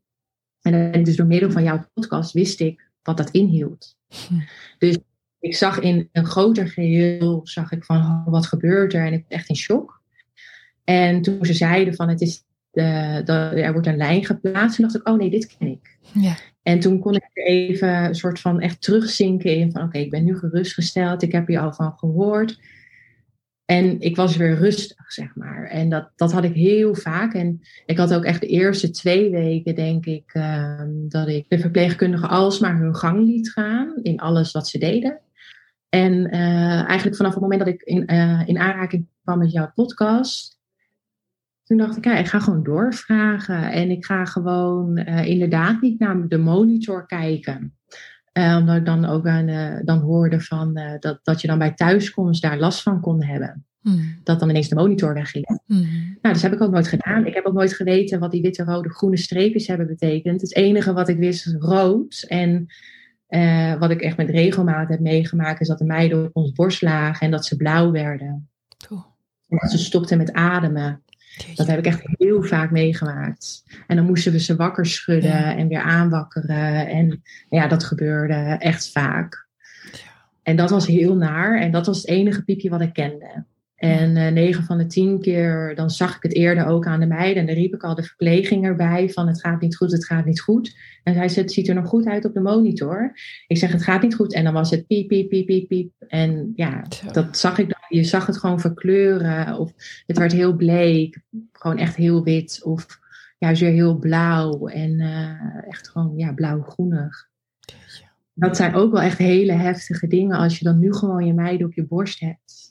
En 0.61 1.03
dus 1.03 1.15
door 1.15 1.25
middel 1.25 1.51
van 1.51 1.63
jouw 1.63 1.85
podcast 1.93 2.31
wist 2.31 2.59
ik 2.59 2.89
wat 3.03 3.17
dat 3.17 3.29
inhield. 3.29 3.97
Hm. 4.27 4.39
Dus 4.77 4.97
ik 5.39 5.55
zag 5.55 5.79
in 5.79 6.09
een 6.11 6.25
groter 6.25 6.67
geheel, 6.67 7.41
zag 7.43 7.71
ik 7.71 7.83
van 7.83 7.97
oh, 7.97 8.27
wat 8.27 8.45
gebeurt 8.45 8.93
er 8.93 9.05
en 9.05 9.13
ik 9.13 9.23
was 9.27 9.37
echt 9.37 9.49
in 9.49 9.55
shock. 9.55 10.01
En 10.83 11.21
toen 11.21 11.45
ze 11.45 11.53
zeiden 11.53 11.95
van 11.95 12.09
het 12.09 12.21
is 12.21 12.43
de, 12.71 13.21
de, 13.25 13.33
er 13.33 13.71
wordt 13.71 13.87
een 13.87 13.97
lijn 13.97 14.25
geplaatst, 14.25 14.75
toen 14.75 14.85
dacht 14.85 14.97
ik, 14.97 15.07
oh 15.07 15.17
nee, 15.17 15.29
dit 15.29 15.57
ken 15.57 15.67
ik. 15.67 15.97
Ja. 16.13 16.35
En 16.63 16.79
toen 16.79 16.99
kon 16.99 17.15
ik 17.15 17.29
even 17.33 18.03
een 18.03 18.15
soort 18.15 18.39
van 18.39 18.59
echt 18.59 18.81
terugzinken 18.81 19.55
in 19.55 19.71
van 19.71 19.83
oké, 19.83 19.97
ik 19.97 20.09
ben 20.09 20.23
nu 20.23 20.37
gerustgesteld, 20.37 21.21
ik 21.21 21.31
heb 21.31 21.47
hier 21.47 21.59
al 21.59 21.73
van 21.73 21.93
gehoord. 21.97 22.59
En 23.65 23.99
ik 23.99 24.15
was 24.15 24.37
weer 24.37 24.55
rustig, 24.55 25.11
zeg 25.11 25.35
maar. 25.35 25.63
En 25.63 25.89
dat, 25.89 26.11
dat 26.15 26.31
had 26.31 26.43
ik 26.43 26.53
heel 26.53 26.95
vaak. 26.95 27.33
En 27.33 27.61
ik 27.85 27.97
had 27.97 28.13
ook 28.13 28.23
echt 28.23 28.41
de 28.41 28.47
eerste 28.47 28.89
twee 28.89 29.29
weken, 29.29 29.75
denk 29.75 30.05
ik, 30.05 30.29
ehm, 30.33 30.89
dat 31.07 31.27
ik 31.27 31.45
de 31.47 31.59
verpleegkundigen 31.59 32.29
alsmaar 32.29 32.77
hun 32.77 32.95
gang 32.95 33.25
liet 33.25 33.51
gaan 33.51 33.99
in 34.01 34.19
alles 34.19 34.51
wat 34.51 34.67
ze 34.67 34.77
deden. 34.77 35.19
En 35.89 36.13
uh, 36.13 36.87
eigenlijk 36.87 37.15
vanaf 37.15 37.33
het 37.33 37.41
moment 37.41 37.59
dat 37.59 37.73
ik 37.73 37.81
in, 37.81 38.13
uh, 38.13 38.41
in 38.45 38.57
aanraking 38.57 39.07
kwam 39.23 39.37
met 39.37 39.51
jouw 39.51 39.71
podcast, 39.75 40.59
toen 41.71 41.79
dacht 41.79 41.97
ik, 41.97 42.05
ja, 42.05 42.17
ik 42.17 42.27
ga 42.27 42.39
gewoon 42.39 42.63
doorvragen. 42.63 43.71
En 43.71 43.91
ik 43.91 44.05
ga 44.05 44.25
gewoon 44.25 44.97
uh, 44.97 45.25
inderdaad 45.25 45.81
niet 45.81 45.99
naar 45.99 46.27
de 46.27 46.37
monitor 46.37 47.05
kijken. 47.05 47.77
Uh, 48.33 48.55
omdat 48.59 48.75
ik 48.75 48.85
dan 48.85 49.05
ook 49.05 49.27
aan, 49.27 49.47
uh, 49.47 49.79
dan 49.83 49.99
hoorde 49.99 50.41
van, 50.41 50.79
dat, 50.99 51.19
dat 51.23 51.41
je 51.41 51.47
dan 51.47 51.57
bij 51.57 51.73
thuiskomst 51.73 52.41
daar 52.41 52.59
last 52.59 52.81
van 52.81 53.01
kon 53.01 53.23
hebben. 53.23 53.65
Hmm. 53.81 54.19
Dat 54.23 54.39
dan 54.39 54.49
ineens 54.49 54.69
de 54.69 54.75
monitor 54.75 55.13
wegging. 55.13 55.59
Hmm. 55.65 55.81
Nou, 56.21 56.33
dat 56.33 56.41
heb 56.41 56.53
ik 56.53 56.61
ook 56.61 56.71
nooit 56.71 56.87
gedaan. 56.87 57.25
Ik 57.25 57.33
heb 57.33 57.45
ook 57.45 57.53
nooit 57.53 57.73
geweten 57.73 58.19
wat 58.19 58.31
die 58.31 58.41
witte, 58.41 58.63
rode, 58.63 58.89
groene 58.89 59.17
streepjes 59.17 59.67
hebben 59.67 59.87
betekend. 59.87 60.41
Het 60.41 60.55
enige 60.55 60.93
wat 60.93 61.09
ik 61.09 61.17
wist 61.17 61.45
is 61.45 61.55
rood. 61.59 62.25
En 62.27 62.67
wat 63.79 63.91
ik 63.91 64.01
echt 64.01 64.17
met 64.17 64.29
regelmaat 64.29 64.89
heb 64.89 64.99
meegemaakt, 64.99 65.61
is 65.61 65.67
dat 65.67 65.77
de 65.77 65.85
meiden 65.85 66.25
op 66.25 66.35
ons 66.35 66.51
borst 66.51 66.81
lagen 66.81 67.25
en 67.25 67.31
dat 67.31 67.45
ze 67.45 67.55
blauw 67.55 67.91
werden. 67.91 68.49
En 69.47 69.57
dat 69.57 69.71
ze 69.71 69.77
stopten 69.77 70.17
met 70.17 70.33
ademen. 70.33 71.03
Dat 71.55 71.67
heb 71.67 71.77
ik 71.77 71.85
echt 71.85 72.01
heel 72.17 72.43
vaak 72.43 72.71
meegemaakt. 72.71 73.63
En 73.87 73.95
dan 73.95 74.05
moesten 74.05 74.31
we 74.31 74.39
ze 74.39 74.55
wakker 74.55 74.85
schudden 74.85 75.57
en 75.57 75.67
weer 75.67 75.81
aanwakkeren. 75.81 76.87
En 76.87 77.21
ja, 77.49 77.67
dat 77.67 77.83
gebeurde 77.83 78.55
echt 78.59 78.91
vaak. 78.91 79.47
En 80.43 80.55
dat 80.55 80.69
was 80.69 80.87
heel 80.87 81.15
naar. 81.15 81.59
En 81.59 81.71
dat 81.71 81.85
was 81.85 81.97
het 81.97 82.07
enige 82.07 82.43
piepje 82.43 82.69
wat 82.69 82.81
ik 82.81 82.93
kende. 82.93 83.45
En 83.81 84.15
uh, 84.15 84.27
eh, 84.27 84.33
9 84.33 84.63
van 84.63 84.77
de 84.77 84.85
10 84.85 85.19
keer, 85.19 85.75
dan 85.75 85.89
zag 85.89 86.15
ik 86.15 86.23
het 86.23 86.33
eerder 86.33 86.65
ook 86.65 86.85
aan 86.85 86.99
de 86.99 87.05
meiden. 87.05 87.41
En 87.41 87.45
dan 87.45 87.55
riep 87.55 87.73
ik 87.73 87.83
al 87.83 87.95
de 87.95 88.03
verpleging 88.03 88.65
erbij 88.65 89.09
van 89.09 89.27
het 89.27 89.41
gaat 89.41 89.61
niet 89.61 89.75
goed, 89.75 89.91
het 89.91 90.05
gaat 90.05 90.25
niet 90.25 90.41
goed. 90.41 90.77
En 91.03 91.13
zij 91.13 91.29
zei, 91.29 91.45
het 91.45 91.53
ziet 91.53 91.67
er 91.67 91.75
nog 91.75 91.87
goed 91.87 92.05
uit 92.05 92.25
op 92.25 92.33
de 92.33 92.39
monitor. 92.39 93.11
Ik 93.47 93.57
zeg, 93.57 93.71
het 93.71 93.83
gaat 93.83 94.01
niet 94.01 94.15
goed. 94.15 94.33
En 94.33 94.43
dan 94.43 94.53
was 94.53 94.69
het 94.69 94.87
piep, 94.87 95.07
piep, 95.07 95.29
piep, 95.29 95.45
piep, 95.45 95.67
piep. 95.67 95.91
En 96.07 96.51
ja, 96.55 96.83
dat 97.11 97.37
zag 97.37 97.57
ik 97.57 97.69
dan. 97.69 97.79
Je 97.99 98.03
zag 98.03 98.25
het 98.25 98.37
gewoon 98.37 98.59
verkleuren. 98.59 99.57
Of 99.57 99.73
het 100.05 100.17
werd 100.17 100.31
heel 100.31 100.55
bleek. 100.55 101.21
Gewoon 101.51 101.77
echt 101.77 101.95
heel 101.95 102.23
wit. 102.23 102.61
Of 102.63 102.99
juist 103.37 103.61
weer 103.61 103.71
heel 103.71 103.97
blauw. 103.97 104.67
En 104.67 104.99
uh, 104.99 105.67
echt 105.67 105.89
gewoon 105.89 106.13
ja, 106.15 106.33
blauw-groenig. 106.33 107.29
dat 108.33 108.57
zijn 108.57 108.73
ook 108.73 108.91
wel 108.91 109.01
echt 109.01 109.17
hele 109.17 109.53
heftige 109.53 110.07
dingen. 110.07 110.37
Als 110.37 110.59
je 110.59 110.65
dan 110.65 110.79
nu 110.79 110.93
gewoon 110.93 111.25
je 111.25 111.33
meiden 111.33 111.67
op 111.67 111.73
je 111.73 111.85
borst 111.85 112.19
hebt, 112.19 112.70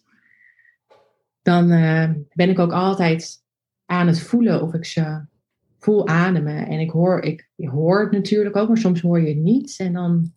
dan 1.51 1.71
eh, 1.71 2.11
ben 2.33 2.49
ik 2.49 2.59
ook 2.59 2.73
altijd 2.73 3.43
aan 3.87 4.07
het 4.07 4.21
voelen 4.21 4.63
of 4.63 4.75
ik 4.75 4.85
ze 4.85 5.21
voel 5.79 6.09
ademen. 6.09 6.67
En 6.67 6.81
ik 6.81 6.91
hoor, 6.91 7.21
ik, 7.21 7.49
hoor 7.57 8.03
het 8.03 8.11
natuurlijk 8.11 8.57
ook, 8.57 8.69
maar 8.69 8.77
soms 8.77 9.01
hoor 9.01 9.21
je 9.21 9.29
het 9.29 9.43
niet. 9.43 9.77
En 9.79 9.93
dan, 9.93 10.33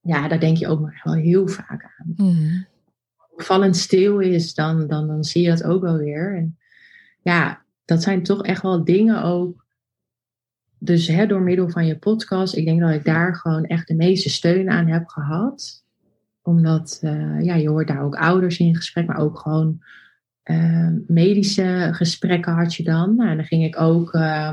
ja, 0.00 0.28
daar 0.28 0.40
denk 0.40 0.56
je 0.56 0.68
ook 0.68 0.90
wel 1.02 1.14
heel 1.14 1.48
vaak 1.48 1.94
aan. 1.98 2.12
Mm. 2.16 2.66
Vallend 3.36 3.76
stil 3.76 4.18
is, 4.18 4.54
dan, 4.54 4.86
dan, 4.86 5.06
dan 5.06 5.24
zie 5.24 5.42
je 5.42 5.48
dat 5.48 5.64
ook 5.64 5.82
wel 5.82 5.96
weer. 5.96 6.36
En 6.36 6.58
ja, 7.22 7.64
dat 7.84 8.02
zijn 8.02 8.22
toch 8.22 8.42
echt 8.42 8.62
wel 8.62 8.84
dingen 8.84 9.22
ook. 9.22 9.66
Dus 10.78 11.06
hè, 11.06 11.26
door 11.26 11.40
middel 11.40 11.70
van 11.70 11.86
je 11.86 11.98
podcast, 11.98 12.56
ik 12.56 12.64
denk 12.64 12.80
dat 12.80 12.90
ik 12.90 13.04
daar 13.04 13.34
gewoon 13.34 13.64
echt 13.64 13.88
de 13.88 13.94
meeste 13.94 14.30
steun 14.30 14.70
aan 14.70 14.86
heb 14.86 15.06
gehad. 15.06 15.84
Omdat, 16.42 17.00
uh, 17.02 17.44
ja, 17.44 17.54
je 17.54 17.68
hoort 17.68 17.88
daar 17.88 18.02
ook 18.02 18.14
ouders 18.14 18.58
in 18.58 18.76
gesprek, 18.76 19.06
maar 19.06 19.18
ook 19.18 19.38
gewoon 19.38 19.80
Ehm, 20.42 20.98
medische 21.06 21.88
gesprekken 21.92 22.52
had 22.52 22.74
je 22.74 22.82
dan. 22.82 23.16
Nou, 23.16 23.36
dan 23.36 23.44
ging 23.44 23.64
ik 23.64 23.80
ook, 23.80 24.14
uh, 24.14 24.52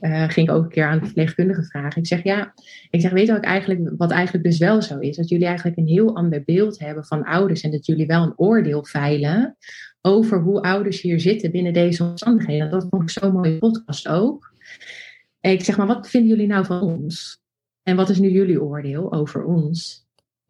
ging 0.34 0.48
ik 0.48 0.50
ook 0.50 0.64
een 0.64 0.70
keer 0.70 0.86
aan 0.86 0.98
de 0.98 1.04
verpleegkundige 1.04 1.64
vragen. 1.64 2.00
Ik 2.00 2.06
zeg 2.06 2.22
ja, 2.22 2.54
ik 2.90 3.00
zeg 3.00 3.10
weet 3.10 3.28
wat, 3.28 3.42
eigenlijk, 3.42 3.94
wat 3.96 4.10
eigenlijk 4.10 4.44
dus 4.44 4.58
wel 4.58 4.82
zo 4.82 4.98
is. 4.98 5.16
Dat 5.16 5.28
jullie 5.28 5.46
eigenlijk 5.46 5.76
een 5.76 5.86
heel 5.86 6.16
ander 6.16 6.42
beeld 6.44 6.78
hebben 6.78 7.04
van 7.04 7.24
ouders. 7.24 7.60
En 7.60 7.70
dat 7.70 7.86
jullie 7.86 8.06
wel 8.06 8.22
een 8.22 8.38
oordeel 8.38 8.84
veilen 8.84 9.56
over 10.00 10.40
hoe 10.40 10.62
ouders 10.62 11.00
hier 11.00 11.20
zitten 11.20 11.50
binnen 11.50 11.72
deze 11.72 12.04
omstandigheden. 12.04 12.70
Dat 12.70 12.86
vond 12.90 13.02
ik 13.02 13.10
zo'n 13.10 13.32
mooie 13.32 13.58
podcast 13.58 14.08
ook. 14.08 14.54
En 15.40 15.52
ik 15.52 15.64
zeg 15.64 15.76
maar, 15.76 15.86
wat 15.86 16.08
vinden 16.08 16.30
jullie 16.30 16.46
nou 16.46 16.64
van 16.64 16.80
ons? 16.80 17.40
En 17.82 17.96
wat 17.96 18.08
is 18.08 18.18
nu 18.18 18.30
jullie 18.30 18.62
oordeel 18.62 19.12
over 19.12 19.44
ons? 19.44 20.06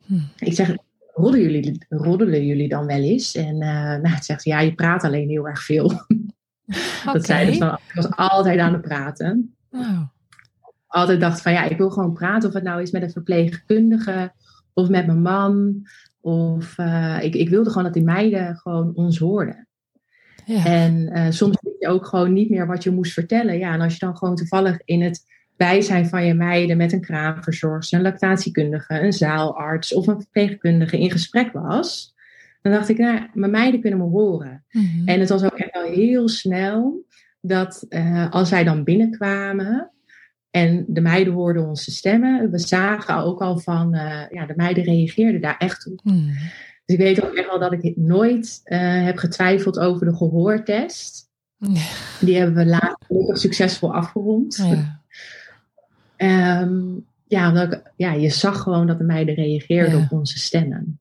Hm. 0.07 0.15
Ik 0.39 0.53
zeg, 0.53 0.77
roddelen 1.13 1.51
jullie, 1.51 1.87
roddelen 1.89 2.47
jullie 2.47 2.69
dan 2.69 2.87
wel 2.87 3.01
eens? 3.01 3.35
En 3.35 3.55
uh, 3.55 3.61
nou, 3.75 4.09
het 4.09 4.25
zegt 4.25 4.45
ja, 4.45 4.61
je 4.61 4.75
praat 4.75 5.05
alleen 5.05 5.29
heel 5.29 5.49
erg 5.49 5.63
veel. 5.63 5.93
Dat 7.13 7.25
zei 7.25 7.53
ze 7.53 7.59
dan. 7.59 7.75
Ik 7.89 7.95
was 7.95 8.11
altijd 8.11 8.59
aan 8.59 8.73
het 8.73 8.83
praten. 8.83 9.55
Wow. 9.69 10.09
Altijd 10.87 11.21
dacht 11.21 11.43
van 11.43 11.53
ja, 11.53 11.65
ik 11.65 11.77
wil 11.77 11.91
gewoon 11.91 12.13
praten. 12.13 12.49
Of 12.49 12.55
het 12.55 12.65
nou 12.65 12.83
is 12.83 12.91
met 12.91 13.03
een 13.03 13.11
verpleegkundige 13.11 14.33
of 14.73 14.89
met 14.89 15.07
mijn 15.07 15.23
man. 15.23 15.83
Of 16.21 16.79
uh, 16.79 17.19
ik, 17.23 17.35
ik 17.35 17.49
wilde 17.49 17.69
gewoon 17.69 17.85
dat 17.85 17.95
die 17.95 18.03
meiden 18.03 18.57
gewoon 18.57 18.95
ons 18.95 19.19
hoorden. 19.19 19.69
Ja. 20.45 20.65
En 20.65 21.19
uh, 21.19 21.31
soms 21.31 21.59
weet 21.61 21.77
je 21.79 21.89
ook 21.89 22.07
gewoon 22.07 22.33
niet 22.33 22.51
meer 22.51 22.67
wat 22.67 22.83
je 22.83 22.91
moest 22.91 23.13
vertellen. 23.13 23.59
Ja, 23.59 23.73
en 23.73 23.81
als 23.81 23.93
je 23.93 23.99
dan 23.99 24.17
gewoon 24.17 24.37
toevallig 24.37 24.81
in 24.85 25.03
het 25.03 25.25
bijzijn 25.65 26.07
van 26.07 26.27
je 26.27 26.35
meiden 26.35 26.77
met 26.77 26.93
een 26.93 27.01
kraamverzorgster, 27.01 27.99
een 27.99 28.05
lactatiekundige, 28.05 29.01
een 29.01 29.13
zaalarts 29.13 29.95
of 29.95 30.07
een 30.07 30.21
verpleegkundige 30.21 30.99
in 30.99 31.11
gesprek 31.11 31.53
was, 31.53 32.15
dan 32.63 32.73
dacht 32.73 32.89
ik, 32.89 32.99
nou, 32.99 33.21
mijn 33.33 33.51
meiden 33.51 33.81
kunnen 33.81 33.99
me 33.99 34.05
horen. 34.05 34.65
Mhm. 34.71 35.09
En 35.09 35.21
het 35.21 35.29
was 35.29 35.43
ook 35.43 35.59
echt 35.59 35.73
wel 35.73 35.93
heel 35.93 36.29
snel 36.29 37.05
dat 37.41 37.87
uh, 37.89 38.31
als 38.31 38.49
zij 38.49 38.65
dan 38.65 38.85
binnenkwamen 38.85 39.91
en 40.51 40.85
de 40.89 41.01
meiden 41.01 41.33
hoorden 41.33 41.69
onze 41.69 41.91
stemmen, 41.91 42.51
we 42.51 42.59
zagen 42.59 43.17
ook 43.17 43.41
al 43.41 43.59
van, 43.59 43.95
uh, 43.95 44.23
ja, 44.31 44.47
de 44.47 44.57
meiden 44.57 44.85
reageerden 44.85 45.41
daar 45.41 45.57
echt 45.59 45.87
op. 45.91 46.05
Mhm. 46.05 46.27
Dus 46.85 46.97
ik 46.97 46.99
weet 46.99 47.25
ook 47.25 47.35
echt 47.35 47.49
wel 47.49 47.59
dat 47.59 47.73
ik 47.73 47.97
nooit 47.97 48.61
uh, 48.65 49.05
heb 49.05 49.17
getwijfeld 49.17 49.79
over 49.79 50.07
de 50.07 50.17
gehoortest. 50.17 51.31
Die 52.21 52.37
hebben 52.37 52.55
we 52.55 52.67
later 52.67 53.37
succesvol 53.37 53.95
afgerond. 53.95 54.57
Ja. 54.57 55.02
Um, 56.23 57.05
ja, 57.27 57.69
ja, 57.97 58.13
je 58.13 58.31
zag 58.31 58.61
gewoon 58.61 58.87
dat 58.87 58.99
de 58.99 59.05
meiden 59.05 59.35
reageerden 59.35 60.01
op 60.01 60.13
onze 60.13 60.39
stemmen. 60.39 61.01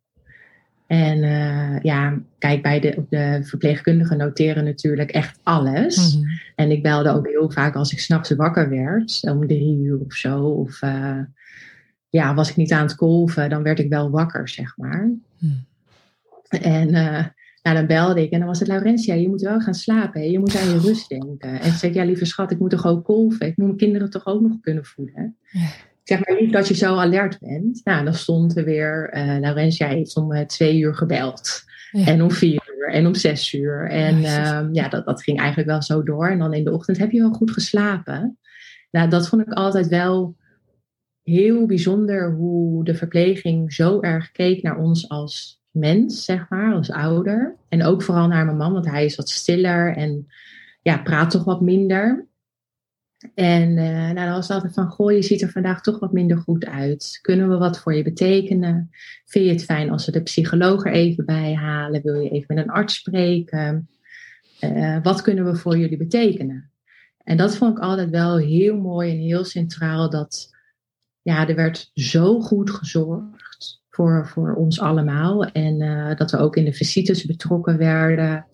En 0.87 1.17
uh, 1.17 1.79
ja, 1.79 2.19
kijk, 2.37 2.61
bij 2.61 2.79
de, 2.79 3.03
de 3.09 3.39
verpleegkundigen 3.43 4.17
noteren 4.17 4.63
natuurlijk 4.63 5.11
echt 5.11 5.39
alles. 5.43 6.15
Mhm. 6.15 6.25
En 6.55 6.71
ik 6.71 6.83
belde 6.83 7.09
ook 7.09 7.27
heel 7.27 7.51
vaak 7.51 7.75
als 7.75 7.91
ik 7.91 7.99
s'nachts 7.99 8.29
wakker 8.29 8.69
werd, 8.69 9.19
om 9.21 9.47
drie 9.47 9.77
uur 9.77 9.99
of 10.05 10.13
zo. 10.13 10.39
Of 10.43 10.81
uh, 10.81 11.19
ja, 12.09 12.33
was 12.33 12.49
ik 12.49 12.55
niet 12.55 12.71
aan 12.71 12.85
het 12.85 12.95
kolven, 12.95 13.49
dan 13.49 13.63
werd 13.63 13.79
ik 13.79 13.89
wel 13.89 14.09
wakker, 14.09 14.49
zeg 14.49 14.77
maar. 14.77 15.09
Mhm. 15.37 15.53
En 16.49 16.89
uh, 16.89 17.25
nou, 17.61 17.75
dan 17.75 17.87
belde 17.87 18.21
ik 18.21 18.31
en 18.31 18.39
dan 18.39 18.47
was 18.47 18.59
het 18.59 18.67
Laurentia, 18.67 19.13
je 19.13 19.27
moet 19.27 19.41
wel 19.41 19.59
gaan 19.59 19.73
slapen. 19.73 20.31
Je 20.31 20.39
moet 20.39 20.57
aan 20.57 20.69
je 20.69 20.79
rust 20.79 21.09
denken. 21.09 21.59
En 21.59 21.71
ze 21.71 21.77
zei 21.77 21.93
ja 21.93 22.03
lieve 22.03 22.25
schat, 22.25 22.51
ik 22.51 22.59
moet 22.59 22.69
toch 22.69 22.85
ook 22.85 23.03
kolven. 23.03 23.47
Ik 23.47 23.57
moet 23.57 23.65
mijn 23.65 23.77
kinderen 23.77 24.09
toch 24.09 24.25
ook 24.25 24.41
nog 24.41 24.59
kunnen 24.61 24.85
voeden. 24.85 25.37
Ja. 25.51 25.67
Ik 26.03 26.17
zeg 26.17 26.27
maar 26.27 26.41
niet 26.41 26.53
dat 26.53 26.67
je 26.67 26.73
zo 26.73 26.95
alert 26.95 27.39
bent. 27.39 27.81
Nou, 27.83 28.03
dan 28.03 28.13
stond 28.13 28.57
er 28.57 28.63
weer, 28.63 29.13
uh, 29.13 29.39
Laurentia 29.39 29.87
heeft 29.87 30.15
om 30.15 30.31
uh, 30.31 30.39
twee 30.39 30.79
uur 30.79 30.95
gebeld. 30.95 31.63
En 31.91 32.21
om 32.21 32.31
vier 32.31 32.73
uur 32.77 32.89
en 32.89 33.07
om 33.07 33.15
zes 33.15 33.53
uur. 33.53 33.89
En 33.89 34.21
ja, 34.21 34.61
uh, 34.61 34.69
ja 34.71 34.87
dat, 34.89 35.05
dat 35.05 35.23
ging 35.23 35.39
eigenlijk 35.39 35.69
wel 35.69 35.81
zo 35.81 36.03
door. 36.03 36.29
En 36.29 36.39
dan 36.39 36.53
in 36.53 36.63
de 36.63 36.73
ochtend 36.73 36.97
heb 36.97 37.11
je 37.11 37.19
wel 37.19 37.31
goed 37.31 37.51
geslapen. 37.51 38.39
Nou, 38.91 39.09
dat 39.09 39.27
vond 39.27 39.41
ik 39.41 39.53
altijd 39.53 39.87
wel 39.87 40.35
heel 41.23 41.65
bijzonder 41.65 42.33
hoe 42.33 42.83
de 42.83 42.95
verpleging 42.95 43.73
zo 43.73 44.01
erg 44.01 44.31
keek 44.31 44.63
naar 44.63 44.77
ons 44.77 45.09
als 45.09 45.60
mens, 45.71 46.25
zeg 46.25 46.49
maar, 46.49 46.73
als 46.73 46.91
ouder. 46.91 47.55
En 47.69 47.83
ook 47.83 48.01
vooral 48.01 48.27
naar 48.27 48.45
mijn 48.45 48.57
man, 48.57 48.73
want 48.73 48.85
hij 48.85 49.05
is 49.05 49.15
wat 49.15 49.29
stiller 49.29 49.95
en 49.95 50.27
ja, 50.81 50.97
praat 50.97 51.29
toch 51.29 51.43
wat 51.43 51.61
minder. 51.61 52.27
En 53.35 53.69
uh, 53.69 53.93
nou, 53.93 54.13
dan 54.13 54.29
was 54.29 54.47
het 54.47 54.55
altijd 54.55 54.73
van, 54.73 54.89
goh, 54.89 55.11
je 55.11 55.21
ziet 55.21 55.41
er 55.41 55.49
vandaag 55.49 55.81
toch 55.81 55.99
wat 55.99 56.11
minder 56.11 56.37
goed 56.37 56.65
uit. 56.65 57.19
Kunnen 57.21 57.49
we 57.49 57.57
wat 57.57 57.79
voor 57.79 57.93
je 57.93 58.03
betekenen? 58.03 58.89
Vind 59.25 59.45
je 59.45 59.51
het 59.51 59.63
fijn 59.63 59.89
als 59.91 60.05
we 60.05 60.11
de 60.11 60.21
psycholoog 60.21 60.85
er 60.85 60.91
even 60.91 61.25
bij 61.25 61.53
halen? 61.53 62.01
Wil 62.01 62.15
je 62.15 62.29
even 62.29 62.55
met 62.55 62.63
een 62.63 62.71
arts 62.71 62.95
spreken? 62.95 63.89
Uh, 64.61 64.97
wat 65.03 65.21
kunnen 65.21 65.45
we 65.45 65.55
voor 65.55 65.77
jullie 65.77 65.97
betekenen? 65.97 66.71
En 67.23 67.37
dat 67.37 67.55
vond 67.55 67.77
ik 67.77 67.83
altijd 67.83 68.09
wel 68.09 68.37
heel 68.37 68.77
mooi 68.77 69.11
en 69.11 69.17
heel 69.17 69.43
centraal. 69.43 70.09
Dat 70.09 70.49
ja, 71.21 71.47
er 71.47 71.55
werd 71.55 71.91
zo 71.93 72.39
goed 72.39 72.69
gezorgd 72.69 73.80
voor, 73.91 74.27
voor 74.27 74.53
ons 74.53 74.79
allemaal. 74.79 75.45
En 75.45 75.81
uh, 75.81 76.15
dat 76.15 76.31
we 76.31 76.37
ook 76.37 76.55
in 76.55 76.65
de 76.65 76.73
visites 76.73 77.25
betrokken 77.25 77.77
werden. 77.77 78.45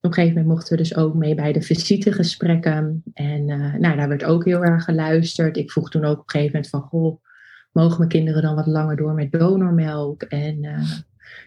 Op 0.00 0.04
een 0.04 0.12
gegeven 0.12 0.36
moment 0.36 0.54
mochten 0.54 0.76
we 0.76 0.82
dus 0.82 0.96
ook 0.96 1.14
mee 1.14 1.34
bij 1.34 1.52
de 1.52 1.62
visitegesprekken. 1.62 3.02
En 3.14 3.48
uh, 3.48 3.74
nou, 3.74 3.96
daar 3.96 4.08
werd 4.08 4.24
ook 4.24 4.44
heel 4.44 4.64
erg 4.64 4.84
geluisterd. 4.84 5.56
Ik 5.56 5.70
vroeg 5.70 5.90
toen 5.90 6.04
ook 6.04 6.18
op 6.18 6.24
een 6.24 6.30
gegeven 6.30 6.52
moment 6.52 6.70
van... 6.70 6.80
Goh, 6.80 7.22
mogen 7.72 7.98
mijn 7.98 8.10
kinderen 8.10 8.42
dan 8.42 8.54
wat 8.54 8.66
langer 8.66 8.96
door 8.96 9.14
met 9.14 9.32
donormelk? 9.32 10.22
En 10.22 10.64
uh, 10.64 10.90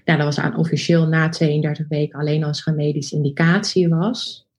nou, 0.05 0.17
dat 0.17 0.23
was 0.23 0.39
aan 0.39 0.57
officieel 0.57 1.07
na 1.07 1.29
32 1.29 1.87
weken 1.87 2.19
alleen 2.19 2.43
als 2.43 2.61
er 2.61 2.67
een 2.67 2.75
medische 2.75 3.15
indicatie 3.15 3.89
was. 3.89 4.49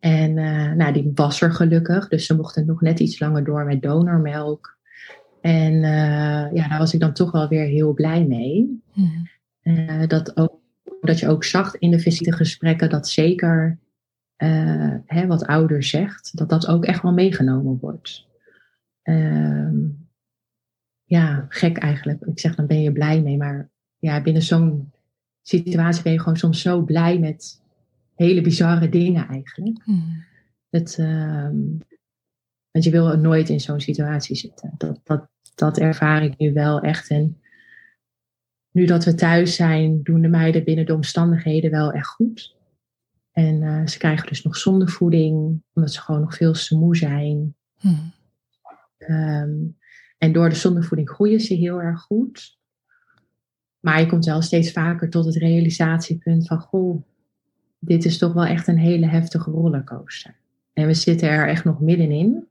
En 0.00 0.34
nou, 0.76 0.92
die 0.92 1.10
was 1.14 1.40
er 1.40 1.52
gelukkig. 1.52 2.08
Dus 2.08 2.26
ze 2.26 2.36
mochten 2.36 2.66
nog 2.66 2.80
net 2.80 3.00
iets 3.00 3.20
langer 3.20 3.44
door 3.44 3.64
met 3.64 3.82
donormelk. 3.82 4.77
En 5.40 5.72
uh, 5.72 6.52
ja, 6.52 6.68
daar 6.68 6.78
was 6.78 6.94
ik 6.94 7.00
dan 7.00 7.12
toch 7.12 7.30
wel 7.30 7.48
weer 7.48 7.64
heel 7.64 7.92
blij 7.92 8.26
mee. 8.26 8.82
Mm. 8.92 9.28
Uh, 9.62 10.06
dat, 10.06 10.36
ook, 10.36 10.60
dat 11.00 11.18
je 11.18 11.28
ook 11.28 11.44
zag 11.44 11.76
in 11.78 11.90
de 11.90 11.98
visitegesprekken 11.98 12.90
dat 12.90 13.08
zeker 13.08 13.78
uh, 14.38 14.94
hè, 15.06 15.26
wat 15.26 15.46
ouder 15.46 15.82
zegt, 15.82 16.36
dat 16.36 16.48
dat 16.48 16.66
ook 16.66 16.84
echt 16.84 17.02
wel 17.02 17.12
meegenomen 17.12 17.78
wordt. 17.80 18.26
Ehm, 19.02 19.76
ja, 21.04 21.46
gek 21.48 21.78
eigenlijk. 21.78 22.24
Ik 22.24 22.38
zeg 22.38 22.54
dan 22.54 22.66
ben 22.66 22.82
je 22.82 22.92
blij 22.92 23.22
mee, 23.22 23.36
maar 23.36 23.70
ja, 23.98 24.22
binnen 24.22 24.42
zo'n 24.42 24.92
situatie 25.42 26.02
ben 26.02 26.12
je 26.12 26.18
gewoon 26.18 26.36
soms 26.36 26.60
zo 26.60 26.82
blij 26.82 27.18
met 27.18 27.62
hele 28.14 28.40
bizarre 28.40 28.88
dingen 28.88 29.28
eigenlijk. 29.28 29.82
Mm. 29.84 30.24
Het, 30.70 30.98
um, 30.98 31.78
want 32.70 32.84
je 32.84 32.90
wil 32.90 33.16
nooit 33.16 33.48
in 33.48 33.60
zo'n 33.60 33.80
situatie 33.80 34.36
zitten. 34.36 34.74
Dat, 34.76 35.00
dat, 35.04 35.28
dat 35.54 35.78
ervaar 35.78 36.22
ik 36.22 36.38
nu 36.38 36.52
wel 36.52 36.80
echt. 36.80 37.10
En 37.10 37.40
nu 38.70 38.84
dat 38.84 39.04
we 39.04 39.14
thuis 39.14 39.54
zijn, 39.54 40.02
doen 40.02 40.20
de 40.20 40.28
meiden 40.28 40.64
binnen 40.64 40.86
de 40.86 40.94
omstandigheden 40.94 41.70
wel 41.70 41.92
echt 41.92 42.08
goed. 42.08 42.56
En 43.32 43.62
uh, 43.62 43.86
ze 43.86 43.98
krijgen 43.98 44.26
dus 44.26 44.42
nog 44.42 44.56
zondevoeding, 44.56 45.62
omdat 45.72 45.92
ze 45.92 46.00
gewoon 46.00 46.20
nog 46.20 46.34
veel 46.34 46.52
te 46.52 46.76
moe 46.76 46.96
zijn. 46.96 47.54
Hmm. 47.76 48.12
Um, 48.98 49.76
en 50.18 50.32
door 50.32 50.48
de 50.48 50.54
zondevoeding 50.54 51.08
groeien 51.08 51.40
ze 51.40 51.54
heel 51.54 51.82
erg 51.82 52.00
goed. 52.00 52.58
Maar 53.80 54.00
je 54.00 54.06
komt 54.06 54.24
wel 54.24 54.42
steeds 54.42 54.72
vaker 54.72 55.10
tot 55.10 55.24
het 55.24 55.36
realisatiepunt 55.36 56.46
van, 56.46 56.60
goh, 56.60 57.02
dit 57.78 58.04
is 58.04 58.18
toch 58.18 58.32
wel 58.32 58.44
echt 58.44 58.66
een 58.66 58.78
hele 58.78 59.06
heftige 59.06 59.50
rollercoaster. 59.50 60.36
En 60.72 60.86
we 60.86 60.94
zitten 60.94 61.28
er 61.28 61.48
echt 61.48 61.64
nog 61.64 61.80
middenin. 61.80 62.48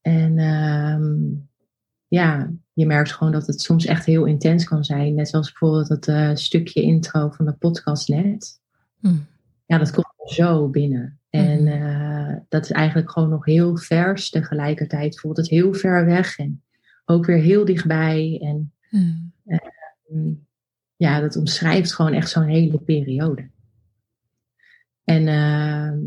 En 0.00 0.38
um, 0.38 1.48
ja, 2.08 2.50
je 2.72 2.86
merkt 2.86 3.12
gewoon 3.12 3.32
dat 3.32 3.46
het 3.46 3.60
soms 3.60 3.84
echt 3.84 4.04
heel 4.04 4.24
intens 4.24 4.64
kan 4.64 4.84
zijn. 4.84 5.14
Net 5.14 5.28
zoals 5.28 5.52
bijvoorbeeld 5.52 5.88
dat 5.88 6.08
uh, 6.08 6.34
stukje 6.34 6.82
intro 6.82 7.30
van 7.30 7.46
de 7.46 7.52
podcast 7.52 8.08
net. 8.08 8.60
Hmm. 9.00 9.26
Ja, 9.66 9.78
dat 9.78 9.90
komt 9.90 10.06
zo 10.24 10.68
binnen. 10.68 11.18
En 11.30 11.66
uh, 11.66 12.36
dat 12.48 12.64
is 12.64 12.70
eigenlijk 12.70 13.10
gewoon 13.10 13.28
nog 13.28 13.44
heel 13.44 13.76
vers. 13.76 14.30
Tegelijkertijd 14.30 15.20
voelt 15.20 15.36
het 15.36 15.48
heel 15.48 15.74
ver 15.74 16.04
weg. 16.04 16.38
En 16.38 16.62
ook 17.04 17.26
weer 17.26 17.40
heel 17.40 17.64
dichtbij. 17.64 18.38
En 18.42 18.72
hmm. 18.88 19.32
Ehm, 19.46 20.32
ja, 20.96 21.20
dat 21.20 21.36
omschrijft 21.36 21.94
gewoon 21.94 22.12
echt 22.12 22.30
zo'n 22.30 22.46
hele 22.46 22.78
periode. 22.78 23.50
En 25.04 25.28
ehm, 25.28 25.98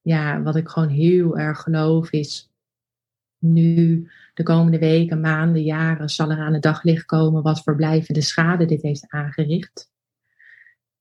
ja, 0.00 0.42
wat 0.42 0.56
ik 0.56 0.68
gewoon 0.68 0.88
heel 0.88 1.38
erg 1.38 1.60
geloof 1.60 2.10
is, 2.10 2.50
nu 3.38 4.08
de 4.34 4.42
komende 4.42 4.78
weken, 4.78 5.20
maanden, 5.20 5.62
jaren 5.62 6.08
zal 6.08 6.30
er 6.30 6.38
aan 6.38 6.52
het 6.52 6.62
daglicht 6.62 7.04
komen 7.04 7.42
wat 7.42 7.62
voor 7.62 7.76
blijvende 7.76 8.20
schade 8.20 8.64
dit 8.64 8.82
heeft 8.82 9.04
aangericht. 9.08 9.90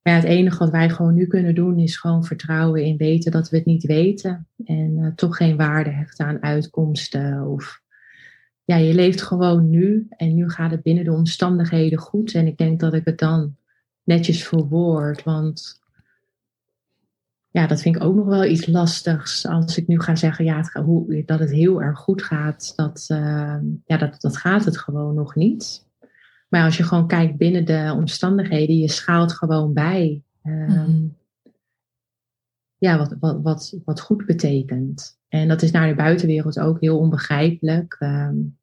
Maar 0.02 0.14
ja, 0.14 0.20
het 0.20 0.30
enige 0.30 0.58
wat 0.58 0.70
wij 0.70 0.90
gewoon 0.90 1.14
nu 1.14 1.28
kunnen 1.28 1.56
doen 1.56 1.80
is 1.80 1.98
gewoon 1.98 2.24
vertrouwen 2.24 2.84
in 2.84 2.98
weten 2.98 3.32
dat 3.32 3.50
we 3.50 3.58
het 3.58 3.66
niet 3.66 3.84
weten. 3.84 4.48
En 4.66 4.98
uh, 4.98 5.08
toch 5.16 5.38
geen 5.38 5.58
waarde 5.58 5.90
hechten 5.90 6.26
aan 6.26 6.44
uitkomsten. 6.44 7.48
Of 7.48 7.82
ja, 8.64 8.76
je 8.76 8.94
leeft 8.94 9.22
gewoon 9.22 9.70
nu 9.70 10.08
en 10.10 10.36
nu 10.36 10.50
gaat 10.50 10.72
het 10.72 10.82
binnen 10.82 11.04
de 11.04 11.12
omstandigheden 11.12 12.00
goed. 12.00 12.34
En 12.34 12.48
ik 12.48 12.58
denk 12.58 12.80
dat 12.80 12.94
ik 12.94 13.06
het 13.06 13.20
dan 13.20 13.56
netjes 14.04 14.48
verwoord. 14.48 15.24
Want 15.24 15.84
ja, 17.56 17.68
dat 17.68 17.82
vind 17.82 17.96
ik 17.96 18.04
ook 18.04 18.16
nog 18.16 18.26
wel 18.26 18.46
iets 18.46 18.66
lastigs. 18.66 19.48
Als 19.48 19.78
ik 19.78 19.88
nu 19.88 20.02
ga 20.02 20.16
zeggen 20.16 20.46
ja, 20.46 20.58
het, 20.58 20.74
hoe, 20.74 21.24
dat 21.26 21.40
het 21.40 21.52
heel 21.52 21.82
erg 21.82 22.00
goed 22.00 22.24
gaat, 22.24 22.74
dat, 22.76 23.08
uh, 23.12 23.58
ja, 23.86 23.98
dat, 23.98 24.22
dat 24.22 24.38
gaat 24.38 24.66
het 24.66 24.78
gewoon 24.78 25.16
nog 25.16 25.36
niet. 25.36 25.88
Maar 26.50 26.64
als 26.64 26.78
je 26.78 26.84
gewoon 26.84 27.08
kijkt 27.08 27.38
binnen 27.38 27.66
de 27.66 27.94
omstandigheden, 27.96 28.78
je 28.78 28.90
schaalt 28.90 29.32
gewoon 29.32 29.74
bij. 29.74 30.24
Um, 30.44 31.18
Ja, 32.78 32.98
wat, 32.98 33.16
wat, 33.20 33.42
wat, 33.42 33.78
wat 33.86 34.02
goed 34.02 34.26
betekent. 34.26 35.20
En 35.28 35.48
dat 35.48 35.62
is 35.62 35.72
naar 35.72 35.88
de 35.88 35.96
buitenwereld 35.96 36.60
ook 36.60 36.82
heel 36.82 37.00
onbegrijpelijk. 37.00 37.96
Um, 38.00 38.58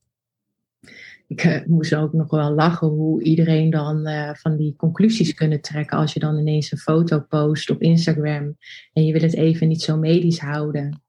ik 1.33 1.45
uh, 1.45 1.67
moest 1.67 1.95
ook 1.95 2.13
nog 2.13 2.31
wel 2.31 2.55
lachen 2.55 2.89
hoe 2.89 3.23
iedereen 3.23 3.71
dan 3.71 4.09
uh, 4.09 4.35
van 4.35 4.57
die 4.57 4.77
conclusies 4.77 5.35
kunnen 5.35 5.61
trekken 5.61 5.99
als 5.99 6.13
je 6.13 6.21
dan 6.21 6.39
ineens 6.39 6.73
een 6.73 6.79
foto 6.79 7.21
post 7.21 7.71
op 7.71 7.83
Instagram 7.83 8.57
en 8.93 9.05
je 9.05 9.13
wil 9.13 9.23
het 9.23 9.35
even 9.35 9.69
niet 9.69 9.83
zo 9.83 9.97
medisch 9.97 10.39
houden. 10.39 11.03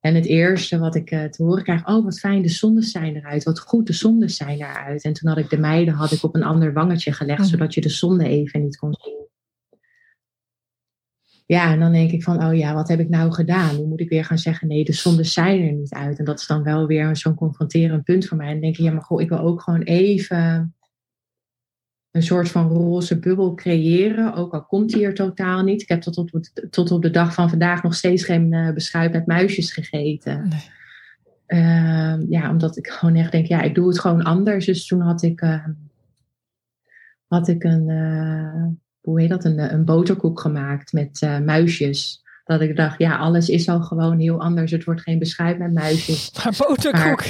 En 0.00 0.14
het 0.14 0.26
eerste 0.26 0.78
wat 0.78 0.94
ik 0.94 1.10
uh, 1.10 1.24
te 1.24 1.42
horen 1.42 1.62
krijg, 1.62 1.86
oh 1.86 2.04
wat 2.04 2.18
fijn, 2.18 2.42
de 2.42 2.48
zondes 2.48 2.90
zijn 2.90 3.16
eruit. 3.16 3.44
Wat 3.44 3.60
goed, 3.60 3.86
de 3.86 3.92
zondes 3.92 4.36
zijn 4.36 4.58
eruit. 4.58 5.04
En 5.04 5.12
toen 5.12 5.28
had 5.28 5.38
ik 5.38 5.50
de 5.50 5.58
meiden 5.58 5.94
had 5.94 6.12
ik 6.12 6.22
op 6.22 6.34
een 6.34 6.42
ander 6.42 6.72
wangetje 6.72 7.12
gelegd, 7.12 7.40
mhm. 7.40 7.48
zodat 7.48 7.74
je 7.74 7.80
de 7.80 7.88
zonde 7.88 8.24
even 8.24 8.62
niet 8.62 8.76
kon 8.76 8.94
zien. 9.00 9.29
Ja, 11.50 11.72
en 11.72 11.80
dan 11.80 11.92
denk 11.92 12.10
ik 12.10 12.22
van, 12.22 12.44
oh 12.44 12.56
ja, 12.56 12.74
wat 12.74 12.88
heb 12.88 13.00
ik 13.00 13.08
nou 13.08 13.32
gedaan? 13.32 13.76
Nu 13.76 13.86
moet 13.86 14.00
ik 14.00 14.08
weer 14.08 14.24
gaan 14.24 14.38
zeggen, 14.38 14.68
nee, 14.68 14.84
de 14.84 14.92
zondes 14.92 15.32
zijn 15.32 15.62
er 15.62 15.72
niet 15.72 15.94
uit. 15.94 16.18
En 16.18 16.24
dat 16.24 16.40
is 16.40 16.46
dan 16.46 16.62
wel 16.62 16.86
weer 16.86 17.16
zo'n 17.16 17.34
confronterend 17.34 18.04
punt 18.04 18.26
voor 18.26 18.36
mij. 18.36 18.46
En 18.46 18.52
dan 18.52 18.60
denk 18.60 18.76
ik, 18.76 18.84
ja, 18.84 18.92
maar 18.92 19.02
goh, 19.02 19.20
ik 19.20 19.28
wil 19.28 19.38
ook 19.38 19.62
gewoon 19.62 19.82
even 19.82 20.74
een 22.10 22.22
soort 22.22 22.48
van 22.48 22.68
roze 22.68 23.18
bubbel 23.18 23.54
creëren, 23.54 24.34
ook 24.34 24.52
al 24.52 24.64
komt 24.64 24.90
die 24.90 25.04
er 25.04 25.14
totaal 25.14 25.62
niet. 25.62 25.82
Ik 25.82 25.88
heb 25.88 26.00
tot 26.00 26.16
op, 26.16 26.30
tot 26.70 26.90
op 26.90 27.02
de 27.02 27.10
dag 27.10 27.34
van 27.34 27.48
vandaag 27.48 27.82
nog 27.82 27.94
steeds 27.94 28.24
geen 28.24 28.52
uh, 28.52 28.72
beschuit 28.72 29.12
met 29.12 29.26
muisjes 29.26 29.72
gegeten. 29.72 30.48
Nee. 30.48 31.62
Uh, 31.62 32.28
ja, 32.28 32.50
omdat 32.50 32.76
ik 32.76 32.86
gewoon 32.88 33.14
echt 33.14 33.32
denk, 33.32 33.46
ja, 33.46 33.62
ik 33.62 33.74
doe 33.74 33.88
het 33.88 34.00
gewoon 34.00 34.22
anders. 34.22 34.66
Dus 34.66 34.86
toen 34.86 35.00
had 35.00 35.22
ik, 35.22 35.40
uh, 35.40 35.66
had 37.26 37.48
ik 37.48 37.64
een, 37.64 37.88
uh, 37.88 38.66
hoe 39.00 39.20
heet 39.20 39.28
dat, 39.28 39.44
een, 39.44 39.72
een 39.72 39.84
boterkoek 39.84 40.40
gemaakt 40.40 40.92
met 40.92 41.20
muisjes. 41.44 42.22
Dat 42.44 42.60
ik 42.60 42.76
dacht, 42.76 42.98
ja, 42.98 43.16
alles 43.16 43.48
is 43.48 43.68
al 43.68 43.80
gewoon 43.80 44.18
heel 44.18 44.40
anders. 44.40 44.70
Het 44.70 44.84
wordt 44.84 45.00
geen 45.00 45.18
beschuit 45.18 45.58
met 45.58 45.72
muisjes. 45.72 46.32
Maar 46.44 46.54
boterkoek. 46.58 47.22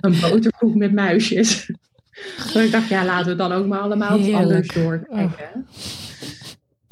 een 0.00 0.20
boterkoek 0.20 0.74
met 0.74 0.92
muisjes. 0.92 1.66
Dus 2.52 2.64
ik 2.64 2.72
dacht, 2.72 2.88
ja, 2.88 3.04
laten 3.04 3.30
we 3.30 3.36
dan 3.36 3.52
ook 3.52 3.66
maar 3.66 3.78
allemaal 3.78 4.18
Heerlijk. 4.18 4.42
anders 4.42 4.68
doorkijken. 4.68 5.48
Oh. 5.54 5.64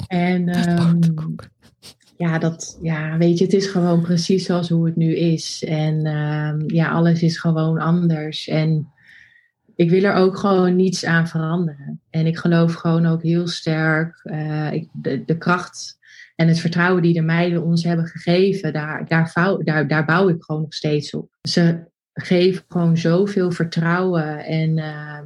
En 0.07 0.69
um, 0.79 1.35
ja, 2.17 2.37
dat, 2.37 2.77
ja, 2.81 3.17
weet 3.17 3.37
je, 3.37 3.43
het 3.43 3.53
is 3.53 3.67
gewoon 3.67 4.01
precies 4.01 4.45
zoals 4.45 4.69
hoe 4.69 4.85
het 4.85 4.95
nu 4.95 5.15
is. 5.15 5.63
En 5.67 6.05
um, 6.05 6.63
ja, 6.67 6.89
alles 6.89 7.21
is 7.21 7.37
gewoon 7.37 7.79
anders. 7.79 8.47
En 8.47 8.91
ik 9.79 9.89
wil 9.89 10.03
er 10.03 10.13
ook 10.13 10.37
gewoon 10.37 10.75
niets 10.75 11.05
aan 11.05 11.27
veranderen. 11.27 12.01
En 12.09 12.25
ik 12.25 12.37
geloof 12.37 12.73
gewoon 12.73 13.05
ook 13.05 13.23
heel 13.23 13.47
sterk 13.47 14.21
ik, 14.71 14.89
de, 15.25 15.37
kracht 15.37 15.99
en 16.35 16.47
het 16.47 16.59
vertrouwen 16.59 17.01
die 17.01 17.13
de 17.13 17.21
meiden 17.21 17.63
ons 17.63 17.83
hebben 17.83 18.05
gegeven, 18.05 18.73
daar, 18.73 19.07
daar, 19.07 19.87
daar, 19.87 20.05
bouw 20.05 20.29
ik 20.29 20.43
gewoon 20.43 20.61
nog 20.61 20.73
steeds 20.73 21.13
op. 21.13 21.29
Ze 21.41 21.83
geven 22.13 22.63
gewoon 22.67 22.97
zoveel 22.97 23.51
vertrouwen 23.51 24.45
en, 24.45 24.77
uh, 24.77 25.19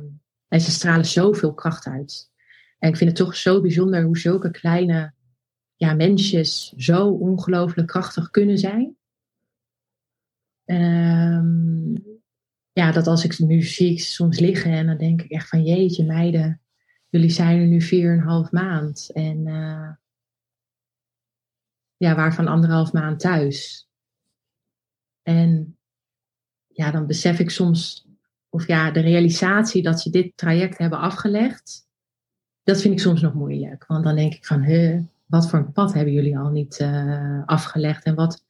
en 0.47 0.61
ze 0.61 0.71
stralen 0.71 1.05
zoveel 1.05 1.53
kracht 1.53 1.87
uit. 1.87 2.29
En 2.79 2.89
ik 2.89 2.97
vind 2.97 3.09
het 3.09 3.19
toch 3.19 3.35
zo 3.35 3.61
bijzonder 3.61 4.03
hoe 4.03 4.17
zulke 4.17 4.51
kleine 4.51 5.13
ja, 5.75 5.93
mensjes 5.93 6.73
zo 6.77 7.07
ongelooflijk 7.07 7.87
krachtig 7.87 8.29
kunnen 8.29 8.57
zijn. 8.57 8.95
Ja, 12.73 12.91
dat 12.91 13.07
als 13.07 13.23
ik 13.23 13.39
nu 13.39 13.61
zie 13.61 13.91
ik 13.91 13.99
soms 13.99 14.39
liggen 14.39 14.71
en 14.71 14.85
dan 14.85 14.97
denk 14.97 15.21
ik 15.21 15.31
echt 15.31 15.49
van 15.49 15.63
jeetje 15.63 16.05
meiden, 16.05 16.61
jullie 17.09 17.29
zijn 17.29 17.59
er 17.59 17.67
nu 17.67 17.81
vier 17.81 18.11
en 18.11 18.17
een 18.17 18.23
half 18.23 18.51
maand. 18.51 19.09
En 19.13 19.47
uh, 19.47 19.89
ja, 21.97 22.15
waarvan 22.15 22.47
anderhalf 22.47 22.93
maand 22.93 23.19
thuis. 23.19 23.89
En 25.21 25.77
ja, 26.67 26.91
dan 26.91 27.07
besef 27.07 27.39
ik 27.39 27.49
soms, 27.49 28.07
of 28.49 28.67
ja, 28.67 28.91
de 28.91 28.99
realisatie 28.99 29.83
dat 29.83 30.01
ze 30.01 30.09
dit 30.09 30.37
traject 30.37 30.77
hebben 30.77 30.99
afgelegd, 30.99 31.87
dat 32.63 32.81
vind 32.81 32.93
ik 32.93 32.99
soms 32.99 33.21
nog 33.21 33.33
moeilijk. 33.33 33.85
Want 33.85 34.03
dan 34.03 34.15
denk 34.15 34.33
ik 34.33 34.45
van, 34.45 34.61
hè, 34.61 35.01
wat 35.25 35.49
voor 35.49 35.59
een 35.59 35.71
pad 35.71 35.93
hebben 35.93 36.13
jullie 36.13 36.37
al 36.37 36.49
niet 36.49 36.79
uh, 36.79 37.45
afgelegd? 37.45 38.03
En 38.03 38.15
wat 38.15 38.45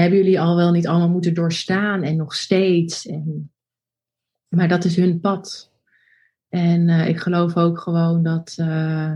hebben 0.00 0.18
jullie 0.18 0.40
al 0.40 0.56
wel 0.56 0.72
niet 0.72 0.86
allemaal 0.86 1.08
moeten 1.08 1.34
doorstaan 1.34 2.02
en 2.02 2.16
nog 2.16 2.34
steeds? 2.34 3.06
En, 3.06 3.52
maar 4.48 4.68
dat 4.68 4.84
is 4.84 4.96
hun 4.96 5.20
pad. 5.20 5.72
En 6.48 6.88
uh, 6.88 7.08
ik 7.08 7.18
geloof 7.18 7.56
ook 7.56 7.78
gewoon 7.78 8.22
dat, 8.22 8.56
uh, 8.60 9.14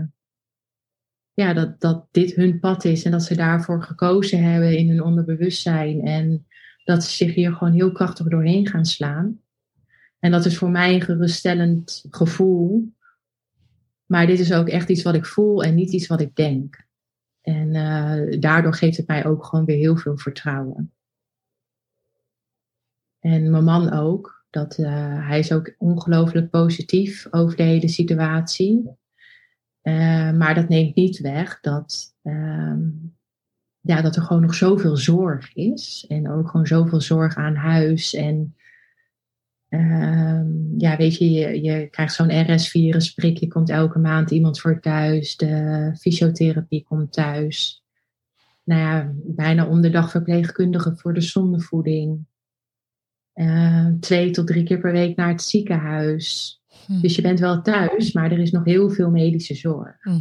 ja, 1.33 1.53
dat, 1.53 1.81
dat 1.81 2.07
dit 2.11 2.35
hun 2.35 2.59
pad 2.59 2.85
is 2.85 3.03
en 3.03 3.11
dat 3.11 3.23
ze 3.23 3.35
daarvoor 3.35 3.83
gekozen 3.83 4.43
hebben 4.43 4.77
in 4.77 4.89
hun 4.89 5.03
onderbewustzijn. 5.03 6.01
En 6.01 6.47
dat 6.83 7.03
ze 7.03 7.11
zich 7.11 7.33
hier 7.33 7.53
gewoon 7.53 7.73
heel 7.73 7.91
krachtig 7.91 8.27
doorheen 8.27 8.67
gaan 8.67 8.85
slaan. 8.85 9.41
En 10.19 10.31
dat 10.31 10.45
is 10.45 10.57
voor 10.57 10.69
mij 10.69 10.93
een 10.93 11.01
geruststellend 11.01 12.05
gevoel. 12.09 12.93
Maar 14.05 14.27
dit 14.27 14.39
is 14.39 14.53
ook 14.53 14.67
echt 14.67 14.89
iets 14.89 15.03
wat 15.03 15.15
ik 15.15 15.25
voel 15.25 15.63
en 15.63 15.75
niet 15.75 15.91
iets 15.91 16.07
wat 16.07 16.21
ik 16.21 16.35
denk. 16.35 16.85
En 17.43 17.73
uh, 17.73 18.39
daardoor 18.39 18.73
geeft 18.73 18.97
het 18.97 19.07
mij 19.07 19.25
ook 19.25 19.45
gewoon 19.45 19.65
weer 19.65 19.77
heel 19.77 19.97
veel 19.97 20.17
vertrouwen. 20.17 20.93
En 23.19 23.51
mijn 23.51 23.63
man 23.63 23.91
ook. 23.93 24.45
Dat, 24.49 24.77
uh, 24.77 25.27
hij 25.27 25.39
is 25.39 25.51
ook 25.51 25.75
ongelooflijk 25.77 26.49
positief 26.49 27.27
over 27.31 27.55
de 27.55 27.63
hele 27.63 27.87
situatie. 27.87 28.89
Uh, 29.83 30.31
maar 30.31 30.55
dat 30.55 30.69
neemt 30.69 30.95
niet 30.95 31.19
weg 31.19 31.59
dat, 31.59 32.15
uh, 32.23 32.77
ja, 33.79 34.01
dat 34.01 34.15
er 34.15 34.21
gewoon 34.21 34.41
nog 34.41 34.53
zoveel 34.53 34.97
zorg 34.97 35.55
is. 35.55 36.05
En 36.07 36.31
ook 36.31 36.49
gewoon 36.49 36.67
zoveel 36.67 37.01
zorg 37.01 37.35
aan 37.35 37.55
huis. 37.55 38.13
En 38.13 38.55
uh, 39.73 40.41
ja, 40.77 40.97
weet 40.97 41.17
je, 41.17 41.31
je, 41.31 41.61
je 41.61 41.87
krijgt 41.87 42.13
zo'n 42.13 42.53
RS-virus 42.53 43.13
prik. 43.13 43.37
Je 43.37 43.47
komt 43.47 43.69
elke 43.69 43.99
maand 43.99 44.31
iemand 44.31 44.59
voor 44.59 44.79
thuis. 44.79 45.37
De 45.37 45.91
fysiotherapie 45.99 46.83
komt 46.83 47.13
thuis. 47.13 47.83
Nou 48.63 48.81
ja, 48.81 49.13
bijna 49.15 49.67
om 49.67 49.81
de 49.81 49.89
dag 49.89 50.11
verpleegkundige 50.11 50.95
voor 50.95 51.13
de 51.13 51.21
zondevoeding. 51.21 52.25
Uh, 53.35 53.87
twee 53.99 54.31
tot 54.31 54.47
drie 54.47 54.63
keer 54.63 54.79
per 54.79 54.91
week 54.91 55.15
naar 55.15 55.29
het 55.29 55.41
ziekenhuis. 55.41 56.61
Hm. 56.85 57.01
Dus 57.01 57.15
je 57.15 57.21
bent 57.21 57.39
wel 57.39 57.61
thuis, 57.61 58.11
maar 58.11 58.31
er 58.31 58.39
is 58.39 58.51
nog 58.51 58.65
heel 58.65 58.89
veel 58.89 59.09
medische 59.09 59.55
zorg. 59.55 60.03
Hm. 60.03 60.19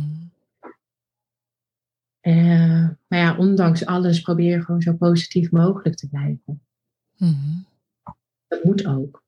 Uh, 2.23 2.89
maar 3.09 3.19
ja, 3.19 3.37
ondanks 3.37 3.87
alles 3.87 4.21
probeer 4.21 4.63
gewoon 4.63 4.83
zo 4.83 4.93
positief 4.93 5.51
mogelijk 5.51 5.97
te 5.97 6.09
blijven. 6.09 6.63
Mm. 7.17 7.65
Dat 8.49 8.65
moet 8.65 8.87
ook. 8.87 9.22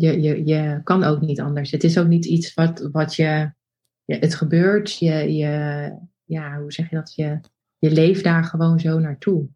Je, 0.00 0.20
je, 0.20 0.46
je 0.46 0.80
kan 0.84 1.04
ook 1.04 1.20
niet 1.20 1.40
anders. 1.40 1.70
Het 1.70 1.84
is 1.84 1.98
ook 1.98 2.06
niet 2.06 2.24
iets 2.24 2.54
wat, 2.54 2.88
wat 2.92 3.14
je, 3.14 3.52
het 4.04 4.34
gebeurt. 4.34 4.98
Je, 4.98 5.34
je, 5.34 5.94
ja, 6.24 6.60
hoe 6.60 6.72
zeg 6.72 6.90
je 6.90 6.96
dat? 6.96 7.14
Je, 7.14 7.40
je 7.78 7.90
leeft 7.90 8.24
daar 8.24 8.44
gewoon 8.44 8.80
zo 8.80 8.98
naartoe. 8.98 9.48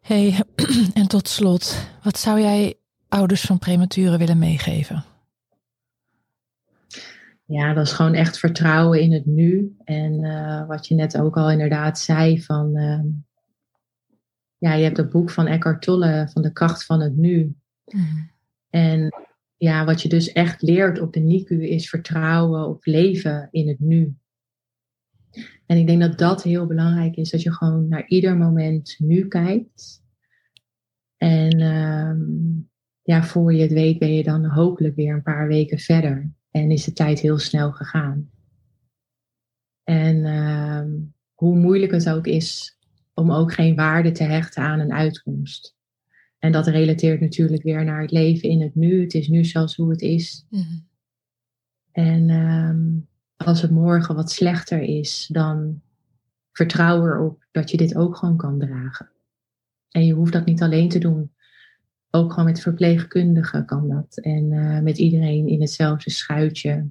hey, 0.00 0.42
en 0.94 1.08
tot 1.08 1.28
slot, 1.28 1.88
wat 2.02 2.18
zou 2.18 2.40
jij 2.40 2.74
ouders 3.08 3.40
van 3.40 3.58
prematuren 3.58 4.18
willen 4.18 4.38
meegeven? 4.38 5.04
ja, 7.46 7.74
dat 7.74 7.86
is 7.86 7.92
gewoon 7.92 8.14
echt 8.14 8.38
vertrouwen 8.38 9.00
in 9.00 9.12
het 9.12 9.26
nu. 9.26 9.76
En 9.84 10.24
uh, 10.24 10.66
wat 10.66 10.86
je 10.86 10.94
net 10.94 11.20
ook 11.20 11.36
al 11.36 11.50
inderdaad 11.50 11.98
zei 11.98 12.42
van... 12.42 12.76
Uh, 12.76 13.00
ja, 14.58 14.72
je 14.72 14.84
hebt 14.84 14.96
het 14.96 15.10
boek 15.10 15.30
van 15.30 15.46
Eckhart 15.46 15.82
Tolle 15.82 16.28
van 16.32 16.42
de 16.42 16.52
kracht 16.52 16.84
van 16.84 17.00
het 17.00 17.16
nu. 17.16 17.56
Mhm. 17.92 18.24
En 18.70 19.14
ja, 19.56 19.84
wat 19.84 20.02
je 20.02 20.08
dus 20.08 20.32
echt 20.32 20.62
leert 20.62 21.00
op 21.00 21.12
de 21.12 21.20
NICU 21.20 21.66
is 21.66 21.88
vertrouwen 21.88 22.68
op 22.68 22.84
leven 22.84 23.48
in 23.50 23.68
het 23.68 23.80
nu. 23.80 24.16
En 25.66 25.76
ik 25.76 25.86
denk 25.86 26.00
dat 26.00 26.18
dat 26.18 26.42
heel 26.42 26.66
belangrijk 26.66 27.16
is, 27.16 27.30
dat 27.30 27.42
je 27.42 27.52
gewoon 27.52 27.88
naar 27.88 28.06
ieder 28.06 28.36
moment 28.36 28.96
nu 28.98 29.28
kijkt. 29.28 30.04
En 31.16 31.60
ehm, 31.60 32.20
ja, 33.02 33.24
voor 33.24 33.54
je 33.54 33.62
het 33.62 33.72
weet 33.72 33.98
ben 33.98 34.14
je 34.14 34.22
dan 34.22 34.44
hopelijk 34.44 34.94
weer 34.96 35.14
een 35.14 35.22
paar 35.22 35.48
weken 35.48 35.78
verder. 35.78 36.30
En 36.50 36.70
is 36.70 36.84
de 36.84 36.92
tijd 36.92 37.20
heel 37.20 37.38
snel 37.38 37.72
gegaan. 37.72 38.30
En 39.84 40.24
ehm, 40.24 40.90
hoe 41.34 41.56
moeilijk 41.56 41.92
het 41.92 42.10
ook 42.10 42.26
is 42.26 42.78
om 43.14 43.32
ook 43.32 43.52
geen 43.52 43.76
waarde 43.76 44.10
te 44.10 44.24
hechten 44.24 44.62
aan 44.62 44.78
een 44.78 44.92
uitkomst. 44.92 45.75
En 46.38 46.52
dat 46.52 46.66
relateert 46.66 47.20
natuurlijk 47.20 47.62
weer 47.62 47.84
naar 47.84 48.00
het 48.00 48.10
leven 48.10 48.48
in 48.48 48.60
het 48.60 48.74
nu. 48.74 49.00
Het 49.00 49.14
is 49.14 49.28
nu 49.28 49.44
zoals 49.44 49.76
hoe 49.76 49.90
het 49.90 50.00
is. 50.00 50.46
Mhm. 50.50 50.78
En 51.92 52.30
ehm, 52.30 52.98
als 53.36 53.62
het 53.62 53.70
morgen 53.70 54.14
wat 54.14 54.30
slechter 54.30 54.80
is, 54.80 55.28
dan 55.32 55.80
vertrouw 56.52 57.06
erop 57.06 57.46
dat 57.50 57.70
je 57.70 57.76
dit 57.76 57.96
ook 57.96 58.16
gewoon 58.16 58.36
kan 58.36 58.58
dragen. 58.58 59.10
En 59.90 60.06
je 60.06 60.12
hoeft 60.12 60.32
dat 60.32 60.46
niet 60.46 60.62
alleen 60.62 60.88
te 60.88 60.98
doen. 60.98 61.32
Ook 62.10 62.30
gewoon 62.30 62.44
met 62.44 62.60
verpleegkundigen 62.60 63.64
kan 63.64 63.88
dat. 63.88 64.18
En 64.18 64.52
uh, 64.52 64.80
met 64.80 64.98
iedereen 64.98 65.46
in 65.48 65.60
hetzelfde 65.60 66.10
schuitje. 66.10 66.88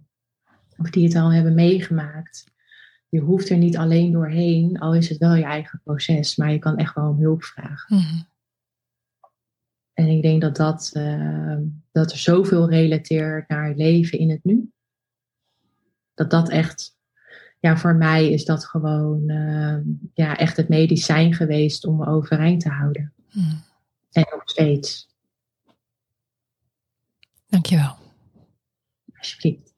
Of 0.78 0.90
die 0.90 1.04
het 1.04 1.16
al 1.16 1.34
hebben 1.34 1.54
meegemaakt. 1.54 2.44
Je 3.10 3.20
hoeft 3.20 3.50
er 3.50 3.58
niet 3.58 3.78
alleen 3.78 4.12
doorheen, 4.12 4.80
al 4.80 4.96
is 4.96 5.10
het 5.10 5.18
wel 5.18 5.36
je 5.36 5.44
eigen 5.44 5.82
proces. 5.84 6.36
Maar 6.36 6.52
je 6.52 6.60
kan 6.60 6.78
echt 6.78 6.96
wel 6.96 7.10
om 7.10 7.20
hulp 7.20 7.44
vragen. 7.44 7.96
Mhm. 7.96 8.22
En 9.96 10.08
ik 10.08 10.22
denk 10.22 10.42
dat, 10.42 10.56
dat, 10.56 10.92
uh, 10.94 11.58
dat 11.92 12.12
er 12.12 12.18
zoveel 12.18 12.70
relateert 12.70 13.50
naar 13.50 13.74
leven 13.76 14.20
in 14.20 14.30
het 14.30 14.44
nu. 14.44 14.72
Dat 16.14 16.30
dat 16.30 16.50
echt, 16.50 16.98
ja, 17.60 17.78
voor 17.78 17.96
mij 17.96 18.32
is 18.32 18.46
dat 18.46 18.66
gewoon 18.66 19.30
uh, 19.32 19.78
ja, 20.14 20.38
echt 20.38 20.58
het 20.58 20.70
medicijn 20.70 21.34
geweest 21.34 21.86
om 21.86 21.96
me 21.96 22.06
overeind 22.06 22.62
te 22.62 22.70
houden. 22.70 23.14
Hmm. 23.30 23.62
En 24.12 24.26
nog 24.32 24.42
steeds. 24.46 25.10
Dankjewel. 27.48 27.96
Alsjeblieft. 29.18 29.74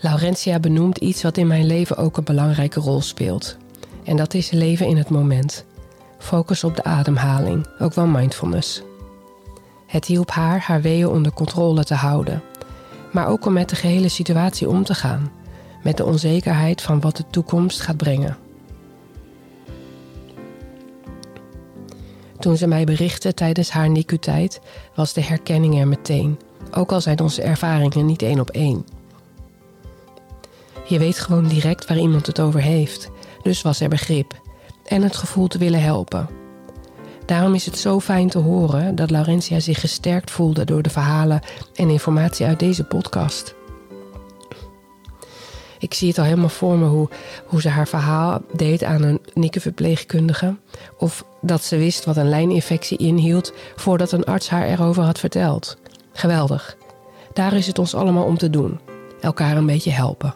Laurentia 0.00 0.60
benoemt 0.60 0.98
iets 0.98 1.22
wat 1.22 1.36
in 1.36 1.46
mijn 1.46 1.66
leven 1.66 1.96
ook 1.96 2.16
een 2.16 2.24
belangrijke 2.24 2.80
rol 2.80 3.00
speelt. 3.00 3.58
En 4.08 4.16
dat 4.16 4.34
is 4.34 4.50
leven 4.50 4.86
in 4.86 4.96
het 4.96 5.08
moment. 5.08 5.64
Focus 6.18 6.64
op 6.64 6.76
de 6.76 6.84
ademhaling, 6.84 7.66
ook 7.78 7.94
wel 7.94 8.06
mindfulness. 8.06 8.82
Het 9.86 10.04
hielp 10.04 10.30
haar 10.30 10.60
haar 10.60 10.80
weeën 10.80 11.08
onder 11.08 11.32
controle 11.32 11.84
te 11.84 11.94
houden, 11.94 12.42
maar 13.12 13.28
ook 13.28 13.46
om 13.46 13.52
met 13.52 13.68
de 13.68 13.76
gehele 13.76 14.08
situatie 14.08 14.68
om 14.68 14.84
te 14.84 14.94
gaan, 14.94 15.32
met 15.82 15.96
de 15.96 16.04
onzekerheid 16.04 16.82
van 16.82 17.00
wat 17.00 17.16
de 17.16 17.24
toekomst 17.30 17.80
gaat 17.80 17.96
brengen. 17.96 18.36
Toen 22.38 22.56
ze 22.56 22.66
mij 22.66 22.84
berichtte 22.84 23.34
tijdens 23.34 23.70
haar 23.70 23.90
NICU-tijd, 23.90 24.60
was 24.94 25.12
de 25.12 25.22
herkenning 25.22 25.80
er 25.80 25.88
meteen, 25.88 26.38
ook 26.70 26.92
al 26.92 27.00
zijn 27.00 27.20
onze 27.20 27.42
ervaringen 27.42 28.06
niet 28.06 28.22
één 28.22 28.40
op 28.40 28.50
één. 28.50 28.86
Je 30.86 30.98
weet 30.98 31.18
gewoon 31.18 31.48
direct 31.48 31.86
waar 31.86 31.98
iemand 31.98 32.26
het 32.26 32.40
over 32.40 32.60
heeft 32.60 33.10
dus 33.48 33.62
was 33.62 33.80
er 33.80 33.88
begrip 33.88 34.40
en 34.84 35.02
het 35.02 35.16
gevoel 35.16 35.46
te 35.46 35.58
willen 35.58 35.82
helpen. 35.82 36.28
Daarom 37.26 37.54
is 37.54 37.66
het 37.66 37.78
zo 37.78 38.00
fijn 38.00 38.28
te 38.28 38.38
horen 38.38 38.94
dat 38.94 39.10
Laurentia 39.10 39.60
zich 39.60 39.80
gesterkt 39.80 40.30
voelde 40.30 40.64
door 40.64 40.82
de 40.82 40.90
verhalen 40.90 41.40
en 41.74 41.90
informatie 41.90 42.46
uit 42.46 42.58
deze 42.58 42.84
podcast. 42.84 43.54
Ik 45.78 45.94
zie 45.94 46.08
het 46.08 46.18
al 46.18 46.24
helemaal 46.24 46.48
voor 46.48 46.78
me 46.78 46.86
hoe, 46.86 47.08
hoe 47.46 47.60
ze 47.60 47.68
haar 47.68 47.88
verhaal 47.88 48.42
deed 48.52 48.84
aan 48.84 49.02
een 49.02 49.20
nikkenverpleegkundige. 49.34 50.56
Of 50.98 51.24
dat 51.40 51.62
ze 51.62 51.76
wist 51.76 52.04
wat 52.04 52.16
een 52.16 52.28
lijninfectie 52.28 52.98
inhield 52.98 53.52
voordat 53.76 54.12
een 54.12 54.24
arts 54.24 54.48
haar 54.48 54.66
erover 54.66 55.02
had 55.02 55.18
verteld. 55.18 55.76
Geweldig. 56.12 56.76
Daar 57.32 57.52
is 57.52 57.66
het 57.66 57.78
ons 57.78 57.94
allemaal 57.94 58.24
om 58.24 58.38
te 58.38 58.50
doen. 58.50 58.80
Elkaar 59.20 59.56
een 59.56 59.66
beetje 59.66 59.90
helpen. 59.90 60.34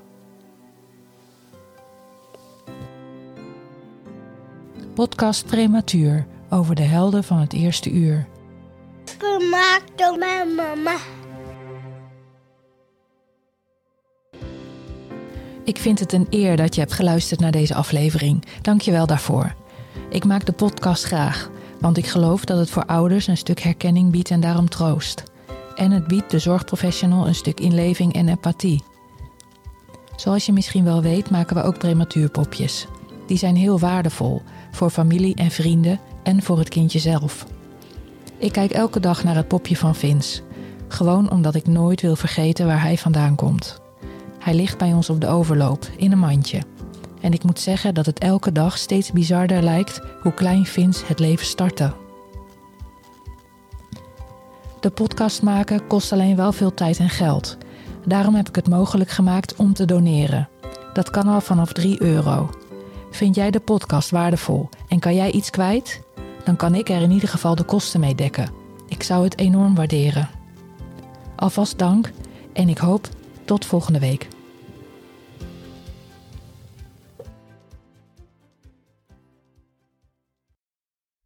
Podcast 4.94 5.46
Prematuur 5.46 6.26
over 6.50 6.74
de 6.74 6.82
helden 6.82 7.24
van 7.24 7.38
het 7.38 7.52
eerste 7.52 7.90
uur. 7.90 8.26
Gemaakt 9.18 9.98
door 9.98 10.18
mijn 10.18 10.54
mama. 10.54 10.96
Ik 15.64 15.78
vind 15.78 15.98
het 15.98 16.12
een 16.12 16.26
eer 16.30 16.56
dat 16.56 16.74
je 16.74 16.80
hebt 16.80 16.92
geluisterd 16.92 17.40
naar 17.40 17.50
deze 17.50 17.74
aflevering. 17.74 18.44
Dank 18.62 18.80
je 18.80 18.90
wel 18.90 19.06
daarvoor. 19.06 19.54
Ik 20.10 20.24
maak 20.24 20.46
de 20.46 20.52
podcast 20.52 21.04
graag, 21.04 21.50
want 21.80 21.96
ik 21.96 22.06
geloof 22.06 22.44
dat 22.44 22.58
het 22.58 22.70
voor 22.70 22.84
ouders 22.84 23.26
een 23.26 23.36
stuk 23.36 23.60
herkenning 23.60 24.10
biedt 24.10 24.30
en 24.30 24.40
daarom 24.40 24.68
troost. 24.68 25.22
En 25.74 25.90
het 25.90 26.06
biedt 26.06 26.30
de 26.30 26.38
zorgprofessional 26.38 27.26
een 27.26 27.34
stuk 27.34 27.60
inleving 27.60 28.12
en 28.14 28.28
empathie. 28.28 28.82
Zoals 30.16 30.46
je 30.46 30.52
misschien 30.52 30.84
wel 30.84 31.02
weet, 31.02 31.30
maken 31.30 31.56
we 31.56 31.62
ook 31.62 31.78
prematuurpopjes. 31.78 32.86
Die 33.26 33.38
zijn 33.38 33.56
heel 33.56 33.78
waardevol, 33.78 34.42
voor 34.72 34.90
familie 34.90 35.34
en 35.34 35.50
vrienden 35.50 36.00
en 36.22 36.42
voor 36.42 36.58
het 36.58 36.68
kindje 36.68 36.98
zelf. 36.98 37.46
Ik 38.38 38.52
kijk 38.52 38.70
elke 38.70 39.00
dag 39.00 39.24
naar 39.24 39.36
het 39.36 39.48
popje 39.48 39.76
van 39.76 39.94
Vince, 39.94 40.42
gewoon 40.88 41.30
omdat 41.30 41.54
ik 41.54 41.66
nooit 41.66 42.00
wil 42.00 42.16
vergeten 42.16 42.66
waar 42.66 42.82
hij 42.82 42.98
vandaan 42.98 43.34
komt. 43.34 43.80
Hij 44.38 44.54
ligt 44.54 44.78
bij 44.78 44.92
ons 44.92 45.10
op 45.10 45.20
de 45.20 45.28
overloop, 45.28 45.86
in 45.96 46.12
een 46.12 46.18
mandje. 46.18 46.62
En 47.20 47.32
ik 47.32 47.44
moet 47.44 47.60
zeggen 47.60 47.94
dat 47.94 48.06
het 48.06 48.18
elke 48.18 48.52
dag 48.52 48.78
steeds 48.78 49.12
bizarder 49.12 49.62
lijkt 49.62 50.00
hoe 50.22 50.34
klein 50.34 50.66
Vince 50.66 51.04
het 51.06 51.18
leven 51.18 51.46
startte. 51.46 51.92
De 54.80 54.90
podcast 54.90 55.42
maken 55.42 55.86
kost 55.86 56.12
alleen 56.12 56.36
wel 56.36 56.52
veel 56.52 56.74
tijd 56.74 56.98
en 56.98 57.10
geld. 57.10 57.56
Daarom 58.06 58.34
heb 58.34 58.48
ik 58.48 58.54
het 58.54 58.68
mogelijk 58.68 59.10
gemaakt 59.10 59.56
om 59.56 59.72
te 59.72 59.84
doneren. 59.84 60.48
Dat 60.92 61.10
kan 61.10 61.28
al 61.28 61.40
vanaf 61.40 61.72
3 61.72 62.02
euro. 62.02 62.50
Vind 63.12 63.34
jij 63.34 63.50
de 63.50 63.60
podcast 63.60 64.10
waardevol 64.10 64.68
en 64.88 64.98
kan 64.98 65.14
jij 65.14 65.30
iets 65.30 65.50
kwijt? 65.50 66.02
Dan 66.44 66.56
kan 66.56 66.74
ik 66.74 66.88
er 66.88 67.02
in 67.02 67.10
ieder 67.10 67.28
geval 67.28 67.54
de 67.54 67.64
kosten 67.64 68.00
mee 68.00 68.14
dekken. 68.14 68.50
Ik 68.88 69.02
zou 69.02 69.24
het 69.24 69.38
enorm 69.38 69.74
waarderen. 69.74 70.28
Alvast 71.36 71.78
dank 71.78 72.10
en 72.52 72.68
ik 72.68 72.78
hoop 72.78 73.08
tot 73.44 73.64
volgende 73.64 73.98
week. 73.98 74.28